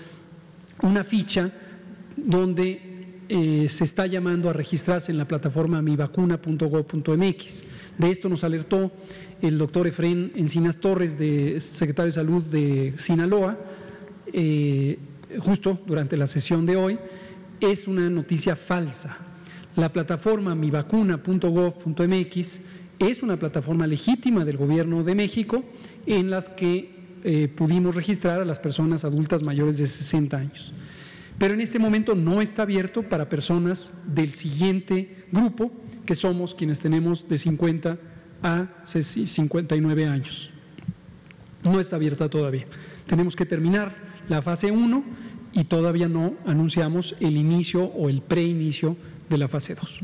una 0.81 1.03
ficha 1.03 1.51
donde 2.15 2.82
eh, 3.29 3.67
se 3.69 3.83
está 3.83 4.07
llamando 4.07 4.49
a 4.49 4.53
registrarse 4.53 5.11
en 5.11 5.17
la 5.17 5.27
plataforma 5.27 5.81
mivacuna.gov.mx. 5.81 7.65
De 7.97 8.11
esto 8.11 8.29
nos 8.29 8.43
alertó 8.43 8.91
el 9.41 9.57
doctor 9.57 9.87
Efren 9.87 10.31
Encinas 10.35 10.77
Torres, 10.77 11.17
de, 11.17 11.59
secretario 11.61 12.07
de 12.07 12.13
Salud 12.13 12.43
de 12.43 12.93
Sinaloa, 12.97 13.57
eh, 14.31 14.99
justo 15.39 15.79
durante 15.85 16.17
la 16.17 16.27
sesión 16.27 16.65
de 16.65 16.75
hoy. 16.75 16.99
Es 17.59 17.87
una 17.87 18.09
noticia 18.09 18.55
falsa. 18.55 19.17
La 19.75 19.91
plataforma 19.91 20.55
mivacuna.gov.mx 20.55 22.61
es 22.99 23.23
una 23.23 23.37
plataforma 23.37 23.87
legítima 23.87 24.45
del 24.45 24.57
Gobierno 24.57 25.03
de 25.03 25.15
México 25.15 25.63
en 26.05 26.29
las 26.29 26.49
que 26.49 26.93
eh, 27.23 27.47
pudimos 27.47 27.95
registrar 27.95 28.41
a 28.41 28.45
las 28.45 28.59
personas 28.59 29.05
adultas 29.05 29.41
mayores 29.43 29.77
de 29.77 29.87
60 29.87 30.37
años. 30.37 30.73
Pero 31.37 31.53
en 31.53 31.61
este 31.61 31.79
momento 31.79 32.15
no 32.15 32.41
está 32.41 32.63
abierto 32.63 33.03
para 33.03 33.29
personas 33.29 33.91
del 34.05 34.31
siguiente 34.31 35.25
grupo, 35.31 35.71
que 36.05 36.15
somos 36.15 36.53
quienes 36.53 36.79
tenemos 36.79 37.27
de 37.27 37.37
50 37.37 37.97
a 38.43 38.67
59 38.83 40.05
años. 40.05 40.49
No 41.63 41.79
está 41.79 41.95
abierta 41.95 42.29
todavía. 42.29 42.65
Tenemos 43.07 43.35
que 43.35 43.45
terminar 43.45 43.95
la 44.27 44.41
fase 44.41 44.71
1 44.71 45.03
y 45.53 45.63
todavía 45.65 46.07
no 46.07 46.33
anunciamos 46.45 47.15
el 47.19 47.37
inicio 47.37 47.83
o 47.83 48.09
el 48.09 48.21
preinicio 48.21 48.97
de 49.29 49.37
la 49.37 49.47
fase 49.47 49.75
2. 49.75 49.99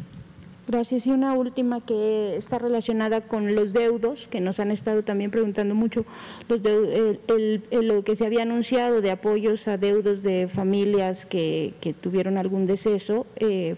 Gracias. 0.69 1.07
Y 1.07 1.09
una 1.11 1.33
última 1.33 1.81
que 1.83 2.35
está 2.37 2.59
relacionada 2.59 3.21
con 3.21 3.55
los 3.55 3.73
deudos, 3.73 4.27
que 4.27 4.39
nos 4.39 4.59
han 4.59 4.69
estado 4.69 5.01
también 5.03 5.31
preguntando 5.31 5.73
mucho, 5.73 6.05
los 6.47 6.63
el- 6.63 7.19
el- 7.71 7.87
lo 7.87 8.03
que 8.03 8.15
se 8.15 8.23
había 8.27 8.43
anunciado 8.43 9.01
de 9.01 9.09
apoyos 9.09 9.67
a 9.67 9.77
deudos 9.77 10.21
de 10.21 10.47
familias 10.47 11.25
que, 11.25 11.73
que 11.81 11.93
tuvieron 11.93 12.37
algún 12.37 12.67
deceso 12.67 13.25
eh, 13.37 13.77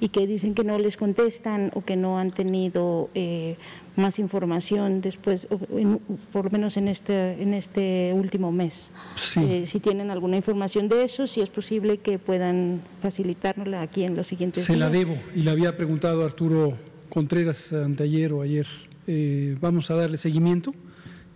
y 0.00 0.08
que 0.08 0.26
dicen 0.26 0.54
que 0.54 0.64
no 0.64 0.78
les 0.78 0.96
contestan 0.96 1.70
o 1.74 1.84
que 1.84 1.94
no 1.96 2.18
han 2.18 2.30
tenido 2.30 3.10
eh, 3.14 3.56
más 3.96 4.18
información 4.18 5.00
después, 5.02 5.46
en- 5.76 5.98
por 6.32 6.46
lo 6.46 6.50
menos 6.50 6.76
en 6.78 6.88
este, 6.88 7.40
en 7.42 7.52
este 7.54 8.12
último 8.14 8.50
mes. 8.50 8.90
Sí. 9.16 9.40
Eh, 9.42 9.66
si 9.66 9.78
tienen 9.80 10.10
alguna 10.10 10.36
información 10.36 10.88
de 10.88 11.04
eso, 11.04 11.26
si 11.26 11.40
es 11.42 11.50
posible 11.50 11.98
que 11.98 12.18
puedan 12.18 12.80
facilitárnosla 13.02 13.82
aquí 13.82 14.04
en 14.04 14.16
los 14.16 14.26
siguientes 14.26 14.64
Se 14.64 14.76
la 14.76 14.88
debo 14.88 15.18
y 15.34 15.42
le 15.42 15.50
había 15.50 15.76
preguntado 15.76 16.22
a 16.22 16.26
Arturo 16.26 16.76
Contreras 17.10 17.72
anteayer 17.72 18.32
o 18.32 18.42
ayer. 18.42 18.66
Eh, 19.06 19.56
vamos 19.60 19.90
a 19.90 19.94
darle 19.96 20.16
seguimiento 20.16 20.72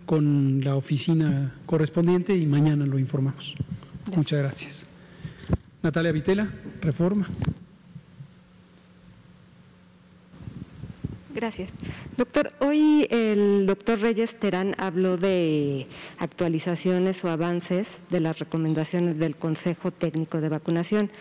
con 0.05 0.61
la 0.63 0.75
oficina 0.75 1.53
correspondiente 1.65 2.35
y 2.35 2.45
mañana 2.45 2.85
lo 2.85 2.97
informamos. 2.97 3.53
Muchas 4.15 4.41
gracias. 4.43 4.85
Natalia 5.83 6.11
Vitela, 6.11 6.47
Reforma. 6.81 7.27
Gracias. 11.35 11.69
Doctor, 12.15 12.53
hoy 12.59 13.07
el 13.11 13.65
doctor 13.65 13.99
Reyes 13.99 14.39
Terán 14.39 14.73
habló 14.77 15.17
de 15.17 15.85
actualizaciones 16.17 17.25
o 17.25 17.29
avances 17.29 17.87
de 18.09 18.21
las 18.21 18.39
recomendaciones 18.39 19.19
del 19.19 19.35
Consejo 19.35 19.91
Técnico 19.91 20.39
de 20.39 20.47
Vacunación 20.47 21.11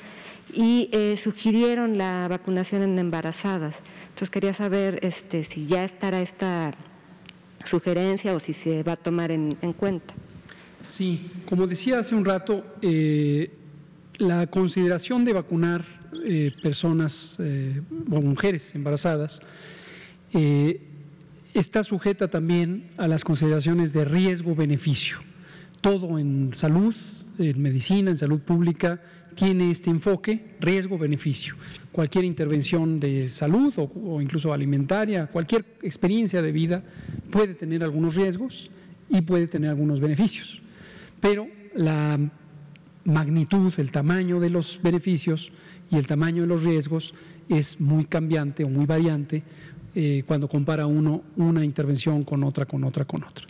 y 0.52 0.88
eh, 0.92 1.18
sugirieron 1.20 1.98
la 1.98 2.28
vacunación 2.28 2.82
en 2.82 2.96
embarazadas. 3.00 3.74
Entonces 4.10 4.30
quería 4.30 4.54
saber 4.54 5.00
este, 5.02 5.42
si 5.42 5.66
ya 5.66 5.84
estará 5.84 6.22
esta 6.22 6.70
sugerencia 7.64 8.34
o 8.34 8.38
si 8.38 8.54
se 8.54 8.84
va 8.84 8.92
a 8.92 8.96
tomar 8.96 9.32
en, 9.32 9.56
en 9.62 9.72
cuenta. 9.72 10.14
Sí, 10.86 11.28
como 11.48 11.66
decía 11.66 11.98
hace 11.98 12.14
un 12.14 12.24
rato, 12.24 12.64
eh, 12.82 13.50
la 14.18 14.46
consideración 14.46 15.24
de 15.24 15.32
vacunar 15.32 15.84
eh, 16.24 16.52
personas 16.62 17.36
o 17.40 18.20
mujeres 18.20 18.72
embarazadas 18.76 19.40
eh, 20.34 20.80
está 21.54 21.84
sujeta 21.84 22.28
también 22.28 22.90
a 22.96 23.06
las 23.06 23.24
consideraciones 23.24 23.92
de 23.92 24.04
riesgo-beneficio. 24.04 25.18
Todo 25.80 26.18
en 26.18 26.50
salud, 26.54 26.94
en 27.38 27.62
medicina, 27.62 28.10
en 28.10 28.18
salud 28.18 28.40
pública, 28.40 29.00
tiene 29.36 29.70
este 29.70 29.90
enfoque 29.90 30.56
riesgo-beneficio. 30.60 31.54
Cualquier 31.92 32.24
intervención 32.24 32.98
de 32.98 33.28
salud 33.28 33.72
o, 33.76 33.84
o 33.84 34.20
incluso 34.20 34.52
alimentaria, 34.52 35.28
cualquier 35.28 35.64
experiencia 35.82 36.42
de 36.42 36.52
vida 36.52 36.82
puede 37.30 37.54
tener 37.54 37.84
algunos 37.84 38.16
riesgos 38.16 38.70
y 39.08 39.20
puede 39.22 39.46
tener 39.46 39.70
algunos 39.70 40.00
beneficios. 40.00 40.60
Pero 41.20 41.46
la 41.74 42.18
magnitud, 43.04 43.72
el 43.78 43.90
tamaño 43.90 44.40
de 44.40 44.50
los 44.50 44.80
beneficios 44.82 45.52
y 45.90 45.96
el 45.96 46.06
tamaño 46.06 46.42
de 46.42 46.48
los 46.48 46.64
riesgos 46.64 47.14
es 47.48 47.80
muy 47.80 48.06
cambiante 48.06 48.64
o 48.64 48.68
muy 48.68 48.86
variante 48.86 49.42
eh, 49.94 50.24
cuando 50.26 50.48
compara 50.48 50.86
uno 50.86 51.22
una 51.36 51.64
intervención 51.64 52.24
con 52.24 52.42
otra, 52.44 52.66
con 52.66 52.84
otra, 52.84 53.04
con 53.04 53.22
otra. 53.22 53.46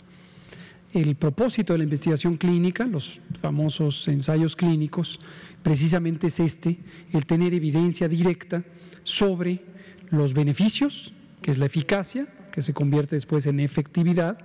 El 0.93 1.15
propósito 1.15 1.73
de 1.73 1.79
la 1.79 1.83
investigación 1.83 2.37
clínica, 2.37 2.85
los 2.85 3.19
famosos 3.41 4.07
ensayos 4.07 4.55
clínicos, 4.55 5.19
precisamente 5.61 6.27
es 6.27 6.39
este, 6.39 6.77
el 7.11 7.25
tener 7.25 7.53
evidencia 7.53 8.07
directa 8.07 8.63
sobre 9.03 9.61
los 10.09 10.33
beneficios, 10.33 11.11
que 11.41 11.51
es 11.51 11.57
la 11.57 11.65
eficacia, 11.65 12.27
que 12.51 12.61
se 12.61 12.73
convierte 12.73 13.15
después 13.15 13.45
en 13.45 13.59
efectividad, 13.59 14.37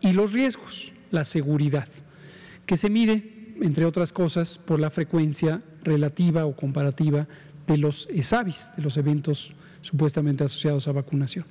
y 0.00 0.12
los 0.12 0.32
riesgos, 0.32 0.92
la 1.10 1.24
seguridad, 1.24 1.88
que 2.66 2.76
se 2.76 2.90
mide, 2.90 3.54
entre 3.60 3.84
otras 3.84 4.12
cosas, 4.12 4.58
por 4.58 4.80
la 4.80 4.90
frecuencia 4.90 5.62
relativa 5.84 6.44
o 6.44 6.56
comparativa 6.56 7.28
de 7.66 7.78
los 7.78 8.08
ESAVIS, 8.10 8.72
de 8.76 8.82
los 8.82 8.96
eventos 8.96 9.52
supuestamente 9.82 10.44
asociados 10.44 10.88
a 10.88 10.92
vacunación. 10.92 11.44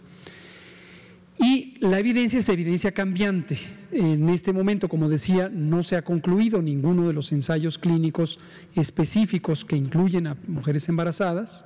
Y 1.39 1.77
la 1.79 1.99
evidencia 1.99 2.39
es 2.39 2.49
evidencia 2.49 2.91
cambiante. 2.91 3.57
En 3.91 4.29
este 4.29 4.53
momento, 4.53 4.87
como 4.87 5.09
decía, 5.09 5.49
no 5.49 5.83
se 5.83 5.95
ha 5.95 6.03
concluido 6.03 6.61
ninguno 6.61 7.07
de 7.07 7.13
los 7.13 7.31
ensayos 7.31 7.77
clínicos 7.77 8.39
específicos 8.75 9.65
que 9.65 9.75
incluyen 9.75 10.27
a 10.27 10.37
mujeres 10.47 10.87
embarazadas. 10.89 11.65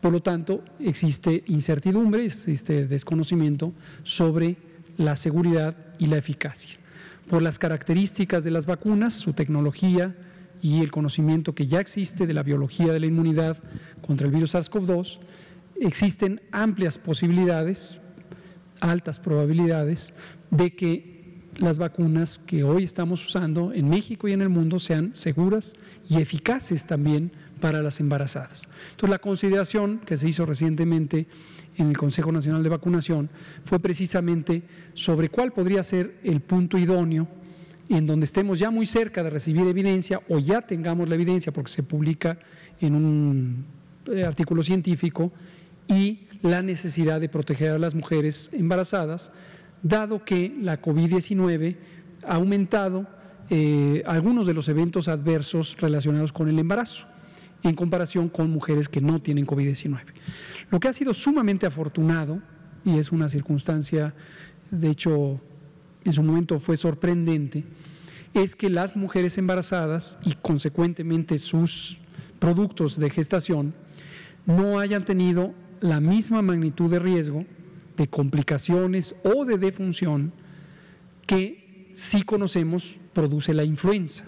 Por 0.00 0.12
lo 0.12 0.22
tanto, 0.22 0.64
existe 0.78 1.44
incertidumbre, 1.46 2.24
existe 2.24 2.86
desconocimiento 2.86 3.72
sobre 4.02 4.56
la 4.96 5.16
seguridad 5.16 5.76
y 5.98 6.06
la 6.06 6.16
eficacia. 6.16 6.78
Por 7.28 7.42
las 7.42 7.58
características 7.58 8.44
de 8.44 8.50
las 8.50 8.66
vacunas, 8.66 9.14
su 9.14 9.32
tecnología 9.32 10.14
y 10.62 10.80
el 10.80 10.92
conocimiento 10.92 11.54
que 11.54 11.66
ya 11.66 11.80
existe 11.80 12.26
de 12.26 12.32
la 12.32 12.44
biología 12.44 12.92
de 12.92 13.00
la 13.00 13.06
inmunidad 13.06 13.62
contra 14.06 14.26
el 14.26 14.32
virus 14.32 14.54
SARS-CoV-2, 14.54 15.18
existen 15.80 16.40
amplias 16.52 16.98
posibilidades 16.98 17.98
altas 18.80 19.20
probabilidades 19.20 20.12
de 20.50 20.74
que 20.74 21.12
las 21.56 21.78
vacunas 21.78 22.38
que 22.38 22.64
hoy 22.64 22.84
estamos 22.84 23.24
usando 23.24 23.72
en 23.72 23.88
México 23.88 24.26
y 24.26 24.32
en 24.32 24.40
el 24.40 24.48
mundo 24.48 24.78
sean 24.78 25.14
seguras 25.14 25.74
y 26.08 26.20
eficaces 26.20 26.86
también 26.86 27.32
para 27.60 27.82
las 27.82 28.00
embarazadas. 28.00 28.68
Entonces, 28.90 29.10
la 29.10 29.18
consideración 29.18 30.00
que 30.04 30.16
se 30.16 30.28
hizo 30.28 30.46
recientemente 30.46 31.28
en 31.76 31.88
el 31.88 31.98
Consejo 31.98 32.32
Nacional 32.32 32.62
de 32.62 32.68
Vacunación 32.70 33.30
fue 33.64 33.78
precisamente 33.78 34.62
sobre 34.94 35.28
cuál 35.28 35.52
podría 35.52 35.82
ser 35.82 36.18
el 36.24 36.40
punto 36.40 36.78
idóneo 36.78 37.28
en 37.92 38.06
donde 38.06 38.24
estemos 38.24 38.58
ya 38.58 38.70
muy 38.70 38.86
cerca 38.86 39.22
de 39.22 39.28
recibir 39.28 39.66
evidencia 39.66 40.20
o 40.30 40.38
ya 40.38 40.62
tengamos 40.62 41.08
la 41.08 41.14
evidencia 41.14 41.52
porque 41.52 41.70
se 41.70 41.82
publica 41.82 42.38
en 42.80 42.94
un 42.94 43.66
eh, 44.10 44.24
artículo 44.24 44.62
científico 44.62 45.30
y 45.86 46.20
la 46.40 46.62
necesidad 46.62 47.20
de 47.20 47.28
proteger 47.28 47.72
a 47.72 47.78
las 47.78 47.94
mujeres 47.94 48.50
embarazadas, 48.54 49.30
dado 49.82 50.24
que 50.24 50.56
la 50.58 50.80
COVID-19 50.80 51.76
ha 52.26 52.34
aumentado 52.34 53.06
eh, 53.50 54.02
algunos 54.06 54.46
de 54.46 54.54
los 54.54 54.68
eventos 54.70 55.08
adversos 55.08 55.76
relacionados 55.78 56.32
con 56.32 56.48
el 56.48 56.58
embarazo 56.58 57.06
en 57.62 57.74
comparación 57.74 58.30
con 58.30 58.50
mujeres 58.50 58.88
que 58.88 59.02
no 59.02 59.20
tienen 59.20 59.46
COVID-19. 59.46 60.00
Lo 60.70 60.80
que 60.80 60.88
ha 60.88 60.92
sido 60.94 61.12
sumamente 61.12 61.66
afortunado, 61.66 62.40
y 62.84 62.98
es 62.98 63.12
una 63.12 63.28
circunstancia, 63.28 64.14
de 64.70 64.88
hecho, 64.88 65.40
en 66.04 66.12
su 66.12 66.22
momento 66.22 66.58
fue 66.58 66.76
sorprendente, 66.76 67.64
es 68.34 68.56
que 68.56 68.70
las 68.70 68.96
mujeres 68.96 69.38
embarazadas 69.38 70.18
y 70.24 70.34
consecuentemente 70.34 71.38
sus 71.38 71.98
productos 72.38 72.98
de 72.98 73.10
gestación 73.10 73.74
no 74.46 74.78
hayan 74.78 75.04
tenido 75.04 75.54
la 75.80 76.00
misma 76.00 76.42
magnitud 76.42 76.90
de 76.90 76.98
riesgo 76.98 77.44
de 77.96 78.08
complicaciones 78.08 79.14
o 79.22 79.44
de 79.44 79.58
defunción 79.58 80.32
que 81.26 81.92
sí 81.94 82.22
conocemos 82.22 82.96
produce 83.12 83.54
la 83.54 83.64
influenza. 83.64 84.24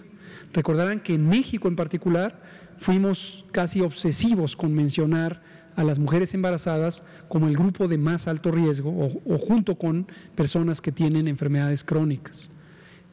Recordarán 0.53 1.01
que 1.01 1.15
en 1.15 1.27
México 1.27 1.67
en 1.67 1.75
particular 1.75 2.41
fuimos 2.77 3.45
casi 3.51 3.81
obsesivos 3.81 4.55
con 4.55 4.73
mencionar 4.73 5.41
a 5.75 5.83
las 5.83 5.99
mujeres 5.99 6.33
embarazadas 6.33 7.03
como 7.27 7.47
el 7.47 7.55
grupo 7.55 7.87
de 7.87 7.97
más 7.97 8.27
alto 8.27 8.51
riesgo 8.51 8.89
o, 8.89 9.37
junto 9.37 9.75
con 9.75 10.07
personas 10.35 10.81
que 10.81 10.91
tienen 10.91 11.27
enfermedades 11.27 11.83
crónicas, 11.83 12.49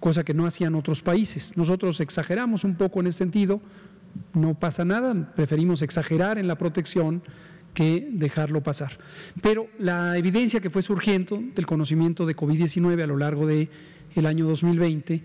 cosa 0.01 0.25
que 0.25 0.35
no 0.35 0.47
hacían 0.47 0.75
otros 0.75 1.03
países. 1.03 1.57
Nosotros 1.57 2.01
exageramos 2.01 2.65
un 2.65 2.77
poco 2.77 3.01
en 3.01 3.09
ese 3.09 3.19
sentido, 3.19 3.61
no 4.35 4.55
pasa 4.55 4.85
nada, 4.85 5.33
preferimos 5.35 5.83
exagerar 5.83 6.39
en 6.39 6.47
la 6.47 6.57
protección 6.57 7.23
que 7.75 8.09
dejarlo 8.13 8.63
pasar. 8.63 8.99
Pero 9.41 9.67
la 9.79 10.17
evidencia 10.19 10.61
que 10.61 10.71
fue 10.71 10.83
surgiendo 10.83 11.43
del 11.55 11.67
conocimiento 11.67 12.27
de 12.27 12.37
COVID-19 12.37 13.03
a 13.03 13.07
lo 13.07 13.17
largo 13.17 13.47
del 13.47 13.71
el 14.15 14.27
año 14.27 14.47
2020 14.47 15.23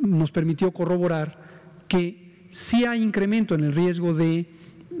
nos 0.00 0.30
permitió 0.32 0.70
corroborar 0.70 1.38
que 1.86 2.46
sí 2.48 2.86
hay 2.86 3.02
incremento 3.02 3.54
en 3.54 3.64
el 3.64 3.74
riesgo 3.74 4.14
de 4.14 4.48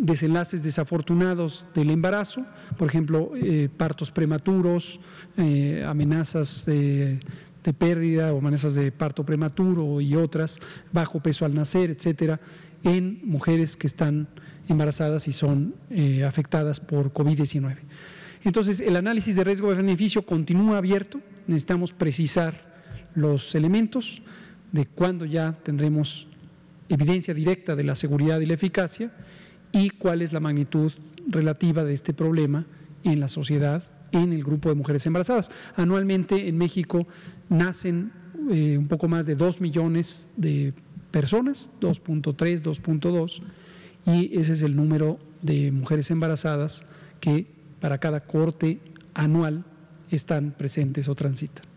desenlaces 0.00 0.62
desafortunados 0.62 1.64
del 1.74 1.90
embarazo, 1.90 2.44
por 2.78 2.88
ejemplo, 2.88 3.32
eh, 3.36 3.68
partos 3.74 4.10
prematuros, 4.10 4.98
eh, 5.36 5.84
amenazas 5.86 6.64
de, 6.64 7.20
pérdida 7.78 8.32
o 8.32 8.38
amenazas 8.38 8.74
de 8.74 8.90
parto 8.90 9.24
prematuro 9.24 10.00
y 10.00 10.16
otras, 10.16 10.58
bajo 10.90 11.20
peso 11.20 11.44
al 11.44 11.54
nacer, 11.54 11.90
etcétera, 11.90 12.40
en 12.82 13.20
mujeres 13.22 13.76
que 13.76 13.86
están 13.86 14.26
embarazadas 14.66 15.28
y 15.28 15.32
son 15.32 15.74
eh, 15.90 16.24
afectadas 16.24 16.80
por 16.80 17.12
COVID-19. 17.12 17.76
Entonces, 18.42 18.80
el 18.80 18.96
análisis 18.96 19.36
de 19.36 19.44
riesgo 19.44 19.68
de 19.68 19.76
beneficio 19.76 20.24
continúa 20.24 20.78
abierto, 20.78 21.20
necesitamos 21.46 21.92
precisar 21.92 22.70
los 23.14 23.54
elementos 23.54 24.22
de 24.72 24.86
cuándo 24.86 25.26
ya 25.26 25.58
tendremos 25.62 26.26
evidencia 26.88 27.34
directa 27.34 27.76
de 27.76 27.84
la 27.84 27.94
seguridad 27.94 28.40
y 28.40 28.46
la 28.46 28.54
eficacia 28.54 29.12
y 29.72 29.90
cuál 29.90 30.22
es 30.22 30.32
la 30.32 30.40
magnitud 30.40 30.92
relativa 31.28 31.84
de 31.84 31.92
este 31.92 32.12
problema 32.12 32.66
en 33.04 33.20
la 33.20 33.28
sociedad, 33.28 33.84
en 34.12 34.32
el 34.32 34.42
grupo 34.42 34.68
de 34.68 34.74
mujeres 34.74 35.06
embarazadas. 35.06 35.50
Anualmente 35.76 36.48
en 36.48 36.58
México 36.58 37.06
nacen 37.48 38.12
eh, 38.50 38.76
un 38.76 38.88
poco 38.88 39.08
más 39.08 39.26
de 39.26 39.36
2 39.36 39.60
millones 39.60 40.28
de 40.36 40.74
personas, 41.10 41.70
2.3, 41.80 42.62
2.2, 42.62 43.42
y 44.06 44.38
ese 44.38 44.54
es 44.54 44.62
el 44.62 44.76
número 44.76 45.18
de 45.42 45.72
mujeres 45.72 46.10
embarazadas 46.10 46.84
que 47.20 47.46
para 47.80 47.98
cada 47.98 48.20
corte 48.20 48.80
anual 49.14 49.64
están 50.10 50.52
presentes 50.52 51.08
o 51.08 51.14
transitan. 51.14 51.69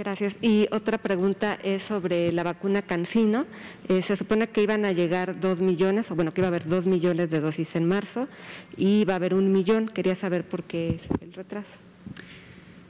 Gracias. 0.00 0.34
Y 0.40 0.66
otra 0.70 0.96
pregunta 0.96 1.58
es 1.62 1.82
sobre 1.82 2.32
la 2.32 2.42
vacuna 2.42 2.80
Cancino. 2.80 3.44
Eh, 3.86 4.00
se 4.00 4.16
supone 4.16 4.48
que 4.48 4.62
iban 4.62 4.86
a 4.86 4.92
llegar 4.92 5.38
dos 5.40 5.60
millones, 5.60 6.10
o 6.10 6.14
bueno, 6.14 6.32
que 6.32 6.40
iba 6.40 6.46
a 6.46 6.48
haber 6.48 6.66
dos 6.66 6.86
millones 6.86 7.28
de 7.28 7.38
dosis 7.38 7.76
en 7.76 7.86
marzo 7.86 8.26
y 8.78 9.04
va 9.04 9.12
a 9.12 9.16
haber 9.16 9.34
un 9.34 9.52
millón. 9.52 9.88
Quería 9.88 10.16
saber 10.16 10.48
por 10.48 10.62
qué 10.62 11.00
el 11.20 11.34
retraso. 11.34 11.68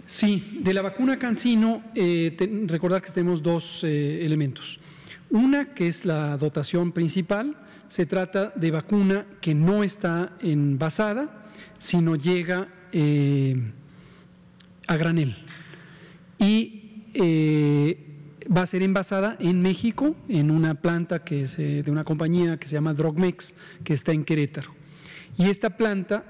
Sí, 0.07 0.61
de 0.61 0.73
la 0.73 0.83
vacuna 0.83 1.19
Cancino, 1.19 1.83
eh, 1.97 2.37
recordar 2.69 3.03
que 3.03 3.11
tenemos 3.11 3.43
dos 3.43 3.83
eh, 3.83 4.25
elementos. 4.25 4.79
Una, 5.31 5.75
que 5.75 5.89
es 5.89 6.05
la 6.05 6.37
dotación 6.37 6.93
principal, 6.93 7.57
se 7.89 8.07
trata 8.07 8.53
de 8.55 8.71
vacuna 8.71 9.27
que 9.41 9.53
no 9.53 9.83
está 9.83 10.37
envasada, 10.41 11.49
sino 11.77 12.15
llega 12.15 12.69
a 14.87 14.97
granel. 14.97 15.37
Y 16.39 16.80
eh, 17.15 18.11
va 18.55 18.63
a 18.63 18.67
ser 18.67 18.83
envasada 18.83 19.37
en 19.39 19.63
México, 19.63 20.17
en 20.29 20.51
una 20.51 20.75
planta 20.75 21.25
que 21.25 21.43
es 21.43 21.59
eh, 21.59 21.83
de 21.83 21.91
una 21.91 22.05
compañía 22.05 22.59
que 22.59 22.69
se 22.69 22.75
llama 22.75 22.95
Drogmex, 22.95 23.55
que 23.85 23.95
está 23.95 24.13
en 24.13 24.25
Querétaro. 24.25 24.73
Y 25.37 25.49
esta 25.49 25.71
planta 25.71 26.25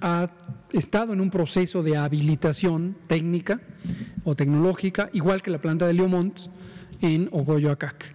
ha 0.00 0.28
estado 0.72 1.12
en 1.12 1.20
un 1.20 1.30
proceso 1.30 1.82
de 1.82 1.96
habilitación 1.96 2.96
técnica 3.06 3.60
o 4.24 4.34
tecnológica, 4.34 5.10
igual 5.12 5.42
que 5.42 5.50
la 5.50 5.60
planta 5.60 5.86
de 5.86 5.94
Leomont 5.94 6.38
en 7.00 7.28
Ogoyoacac. 7.30 8.14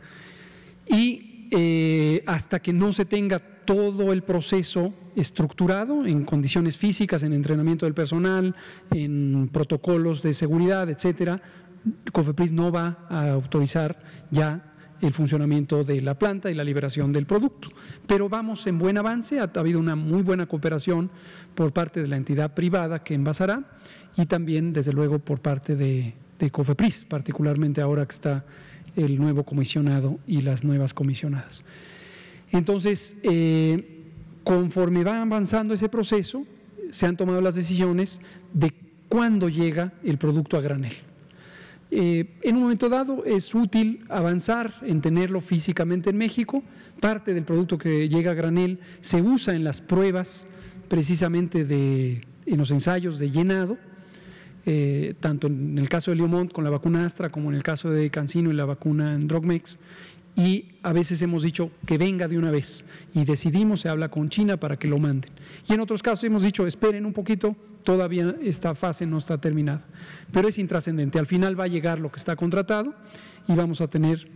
Y 0.87 1.47
eh, 1.51 2.23
hasta 2.25 2.59
que 2.59 2.73
no 2.73 2.91
se 2.91 3.05
tenga 3.05 3.39
todo 3.39 4.13
el 4.13 4.23
proceso 4.23 4.93
estructurado 5.15 6.05
en 6.05 6.23
condiciones 6.23 6.77
físicas, 6.77 7.23
en 7.23 7.33
entrenamiento 7.33 7.85
del 7.85 7.93
personal, 7.93 8.55
en 8.91 9.49
protocolos 9.51 10.21
de 10.21 10.33
seguridad, 10.33 10.89
etcétera, 10.89 11.41
COFEPRIS 12.11 12.53
no 12.53 12.71
va 12.71 13.05
a 13.09 13.29
autorizar 13.31 13.99
ya 14.31 14.73
el 15.01 15.13
funcionamiento 15.13 15.83
de 15.83 16.01
la 16.01 16.17
planta 16.17 16.49
y 16.49 16.55
la 16.55 16.63
liberación 16.63 17.11
del 17.11 17.25
producto. 17.25 17.69
Pero 18.07 18.29
vamos 18.29 18.65
en 18.67 18.79
buen 18.79 18.97
avance, 18.97 19.39
ha, 19.39 19.51
habido 19.55 19.79
una 19.79 19.95
muy 19.95 20.21
buena 20.23 20.45
cooperación 20.47 21.09
por 21.55 21.71
parte 21.71 22.01
de 22.01 22.07
la 22.07 22.17
entidad 22.17 22.53
privada 22.53 23.03
que 23.03 23.13
envasará 23.13 23.63
y 24.15 24.25
también, 24.25 24.73
desde 24.73 24.93
luego, 24.93 25.19
por 25.19 25.39
parte 25.39 25.75
de, 25.75 26.13
COFEPRIS, 26.51 27.05
particularmente 27.05 27.81
ahora 27.81 28.05
que 28.05 28.13
está 28.13 28.45
el 28.95 29.19
nuevo 29.19 29.43
comisionado 29.43 30.19
y 30.27 30.41
las 30.41 30.63
nuevas 30.63 30.93
comisionadas. 30.93 31.63
Entonces, 32.51 33.15
eh, 33.23 34.03
conforme 34.43 35.03
va 35.03 35.21
avanzando 35.21 35.73
ese 35.73 35.89
proceso, 35.89 36.45
se 36.91 37.05
han 37.05 37.17
tomado 37.17 37.41
las 37.41 37.55
decisiones 37.55 38.21
de 38.53 38.71
cuándo 39.09 39.49
llega 39.49 39.93
el 40.03 40.17
producto 40.17 40.57
a 40.57 40.61
granel. 40.61 40.93
Eh, 41.89 42.37
en 42.41 42.55
un 42.57 42.63
momento 42.63 42.89
dado 42.89 43.23
es 43.25 43.55
útil 43.55 44.03
avanzar 44.09 44.75
en 44.81 45.01
tenerlo 45.01 45.41
físicamente 45.41 46.09
en 46.09 46.17
México. 46.17 46.63
Parte 46.99 47.33
del 47.33 47.43
producto 47.43 47.77
que 47.77 48.09
llega 48.09 48.31
a 48.31 48.33
granel 48.33 48.79
se 49.01 49.21
usa 49.21 49.53
en 49.53 49.63
las 49.63 49.79
pruebas 49.81 50.47
precisamente 50.89 51.65
de, 51.65 52.25
en 52.45 52.57
los 52.57 52.71
ensayos 52.71 53.19
de 53.19 53.31
llenado, 53.31 53.77
eh, 54.65 55.15
tanto 55.19 55.47
en 55.47 55.77
el 55.77 55.87
caso 55.87 56.11
de 56.11 56.17
Leomont 56.17 56.51
con 56.51 56.63
la 56.63 56.69
vacuna 56.69 57.05
Astra 57.05 57.29
como 57.29 57.49
en 57.49 57.55
el 57.55 57.63
caso 57.63 57.89
de 57.89 58.09
Cancino 58.09 58.51
y 58.51 58.53
la 58.53 58.65
vacuna 58.65 59.13
en 59.13 59.27
Drogmex. 59.27 59.79
Y 60.35 60.73
a 60.83 60.93
veces 60.93 61.21
hemos 61.23 61.41
dicho 61.41 61.71
que 61.87 61.97
venga 61.97 62.27
de 62.27 62.37
una 62.37 62.51
vez 62.51 62.85
y 63.13 63.25
decidimos, 63.25 63.81
se 63.81 63.89
habla 63.89 64.09
con 64.09 64.29
China 64.29 64.57
para 64.57 64.77
que 64.77 64.87
lo 64.87 64.99
manden. 64.99 65.31
Y 65.67 65.73
en 65.73 65.79
otros 65.79 66.03
casos 66.03 66.23
hemos 66.25 66.43
dicho, 66.43 66.67
esperen 66.67 67.07
un 67.07 67.13
poquito, 67.13 67.55
todavía 67.87 68.35
esta 68.41 68.75
fase 68.75 69.05
no 69.05 69.17
está 69.17 69.37
terminada. 69.37 69.85
Pero 70.33 70.49
es 70.49 70.57
intrascendente. 70.57 71.19
Al 71.19 71.25
final 71.25 71.57
va 71.57 71.63
a 71.63 71.67
llegar 71.67 71.99
lo 71.99 72.11
que 72.11 72.17
está 72.17 72.35
contratado 72.35 72.93
y 73.47 73.55
vamos 73.55 73.79
a 73.79 73.87
tener 73.87 74.27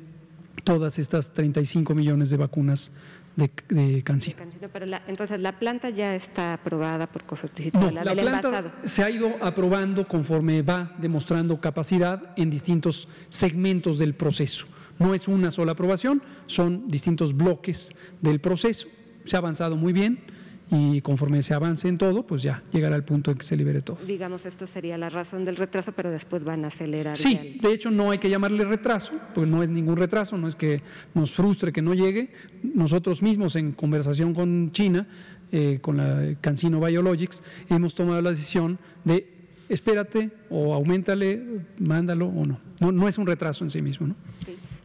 todas 0.63 0.97
estas 0.97 1.33
35 1.33 1.93
millones 1.93 2.29
de 2.29 2.37
vacunas 2.37 2.93
de, 3.35 3.51
de 3.67 4.03
Cancino. 4.03 4.37
Pero 4.71 4.85
entonces 5.05 5.41
la 5.41 5.59
planta 5.59 5.89
ya 5.89 6.15
está 6.15 6.53
aprobada 6.53 7.11
por 7.11 7.25
COFEPRIS. 7.25 7.73
No, 7.73 7.91
la, 7.91 8.03
planta 8.15 8.73
se 8.85 9.03
ha 9.03 9.09
ido 9.09 9.35
aprobando 9.41 10.07
conforme 10.07 10.61
va 10.61 10.95
demostrando 10.97 11.59
capacidad 11.59 12.31
en 12.37 12.49
distintos 12.49 13.09
segmentos 13.27 13.99
del 13.99 14.13
proceso. 14.13 14.65
No 14.97 15.13
es 15.13 15.27
una 15.27 15.51
sola 15.51 15.73
aprobación, 15.73 16.23
son 16.47 16.87
distintos 16.87 17.35
bloques 17.35 17.91
del 18.21 18.39
proceso. 18.39 18.87
Se 19.25 19.35
ha 19.35 19.39
avanzado 19.39 19.75
muy 19.75 19.91
bien 19.91 20.23
y 20.71 21.01
conforme 21.01 21.43
se 21.43 21.53
avance 21.53 21.89
en 21.89 21.97
todo, 21.97 22.25
pues 22.25 22.41
ya 22.41 22.63
llegará 22.71 22.95
el 22.95 23.03
punto 23.03 23.29
en 23.29 23.37
que 23.37 23.45
se 23.45 23.57
libere 23.57 23.81
todo. 23.81 23.97
Digamos, 24.07 24.45
esto 24.45 24.65
sería 24.65 24.97
la 24.97 25.09
razón 25.09 25.43
del 25.43 25.57
retraso, 25.57 25.91
pero 25.91 26.09
después 26.09 26.45
van 26.45 26.63
a 26.63 26.69
acelerar. 26.69 27.17
Sí, 27.17 27.59
de 27.61 27.73
hecho 27.73 27.91
no 27.91 28.09
hay 28.09 28.19
que 28.19 28.29
llamarle 28.29 28.63
retraso, 28.63 29.11
pues 29.35 29.49
no 29.49 29.61
es 29.63 29.69
ningún 29.69 29.97
retraso, 29.97 30.37
no 30.37 30.47
es 30.47 30.55
que 30.55 30.81
nos 31.13 31.31
frustre 31.31 31.73
que 31.73 31.81
no 31.81 31.93
llegue. 31.93 32.31
Nosotros 32.63 33.21
mismos 33.21 33.57
en 33.57 33.73
conversación 33.73 34.33
con 34.33 34.71
China, 34.71 35.07
eh, 35.51 35.79
con 35.81 35.97
la 35.97 36.35
Cancino 36.39 36.79
Biologics, 36.79 37.43
hemos 37.69 37.93
tomado 37.93 38.21
la 38.21 38.29
decisión 38.29 38.79
de 39.03 39.27
espérate 39.67 40.31
o 40.49 40.73
aumentale, 40.73 41.43
mándalo 41.79 42.27
o 42.27 42.45
no. 42.45 42.59
No, 42.79 42.93
no 42.93 43.07
es 43.09 43.17
un 43.17 43.27
retraso 43.27 43.65
en 43.65 43.69
sí 43.69 43.81
mismo. 43.81 44.07
¿no? 44.07 44.15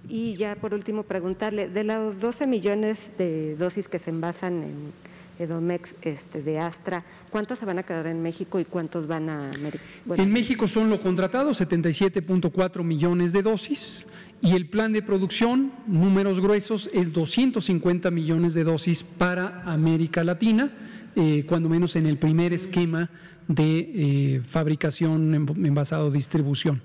Y 0.09 0.34
ya 0.34 0.57
por 0.57 0.74
último 0.74 1.05
preguntarle, 1.05 1.68
de 1.68 1.84
los 1.84 2.20
12 2.20 2.47
millones 2.49 2.99
de 3.18 3.55
dosis 3.57 3.89
que 3.89 4.01
se 4.01 4.11
envasan 4.11 4.62
en 4.62 5.05
Edomex 5.39 5.95
este, 6.03 6.43
de 6.43 6.59
Astra, 6.59 7.05
¿cuántos 7.30 7.59
se 7.59 7.66
van 7.66 7.78
a 7.78 7.82
quedar 7.82 8.07
en 8.07 8.22
México 8.22 8.59
y 8.59 8.64
cuántos 8.64 9.07
van 9.07 9.28
a 9.28 9.53
América? 9.53 9.84
en 10.16 10.32
México 10.32 10.68
son 10.68 10.89
lo 10.91 11.01
contratado, 11.01 11.51
77.4 11.51 12.82
millones 12.82 13.32
de 13.32 13.43
dosis 13.43 14.07
y 14.43 14.55
el 14.55 14.68
plan 14.68 14.93
de 14.93 15.03
producción, 15.03 15.72
números 15.87 16.41
gruesos, 16.41 16.91
es 16.93 17.12
250 17.12 18.11
millones 18.11 18.55
de 18.55 18.64
dosis 18.64 19.03
para 19.03 19.62
América 19.64 20.22
Latina, 20.24 20.70
eh, 21.14 21.45
cuando 21.49 21.68
menos 21.68 21.97
en 21.97 22.07
el 22.07 22.18
primer 22.18 22.53
esquema 22.53 23.11
de 23.49 23.78
eh, 23.78 24.41
fabricación, 24.47 25.34
envasado, 25.34 26.11
distribución. 26.11 26.82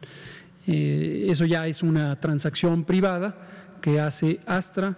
Eh, 0.68 1.28
eso 1.30 1.46
ya 1.46 1.68
es 1.68 1.84
una 1.84 2.20
transacción 2.20 2.84
privada 2.84 3.80
que 3.82 4.00
hace 4.00 4.40
Astra, 4.46 4.96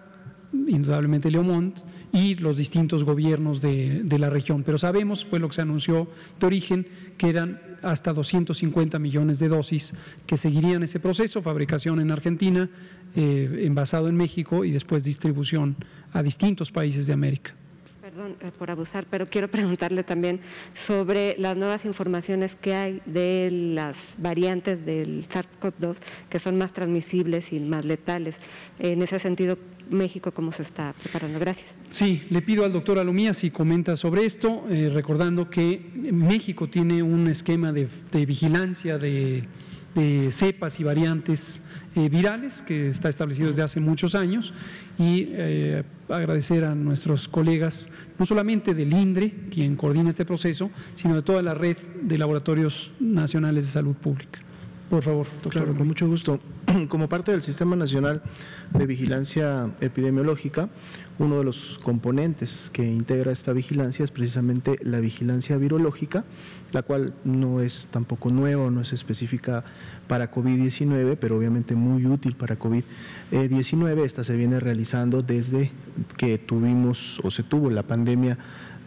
indudablemente 0.51 1.31
Leomont, 1.31 1.79
y 2.13 2.35
los 2.35 2.57
distintos 2.57 3.03
gobiernos 3.03 3.59
de, 3.59 4.05
la 4.19 4.29
región. 4.29 4.63
Pero 4.63 4.77
sabemos, 4.77 5.25
fue 5.25 5.39
lo 5.39 5.49
que 5.49 5.55
se 5.55 5.61
anunció 5.61 6.07
de 6.39 6.45
origen, 6.45 6.87
que 7.17 7.27
eran 7.27 7.59
hasta 7.81 8.13
250 8.13 8.99
millones 8.99 9.39
de 9.39 9.47
dosis 9.49 9.93
que 10.27 10.37
seguirían 10.37 10.83
ese 10.83 10.99
proceso, 10.99 11.41
fabricación 11.41 11.99
en 11.99 12.11
Argentina, 12.11 12.69
eh, 13.15 13.63
envasado 13.65 14.07
en 14.07 14.15
México 14.15 14.63
y 14.63 14.71
después 14.71 15.03
distribución 15.03 15.75
a 16.13 16.21
distintos 16.21 16.71
países 16.71 17.07
de 17.07 17.13
América. 17.13 17.55
Perdón 17.99 18.35
eh, 18.41 18.51
por 18.59 18.69
abusar, 18.69 19.07
pero 19.09 19.25
quiero 19.25 19.47
preguntarle 19.47 20.03
también 20.03 20.39
sobre 20.75 21.35
las 21.39 21.57
nuevas 21.57 21.83
informaciones 21.83 22.53
que 22.53 22.75
hay 22.75 23.01
de 23.07 23.49
las 23.49 23.95
variantes 24.19 24.85
del 24.85 25.27
SARS-CoV-2 25.27 25.95
que 26.29 26.37
son 26.37 26.59
más 26.59 26.73
transmisibles 26.73 27.51
y 27.51 27.59
más 27.59 27.85
letales. 27.85 28.35
En 28.77 29.01
ese 29.01 29.17
sentido, 29.19 29.57
México 29.89 30.31
cómo 30.31 30.51
se 30.51 30.63
está 30.63 30.93
preparando. 31.01 31.39
Gracias. 31.39 31.67
Sí, 31.91 32.23
le 32.29 32.41
pido 32.41 32.65
al 32.65 32.73
doctor 32.73 32.97
Alomía 32.97 33.33
si 33.33 33.51
comenta 33.51 33.95
sobre 33.95 34.25
esto, 34.25 34.65
eh, 34.69 34.89
recordando 34.91 35.49
que 35.49 35.91
México 36.11 36.67
tiene 36.67 37.03
un 37.03 37.27
esquema 37.27 37.71
de, 37.71 37.87
vigilancia 38.25 38.97
de, 38.97 39.47
cepas 40.31 40.79
y 40.79 40.83
variantes 40.83 41.61
eh, 41.95 42.09
virales 42.09 42.63
que 42.63 42.87
está 42.87 43.09
establecido 43.09 43.49
desde 43.49 43.61
hace 43.61 43.79
muchos 43.79 44.15
años 44.15 44.51
y 44.97 45.27
eh, 45.29 45.83
agradecer 46.09 46.63
a 46.63 46.73
nuestros 46.73 47.27
colegas, 47.27 47.89
no 48.17 48.25
solamente 48.25 48.73
del 48.73 48.91
INDRE, 48.91 49.31
quien 49.51 49.75
coordina 49.75 50.09
este 50.09 50.25
proceso, 50.25 50.71
sino 50.95 51.13
de 51.13 51.21
toda 51.21 51.43
la 51.43 51.53
red 51.53 51.77
de 52.01 52.17
laboratorios 52.17 52.91
nacionales 52.99 53.67
de 53.67 53.71
salud 53.71 53.93
pública. 53.93 54.39
Por 54.93 55.01
favor, 55.01 55.25
doctor. 55.25 55.51
Claro, 55.51 55.75
con 55.75 55.87
mucho 55.87 56.07
gusto. 56.07 56.39
Como 56.87 57.09
parte 57.09 57.31
del 57.31 57.41
Sistema 57.41 57.75
Nacional 57.75 58.21
de 58.77 58.85
Vigilancia 58.85 59.71
Epidemiológica, 59.81 60.69
uno 61.17 61.39
de 61.39 61.43
los 61.43 61.79
componentes 61.81 62.69
que 62.71 62.85
integra 62.85 63.31
esta 63.31 63.53
vigilancia 63.53 64.05
es 64.05 64.11
precisamente 64.11 64.77
la 64.83 64.99
vigilancia 64.99 65.57
virológica, 65.57 66.25
la 66.73 66.81
cual 66.81 67.13
no 67.23 67.61
es 67.61 67.87
tampoco 67.91 68.29
nueva, 68.29 68.69
no 68.69 68.81
es 68.81 68.91
específica 68.93 69.63
para 70.07 70.31
COVID-19, 70.31 71.17
pero 71.19 71.37
obviamente 71.37 71.75
muy 71.75 72.05
útil 72.05 72.35
para 72.35 72.57
COVID-19. 72.59 74.03
Esta 74.03 74.23
se 74.23 74.35
viene 74.35 74.59
realizando 74.59 75.21
desde 75.21 75.71
que 76.17 76.37
tuvimos 76.37 77.21
o 77.23 77.31
se 77.31 77.43
tuvo 77.43 77.69
la 77.69 77.83
pandemia 77.83 78.37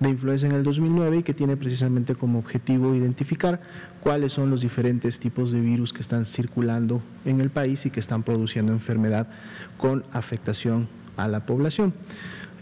de 0.00 0.10
influenza 0.10 0.46
en 0.46 0.52
el 0.52 0.62
2009 0.62 1.18
y 1.18 1.22
que 1.22 1.32
tiene 1.32 1.56
precisamente 1.56 2.14
como 2.14 2.38
objetivo 2.38 2.94
identificar 2.94 3.62
cuáles 4.02 4.32
son 4.32 4.50
los 4.50 4.60
diferentes 4.60 5.18
tipos 5.18 5.52
de 5.52 5.60
virus 5.60 5.92
que 5.92 6.02
están 6.02 6.26
circulando 6.26 7.00
en 7.24 7.40
el 7.40 7.50
país 7.50 7.86
y 7.86 7.90
que 7.90 8.00
están 8.00 8.22
produciendo 8.22 8.72
enfermedad 8.72 9.28
con 9.78 10.04
afectación 10.12 10.88
a 11.16 11.28
la 11.28 11.46
población. 11.46 11.94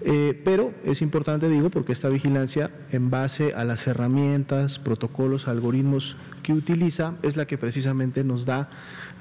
Eh, 0.03 0.40
pero 0.45 0.72
es 0.84 1.03
importante, 1.03 1.49
digo, 1.49 1.70
porque 1.70 1.92
esta 1.92 2.09
vigilancia, 2.09 2.70
en 2.90 3.11
base 3.11 3.55
a 3.55 3.64
las 3.64 3.86
herramientas, 3.86 4.78
protocolos, 4.78 5.49
algoritmos 5.49 6.16
que 6.42 6.53
utiliza, 6.53 7.14
es 7.22 7.36
la 7.36 7.47
que 7.47 7.57
precisamente 7.57 8.24
nos 8.24 8.45
da 8.45 8.68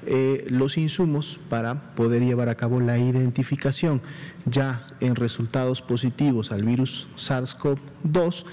eh, 0.06 0.46
los 0.50 0.76
insumos 0.76 1.38
para 1.48 1.94
poder 1.94 2.22
llevar 2.22 2.48
a 2.48 2.56
cabo 2.56 2.80
la 2.80 2.98
identificación. 2.98 4.02
Ya 4.44 4.86
en 5.00 5.14
resultados 5.14 5.80
positivos 5.80 6.52
al 6.52 6.64
virus 6.64 7.06
SARS-CoV-2 7.16 8.44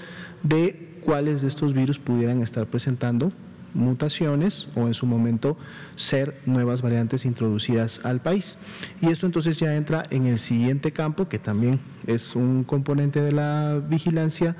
de 0.42 1.00
cuáles 1.04 1.42
de 1.42 1.48
estos 1.48 1.74
virus 1.74 1.98
pudieran 1.98 2.40
estar 2.42 2.66
presentando 2.66 3.32
mutaciones 3.74 4.68
o 4.74 4.86
en 4.86 4.94
su 4.94 5.06
momento 5.06 5.56
ser 5.96 6.40
nuevas 6.46 6.82
variantes 6.82 7.24
introducidas 7.24 8.00
al 8.04 8.20
país. 8.20 8.58
Y 9.00 9.08
esto 9.08 9.26
entonces 9.26 9.56
ya 9.56 9.74
entra 9.74 10.04
en 10.10 10.26
el 10.26 10.38
siguiente 10.38 10.92
campo, 10.92 11.28
que 11.28 11.38
también 11.38 11.80
es 12.06 12.36
un 12.36 12.64
componente 12.64 13.20
de 13.20 13.32
la 13.32 13.80
vigilancia 13.88 14.56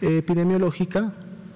epidemiológica, 0.00 1.12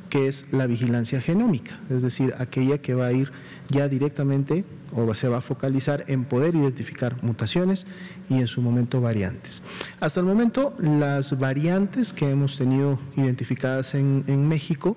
que 0.09 0.29
es 0.29 0.47
la 0.53 0.67
vigilancia 0.67 1.21
genómica, 1.21 1.79
es 1.91 2.03
decir, 2.03 2.35
aquella 2.39 2.79
que 2.79 2.95
va 2.95 3.07
a 3.07 3.13
ir 3.13 3.33
ya 3.71 3.89
directamente 3.89 4.65
o 4.95 5.13
se 5.15 5.29
va 5.29 5.39
a 5.39 5.41
focalizar 5.41 6.05
en 6.09 6.25
poder 6.25 6.55
identificar 6.55 7.23
mutaciones 7.23 7.87
y 8.29 8.35
en 8.35 8.47
su 8.47 8.63
momento 8.63 9.01
variantes. 9.01 9.63
Hasta 10.01 10.21
el 10.21 10.27
momento 10.27 10.75
las 10.81 11.37
variantes 11.39 12.13
que 12.13 12.31
hemos 12.31 12.57
tenido 12.57 12.99
identificadas 13.17 13.95
en, 13.95 14.49
México 14.49 14.97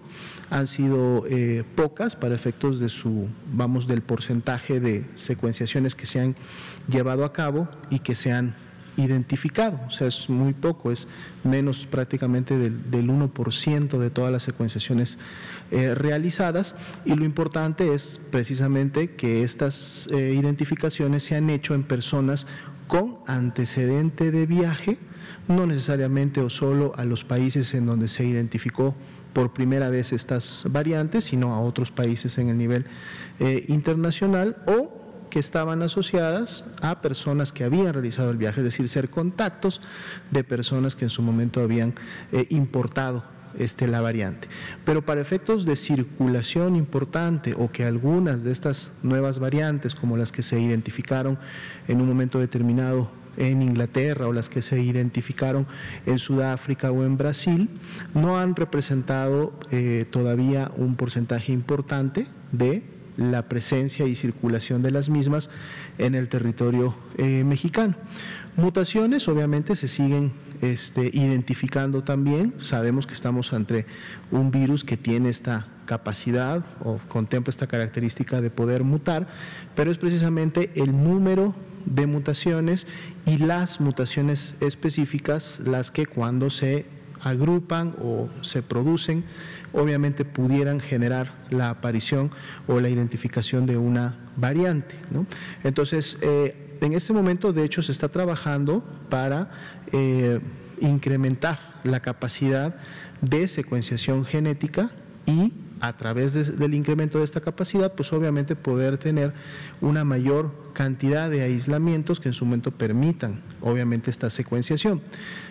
han 0.50 0.68
sido 0.68 1.26
eh, 1.28 1.64
pocas 1.76 2.16
para 2.16 2.36
efectos 2.36 2.80
de 2.80 2.90
su, 2.90 3.28
vamos, 3.52 3.88
del 3.88 4.02
porcentaje 4.02 4.80
de 4.80 5.06
secuenciaciones 5.16 5.96
que 5.96 6.06
se 6.06 6.20
han 6.20 6.36
llevado 6.88 7.26
a 7.26 7.34
cabo 7.34 7.68
y 7.90 8.00
que 8.00 8.16
se 8.16 8.32
han 8.32 8.56
identificado, 8.98 9.80
o 9.88 9.92
sea, 9.92 10.08
es 10.08 10.30
muy 10.30 10.54
poco, 10.54 10.92
es 10.92 11.08
menos 11.44 11.86
prácticamente 11.86 12.58
del, 12.58 12.92
del 12.92 13.08
1% 13.08 13.98
de 13.98 14.10
todas 14.10 14.32
las 14.32 14.44
secuenciaciones 14.44 15.18
eh, 15.72 15.96
realizadas 15.96 16.76
y 17.06 17.16
lo 17.16 17.24
importante 17.24 17.94
es 17.94 18.20
precisamente 18.32 19.12
que 19.12 19.44
estas 19.44 20.08
eh, 20.12 20.34
identificaciones 20.34 21.24
se 21.24 21.36
han 21.36 21.50
hecho 21.50 21.76
en 21.76 21.84
personas 21.84 22.48
con 22.88 23.18
antecedente 23.28 24.32
de 24.32 24.46
viaje, 24.46 24.98
no 25.48 25.66
necesariamente 25.66 26.42
o 26.42 26.50
solo 26.50 26.94
a 26.96 27.06
los 27.06 27.24
países 27.24 27.74
en 27.74 27.86
donde 27.86 28.08
se 28.08 28.26
identificó 28.26 28.96
por 29.34 29.54
primera 29.54 29.90
vez 29.90 30.14
estas 30.14 30.66
variantes, 30.70 31.26
sino 31.26 31.54
a 31.54 31.60
otros 31.60 31.92
países 31.92 32.38
en 32.38 32.50
el 32.50 32.58
nivel 32.58 32.86
eh, 33.40 33.66
internacional 33.68 34.58
o 34.66 34.97
que 35.30 35.40
estaban 35.40 35.82
asociadas 35.82 36.66
a 36.82 37.02
personas 37.02 37.52
que 37.52 37.64
habían 37.64 37.94
realizado 37.94 38.32
el 38.32 38.38
viaje, 38.38 38.62
es 38.62 38.66
decir, 38.66 38.88
ser 38.90 39.10
contactos 39.10 39.82
de 40.32 40.44
personas 40.44 40.96
que 40.96 41.06
en 41.06 41.10
su 41.10 41.22
momento 41.22 41.62
habían 41.62 41.94
importado 42.50 43.24
este, 43.58 43.88
la 43.88 44.02
variante. 44.02 44.48
Pero 44.86 45.06
para 45.06 45.22
efectos 45.22 45.66
de 45.66 45.76
circulación 45.76 46.76
importante 46.76 47.56
o 47.58 47.70
que 47.70 47.86
algunas 47.86 48.44
de 48.44 48.52
estas 48.52 48.92
nuevas 49.04 49.40
variantes, 49.40 49.96
como 49.96 50.18
las 50.18 50.32
que 50.32 50.44
se 50.44 50.60
identificaron 50.60 51.40
en 51.88 52.02
un 52.02 52.08
momento 52.08 52.40
determinado 52.40 53.10
en 53.38 53.62
Inglaterra 53.62 54.28
o 54.28 54.34
las 54.34 54.50
que 54.50 54.62
se 54.62 54.80
identificaron 54.82 55.68
en 56.06 56.20
Sudáfrica 56.20 56.92
o 56.92 57.04
en 57.04 57.18
Brasil, 57.18 57.70
no 58.14 58.38
han 58.38 58.56
representado 58.56 59.54
eh, 59.72 60.06
todavía 60.10 60.72
un 60.76 60.96
porcentaje 60.96 61.52
importante 61.52 62.28
de 62.52 62.84
la 63.18 63.50
presencia 63.50 64.06
y 64.06 64.16
circulación 64.16 64.82
de 64.82 64.92
las 64.92 65.10
mismas 65.10 65.50
en 65.98 66.16
el 66.16 66.30
territorio 66.30 66.96
eh, 67.18 67.44
mexicano. 67.44 67.96
Mutaciones 68.56 69.28
obviamente 69.28 69.76
se 69.76 69.88
siguen 69.88 70.32
este, 70.62 71.12
identificando 71.14 72.04
también. 72.04 72.54
Sabemos 72.60 73.06
que 73.06 73.14
estamos 73.14 73.54
ante 73.54 73.86
un 74.32 74.52
virus 74.52 74.84
que 74.84 74.98
tiene 74.98 75.30
esta 75.30 75.68
capacidad 75.86 76.66
o 76.84 77.00
contempla 77.08 77.52
esta 77.52 77.68
característica 77.68 78.42
de 78.42 78.50
poder 78.50 78.84
mutar, 78.84 79.28
pero 79.76 79.92
es 79.92 79.98
precisamente 79.98 80.72
el 80.76 80.92
número 80.92 81.56
de 81.86 82.06
mutaciones 82.06 82.86
y 83.26 83.38
las 83.38 83.80
mutaciones 83.80 84.56
específicas 84.60 85.60
las 85.64 85.90
que 85.90 86.06
cuando 86.06 86.50
se 86.50 86.97
agrupan 87.30 87.96
o 88.02 88.30
se 88.42 88.62
producen, 88.62 89.24
obviamente 89.74 90.26
pudieran 90.26 90.80
generar 90.80 91.34
la 91.50 91.70
aparición 91.70 92.32
o 92.68 92.80
la 92.80 92.90
identificación 92.90 93.66
de 93.66 93.78
una 93.78 94.16
variante. 94.36 94.96
Entonces, 95.64 96.18
eh, 96.22 96.78
en 96.82 96.94
este 96.94 97.14
momento, 97.14 97.54
de 97.54 97.64
hecho, 97.64 97.82
se 97.82 97.92
está 97.92 98.10
trabajando 98.10 98.84
para 99.10 99.50
eh, 99.92 100.40
incrementar 100.80 101.60
la 101.84 102.00
capacidad 102.00 102.76
de 103.22 103.48
secuenciación 103.48 104.26
genética 104.26 104.92
y 105.26 105.54
a 105.80 105.96
través 105.96 106.58
del 106.58 106.74
incremento 106.74 107.20
de 107.20 107.24
esta 107.24 107.42
capacidad, 107.42 107.94
pues 107.94 108.12
obviamente 108.14 108.56
poder 108.56 108.98
tener 108.98 109.34
una 109.82 110.04
mayor 110.04 110.52
cantidad 110.78 111.28
de 111.32 111.42
aislamientos 111.42 112.20
que 112.20 112.28
en 112.28 112.36
su 112.36 112.46
momento 112.46 112.70
permitan, 112.70 113.42
obviamente, 113.62 114.12
esta 114.12 114.30
secuenciación. 114.30 115.02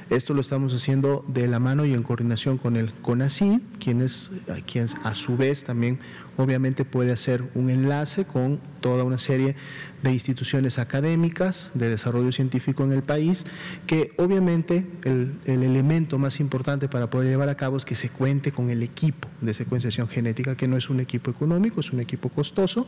Esto 0.08 0.34
lo 0.34 0.40
estamos 0.40 0.72
haciendo 0.72 1.24
de 1.26 1.48
la 1.48 1.58
mano 1.58 1.84
y 1.84 1.94
en 1.94 2.04
coordinación 2.04 2.58
con 2.58 2.76
el 2.76 2.92
CONACI, 2.92 3.60
quienes, 3.80 4.30
quien 4.64 4.86
a 5.02 5.16
su 5.16 5.36
vez 5.36 5.64
también 5.64 5.98
obviamente 6.36 6.84
puede 6.84 7.12
hacer 7.12 7.42
un 7.54 7.70
enlace 7.70 8.24
con 8.24 8.60
toda 8.80 9.04
una 9.04 9.18
serie 9.18 9.56
de 10.02 10.12
instituciones 10.12 10.78
académicas 10.78 11.70
de 11.74 11.88
desarrollo 11.88 12.30
científico 12.30 12.84
en 12.84 12.92
el 12.92 13.02
país, 13.02 13.46
que 13.86 14.12
obviamente 14.18 14.86
el, 15.04 15.38
elemento 15.46 16.18
más 16.18 16.38
importante 16.38 16.88
para 16.88 17.10
poder 17.10 17.28
llevar 17.28 17.48
a 17.48 17.56
cabo 17.56 17.76
es 17.76 17.84
que 17.84 17.96
se 17.96 18.10
cuente 18.10 18.52
con 18.52 18.70
el 18.70 18.82
equipo 18.82 19.28
de 19.40 19.54
secuenciación 19.54 20.06
genética, 20.08 20.56
que 20.56 20.68
no 20.68 20.76
es 20.76 20.90
un 20.90 21.00
equipo 21.00 21.30
económico, 21.30 21.80
es 21.80 21.92
un 21.92 22.00
equipo 22.00 22.28
costoso, 22.28 22.86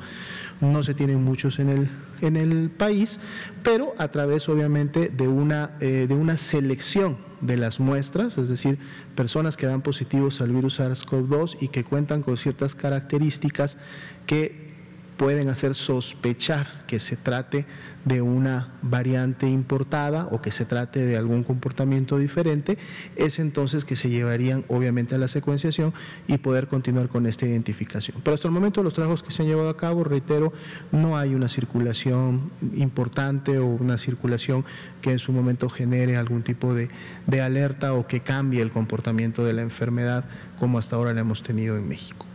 no 0.61 0.85
se 0.85 0.95
tienen 0.95 1.25
muchos 1.25 1.59
en 1.59 1.69
el, 1.71 1.91
en 2.29 2.37
el 2.37 2.71
país, 2.71 3.19
pero 3.63 3.95
a 3.99 4.09
través 4.09 4.49
obviamente 4.49 5.09
de 5.09 5.29
una, 5.29 5.77
eh, 5.81 6.07
de 6.09 6.15
una 6.15 6.37
selección 6.37 7.19
de 7.41 7.57
las 7.57 7.81
muestras, 7.81 8.39
es 8.39 8.49
decir, 8.49 8.79
personas 9.15 9.57
que 9.57 9.67
dan 9.67 9.83
positivos 9.83 10.41
al 10.41 10.53
virus 10.53 10.81
SARS-CoV-2 10.81 11.57
y 11.61 11.69
que 11.69 11.85
cuentan 11.85 12.23
con 12.23 12.37
ciertas 12.37 12.75
características 12.75 13.79
que 14.27 14.69
pueden 15.17 15.49
hacer 15.49 15.75
sospechar 15.75 16.85
que 16.87 17.01
se 17.01 17.17
trate 17.17 17.67
de 18.05 18.23
una 18.23 18.69
variante 18.83 19.49
importada 19.49 20.29
o 20.31 20.41
que 20.41 20.51
se 20.51 20.65
trate 20.65 21.05
de 21.05 21.17
algún 21.17 21.45
comportamiento 21.45 22.19
diferente, 22.19 22.79
es 23.17 23.39
entonces 23.39 23.85
que 23.85 23.97
se 23.97 24.09
llevarían 24.09 24.65
obviamente 24.69 25.15
a 25.15 25.19
la 25.19 25.29
secuenciación 25.29 25.93
y 26.27 26.39
poder 26.39 26.69
continuar 26.69 27.09
con 27.09 27.27
esta 27.27 27.47
identificación. 27.47 28.19
Pero 28.23 28.35
hasta 28.35 28.49
el 28.49 28.55
momento 28.55 28.83
los 28.83 28.95
trabajos 28.95 29.23
que 29.23 29.31
se 29.31 29.43
han 29.43 29.49
llevado 29.49 29.69
a 29.69 29.77
cabo, 29.77 30.05
reitero, 30.05 30.53
no 30.93 31.17
hay 31.17 31.35
una 31.35 31.49
circulación 31.49 32.51
importante 32.77 33.59
o 33.59 33.67
una 33.67 33.99
circulación 33.99 34.65
que 35.03 35.13
en 35.13 35.19
su 35.19 35.33
momento 35.33 35.69
genere 35.69 36.17
algún 36.17 36.43
tipo 36.43 36.75
de, 36.75 36.89
de 37.27 37.41
alerta 37.41 37.95
o 37.95 38.07
que 38.07 38.21
cambie 38.21 38.63
el 38.63 38.71
comportamiento 38.71 39.45
de 39.45 39.53
la 39.53 39.63
enfermedad 39.63 40.25
como 40.59 40.79
hasta 40.79 40.97
ahora 40.97 41.13
la 41.13 41.21
hemos 41.21 41.43
tenido 41.43 41.77
en 41.77 41.89
México. 41.89 42.27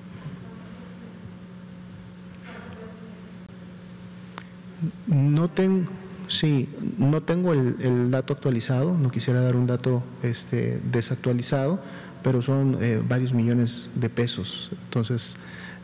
No 5.08 5.50
tengo, 5.50 5.90
sí, 6.28 6.70
no 6.98 7.22
tengo 7.22 7.54
el, 7.54 8.12
dato 8.12 8.34
actualizado, 8.34 8.98
no 8.98 9.12
quisiera 9.12 9.42
dar 9.42 9.56
un 9.56 9.68
dato 9.68 10.04
este, 10.24 10.80
desactualizado, 10.92 11.80
pero 12.24 12.42
son 12.42 12.78
eh, 12.82 13.02
varios 13.08 13.34
millones 13.34 13.90
de 13.96 14.10
pesos. 14.10 14.72
Entonces, 14.86 15.36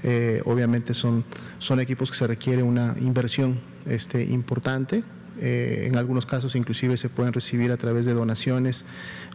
eh, 0.03 0.41
obviamente 0.45 0.93
son, 0.93 1.23
son 1.59 1.79
equipos 1.79 2.09
que 2.09 2.17
se 2.17 2.27
requiere 2.27 2.63
una 2.63 2.95
inversión 2.99 3.59
este, 3.85 4.23
importante. 4.23 5.03
Eh, 5.41 5.85
en 5.87 5.97
algunos 5.97 6.25
casos 6.25 6.55
inclusive 6.55 6.97
se 6.97 7.07
pueden 7.07 7.31
recibir 7.31 7.71
a 7.71 7.77
través 7.77 8.05
de 8.05 8.13
donaciones 8.13 8.83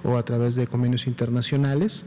o 0.03 0.19
a 0.19 0.23
través 0.23 0.55
de 0.55 0.67
convenios 0.67 1.07
internacionales. 1.07 2.05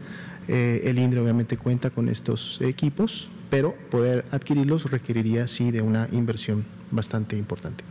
el 0.47 0.97
INDRE 0.97 1.19
obviamente 1.19 1.57
cuenta 1.57 1.89
con 1.89 2.07
estos 2.07 2.61
equipos, 2.61 3.27
pero 3.49 3.75
poder 3.89 4.25
adquirirlos 4.31 4.89
requeriría 4.89 5.47
sí 5.47 5.71
de 5.71 5.81
una 5.81 6.07
inversión 6.11 6.76
bastante 6.91 7.35
importante. 7.35 7.83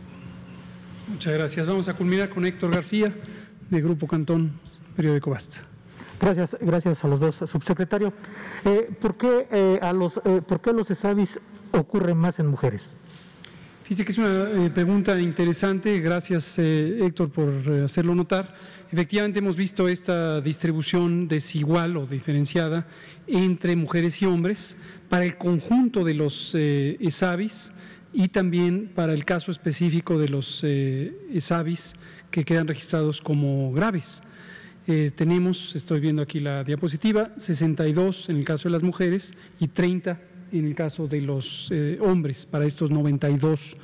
Muchas 1.07 1.33
gracias. 1.33 1.65
Vamos 1.65 1.87
a 1.87 1.93
culminar 1.93 2.29
con 2.29 2.45
Héctor 2.45 2.71
García, 2.71 3.13
de 3.69 3.81
Grupo 3.81 4.07
Cantón, 4.07 4.51
periódico 4.95 5.29
Basta. 5.31 5.61
Gracias, 6.19 6.57
gracias 6.59 7.03
a 7.03 7.07
los 7.07 7.19
dos, 7.19 7.35
subsecretario. 7.35 8.11
Eh, 8.65 8.89
¿por, 8.99 9.17
qué, 9.17 9.47
eh, 9.51 9.79
a 9.81 9.93
los, 9.93 10.19
eh, 10.25 10.41
¿Por 10.45 10.61
qué 10.61 10.73
los 10.73 10.89
ESAVIS 10.89 11.29
ocurren 11.71 12.17
más 12.17 12.39
en 12.39 12.47
mujeres? 12.47 12.89
Fíjese 13.83 14.03
que 14.03 14.11
es 14.11 14.17
una 14.17 14.73
pregunta 14.73 15.17
interesante, 15.17 15.97
gracias 16.01 16.59
Héctor 16.59 17.29
por 17.29 17.49
hacerlo 17.85 18.15
notar. 18.15 18.53
Efectivamente 18.91 19.39
hemos 19.39 19.55
visto 19.55 19.87
esta 19.87 20.41
distribución 20.41 21.29
desigual 21.29 21.95
o 21.95 22.05
diferenciada 22.05 22.85
entre 23.27 23.77
mujeres 23.77 24.21
y 24.21 24.25
hombres 24.25 24.75
para 25.07 25.23
el 25.23 25.37
conjunto 25.37 26.03
de 26.03 26.15
los 26.15 26.53
ESAVIS 26.53 27.71
y 28.17 28.29
también 28.29 28.89
para 28.95 29.13
el 29.13 29.25
caso 29.25 29.51
específico 29.51 30.17
de 30.17 30.27
los 30.27 30.61
eh, 30.63 31.13
que 32.31 32.43
quedan 32.43 32.67
registrados 32.67 33.21
como 33.21 33.71
graves. 33.71 34.23
Eh, 34.87 35.11
tenemos, 35.15 35.75
estoy 35.75 35.99
viendo 35.99 36.23
aquí 36.23 36.39
la 36.39 36.63
diapositiva, 36.63 37.29
62 37.37 38.29
en 38.29 38.37
el 38.37 38.43
caso 38.43 38.69
de 38.69 38.71
las 38.71 38.81
mujeres 38.81 39.35
y 39.59 39.67
30 39.67 40.19
en 40.51 40.65
el 40.65 40.73
caso 40.73 41.07
de 41.07 41.21
los 41.21 41.67
eh, 41.69 41.99
hombres 42.01 42.47
para 42.47 42.65
estos 42.65 42.89
92 42.89 43.77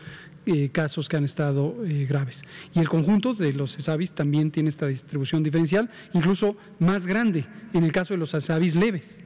casos 0.73 1.07
que 1.07 1.15
han 1.15 1.23
estado 1.23 1.75
graves. 2.09 2.43
Y 2.73 2.79
el 2.79 2.89
conjunto 2.89 3.34
de 3.34 3.53
los 3.53 3.77
ESAVIS 3.77 4.11
también 4.11 4.51
tiene 4.51 4.67
esta 4.67 4.88
distribución 4.88 5.41
diferencial, 5.41 5.89
incluso 6.11 6.57
más 6.79 7.07
grande 7.07 7.45
en 7.71 7.84
el 7.86 7.93
caso 7.93 8.13
de 8.13 8.17
los 8.17 8.34
ESAVIS 8.34 8.75
leves. 8.75 9.21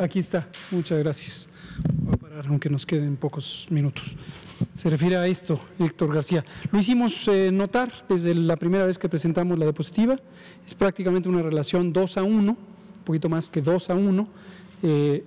Aquí 0.00 0.18
está, 0.18 0.48
muchas 0.72 0.98
gracias 0.98 1.48
aunque 2.46 2.70
nos 2.70 2.86
queden 2.86 3.16
pocos 3.16 3.66
minutos. 3.70 4.14
Se 4.74 4.90
refiere 4.90 5.16
a 5.16 5.26
esto, 5.26 5.60
Héctor 5.78 6.14
García. 6.14 6.44
Lo 6.70 6.78
hicimos 6.78 7.26
eh, 7.28 7.50
notar 7.52 7.92
desde 8.08 8.34
la 8.34 8.56
primera 8.56 8.86
vez 8.86 8.98
que 8.98 9.08
presentamos 9.08 9.58
la 9.58 9.64
diapositiva. 9.64 10.16
Es 10.66 10.74
prácticamente 10.74 11.28
una 11.28 11.42
relación 11.42 11.92
2 11.92 12.18
a 12.18 12.22
1, 12.22 12.50
un 12.50 12.56
poquito 13.04 13.28
más 13.28 13.48
que 13.48 13.60
2 13.60 13.90
a 13.90 13.94
1, 13.94 14.28
eh, 14.82 15.24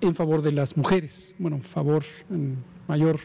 en 0.00 0.14
favor 0.14 0.42
de 0.42 0.52
las 0.52 0.76
mujeres. 0.76 1.34
Bueno, 1.38 1.56
en 1.56 1.62
favor 1.62 2.04
en 2.30 2.56
mayor 2.88 3.20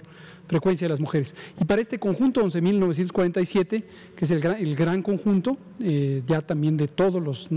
frecuencia 0.48 0.86
de 0.86 0.90
las 0.90 1.00
mujeres. 1.00 1.36
Y 1.60 1.66
para 1.66 1.82
este 1.82 2.00
conjunto 2.00 2.44
11.947, 2.44 3.84
que 4.16 4.26
es 4.26 4.32
el 4.32 4.40
gran, 4.40 4.62
el 4.62 4.76
gran 4.76 5.02
conjunto, 5.02 5.58
eh, 5.82 6.22
ya 6.28 6.42
también 6.42 6.78
de 6.78 6.88
todos 6.88 7.22
los 7.22 7.50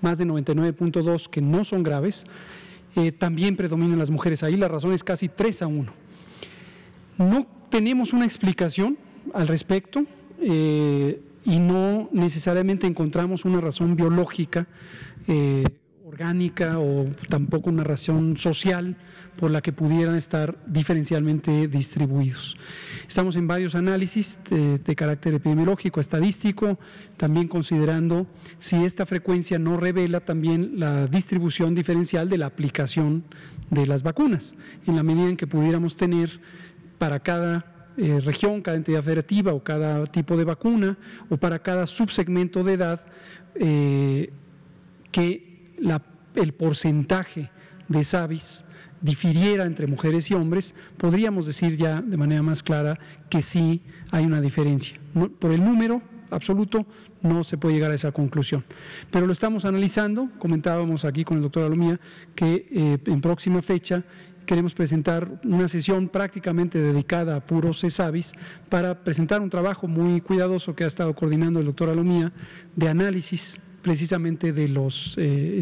más 0.00 0.18
de 0.18 0.24
99.2 0.26 1.28
que 1.28 1.40
no 1.40 1.64
son 1.64 1.82
graves, 1.82 2.26
eh, 2.96 3.12
también 3.12 3.56
predominan 3.56 3.98
las 3.98 4.10
mujeres. 4.10 4.42
Ahí 4.42 4.56
la 4.56 4.68
razón 4.68 4.92
es 4.92 5.02
casi 5.02 5.28
3 5.28 5.62
a 5.62 5.66
1. 5.66 5.92
No 7.18 7.46
tenemos 7.70 8.12
una 8.12 8.24
explicación 8.24 8.96
al 9.32 9.48
respecto 9.48 10.04
eh, 10.40 11.20
y 11.44 11.58
no 11.58 12.08
necesariamente 12.12 12.86
encontramos 12.86 13.44
una 13.44 13.60
razón 13.60 13.96
biológica. 13.96 14.66
Eh, 15.26 15.64
orgánica 16.14 16.78
o 16.78 17.06
tampoco 17.28 17.70
una 17.70 17.82
razón 17.82 18.36
social 18.36 18.96
por 19.36 19.50
la 19.50 19.60
que 19.60 19.72
pudieran 19.72 20.14
estar 20.14 20.56
diferencialmente 20.64 21.66
distribuidos. 21.66 22.56
Estamos 23.08 23.34
en 23.34 23.48
varios 23.48 23.74
análisis 23.74 24.38
de, 24.48 24.94
carácter 24.94 25.34
epidemiológico, 25.34 25.98
estadístico, 25.98 26.78
también 27.16 27.48
considerando 27.48 28.28
si 28.60 28.76
esta 28.84 29.06
frecuencia 29.06 29.58
no 29.58 29.76
revela 29.76 30.20
también 30.20 30.78
la 30.78 31.08
distribución 31.08 31.74
diferencial 31.74 32.28
de 32.28 32.38
la 32.38 32.46
aplicación 32.46 33.24
de 33.70 33.86
las 33.86 34.04
vacunas, 34.04 34.54
en 34.86 34.94
la 34.94 35.02
medida 35.02 35.28
en 35.28 35.36
que 35.36 35.48
pudiéramos 35.48 35.96
tener 35.96 36.40
para 36.98 37.18
cada 37.18 37.90
eh, 37.96 38.20
región, 38.20 38.62
cada 38.62 38.76
entidad 38.76 39.02
federativa 39.02 39.52
o 39.52 39.64
cada 39.64 40.06
tipo 40.06 40.36
de 40.36 40.44
vacuna 40.44 40.96
o 41.28 41.36
para 41.36 41.58
cada 41.58 41.86
subsegmento 41.86 42.62
de 42.62 42.72
edad 42.72 43.00
eh, 43.56 44.32
que 45.10 45.53
el 46.34 46.52
porcentaje 46.54 47.50
de 47.88 48.04
SAVIS 48.04 48.64
difiriera 49.00 49.64
entre 49.64 49.86
mujeres 49.86 50.30
y 50.30 50.34
hombres, 50.34 50.74
podríamos 50.96 51.46
decir 51.46 51.76
ya 51.76 52.00
de 52.00 52.16
manera 52.16 52.42
más 52.42 52.62
clara 52.62 52.98
que 53.28 53.42
sí 53.42 53.82
hay 54.10 54.24
una 54.24 54.40
diferencia. 54.40 54.98
por 55.38 55.52
el 55.52 55.62
número 55.62 56.00
absoluto 56.30 56.86
no 57.22 57.44
se 57.44 57.58
puede 57.58 57.74
llegar 57.74 57.90
a 57.90 57.94
esa 57.94 58.12
conclusión. 58.12 58.64
Pero 59.10 59.26
lo 59.26 59.32
estamos 59.32 59.64
analizando, 59.64 60.30
comentábamos 60.38 61.04
aquí 61.04 61.24
con 61.24 61.36
el 61.36 61.42
doctor 61.42 61.64
Alomía 61.64 62.00
que 62.34 62.66
eh, 62.70 62.98
en 63.04 63.20
próxima 63.20 63.62
fecha 63.62 64.04
queremos 64.46 64.74
presentar 64.74 65.40
una 65.44 65.68
sesión 65.68 66.08
prácticamente 66.08 66.78
dedicada 66.78 67.36
a 67.36 67.40
puros 67.40 67.84
SAVIS 67.86 68.32
para 68.68 69.02
presentar 69.02 69.40
un 69.40 69.50
trabajo 69.50 69.88
muy 69.88 70.20
cuidadoso 70.20 70.74
que 70.74 70.84
ha 70.84 70.86
estado 70.86 71.14
coordinando 71.14 71.60
el 71.60 71.66
doctor 71.66 71.88
Alomía 71.88 72.32
de 72.76 72.88
análisis 72.88 73.60
precisamente 73.84 74.52
de 74.52 74.66
los 74.66 75.14
eh. 75.18 75.60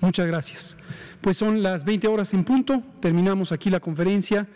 Muchas 0.00 0.26
gracias. 0.26 0.76
Pues 1.22 1.38
son 1.38 1.62
las 1.62 1.86
20 1.86 2.08
horas 2.08 2.34
en 2.34 2.44
punto, 2.44 2.82
terminamos 3.00 3.50
aquí 3.50 3.70
la 3.70 3.80
conferencia. 3.80 4.46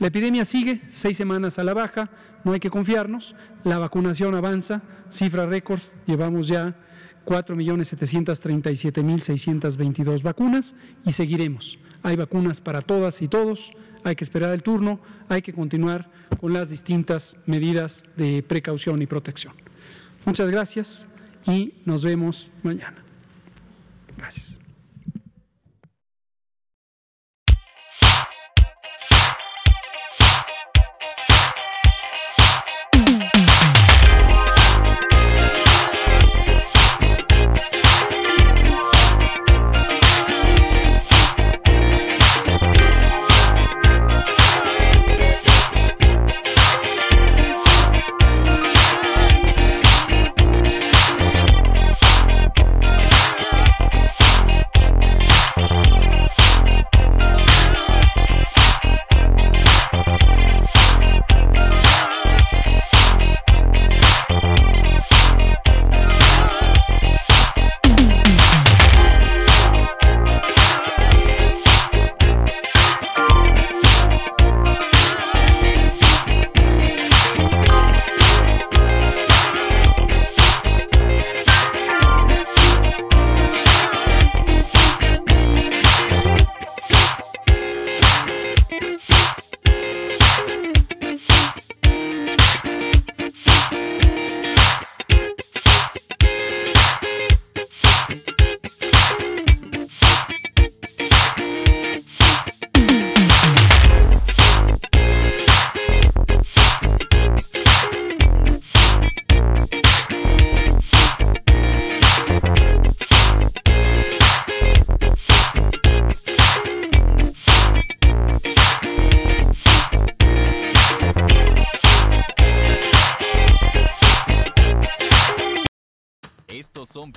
La 0.00 0.08
epidemia 0.08 0.44
sigue, 0.44 0.80
seis 0.90 1.16
semanas 1.16 1.60
a 1.60 1.64
la 1.64 1.74
baja, 1.74 2.10
no 2.44 2.52
hay 2.52 2.60
que 2.60 2.70
confiarnos, 2.70 3.34
la 3.64 3.78
vacunación 3.78 4.34
avanza, 4.34 4.82
cifra 5.10 5.46
récord, 5.46 5.80
llevamos 6.06 6.48
ya 6.48 6.76
4.737.622 7.24 10.22
vacunas 10.22 10.74
y 11.04 11.12
seguiremos. 11.12 11.78
Hay 12.02 12.16
vacunas 12.16 12.60
para 12.60 12.82
todas 12.82 13.22
y 13.22 13.28
todos, 13.28 13.70
hay 14.04 14.14
que 14.16 14.24
esperar 14.24 14.52
el 14.52 14.62
turno, 14.62 15.00
hay 15.28 15.42
que 15.42 15.52
continuar 15.52 16.10
con 16.40 16.52
las 16.52 16.70
distintas 16.70 17.36
medidas 17.46 18.02
de 18.16 18.42
precaución 18.42 19.00
y 19.02 19.06
protección. 19.06 19.54
Muchas 20.24 20.50
gracias 20.50 21.06
y 21.48 21.74
nos 21.84 22.04
vemos 22.04 22.50
mañana. 22.62 22.96
Gracias. 24.16 24.57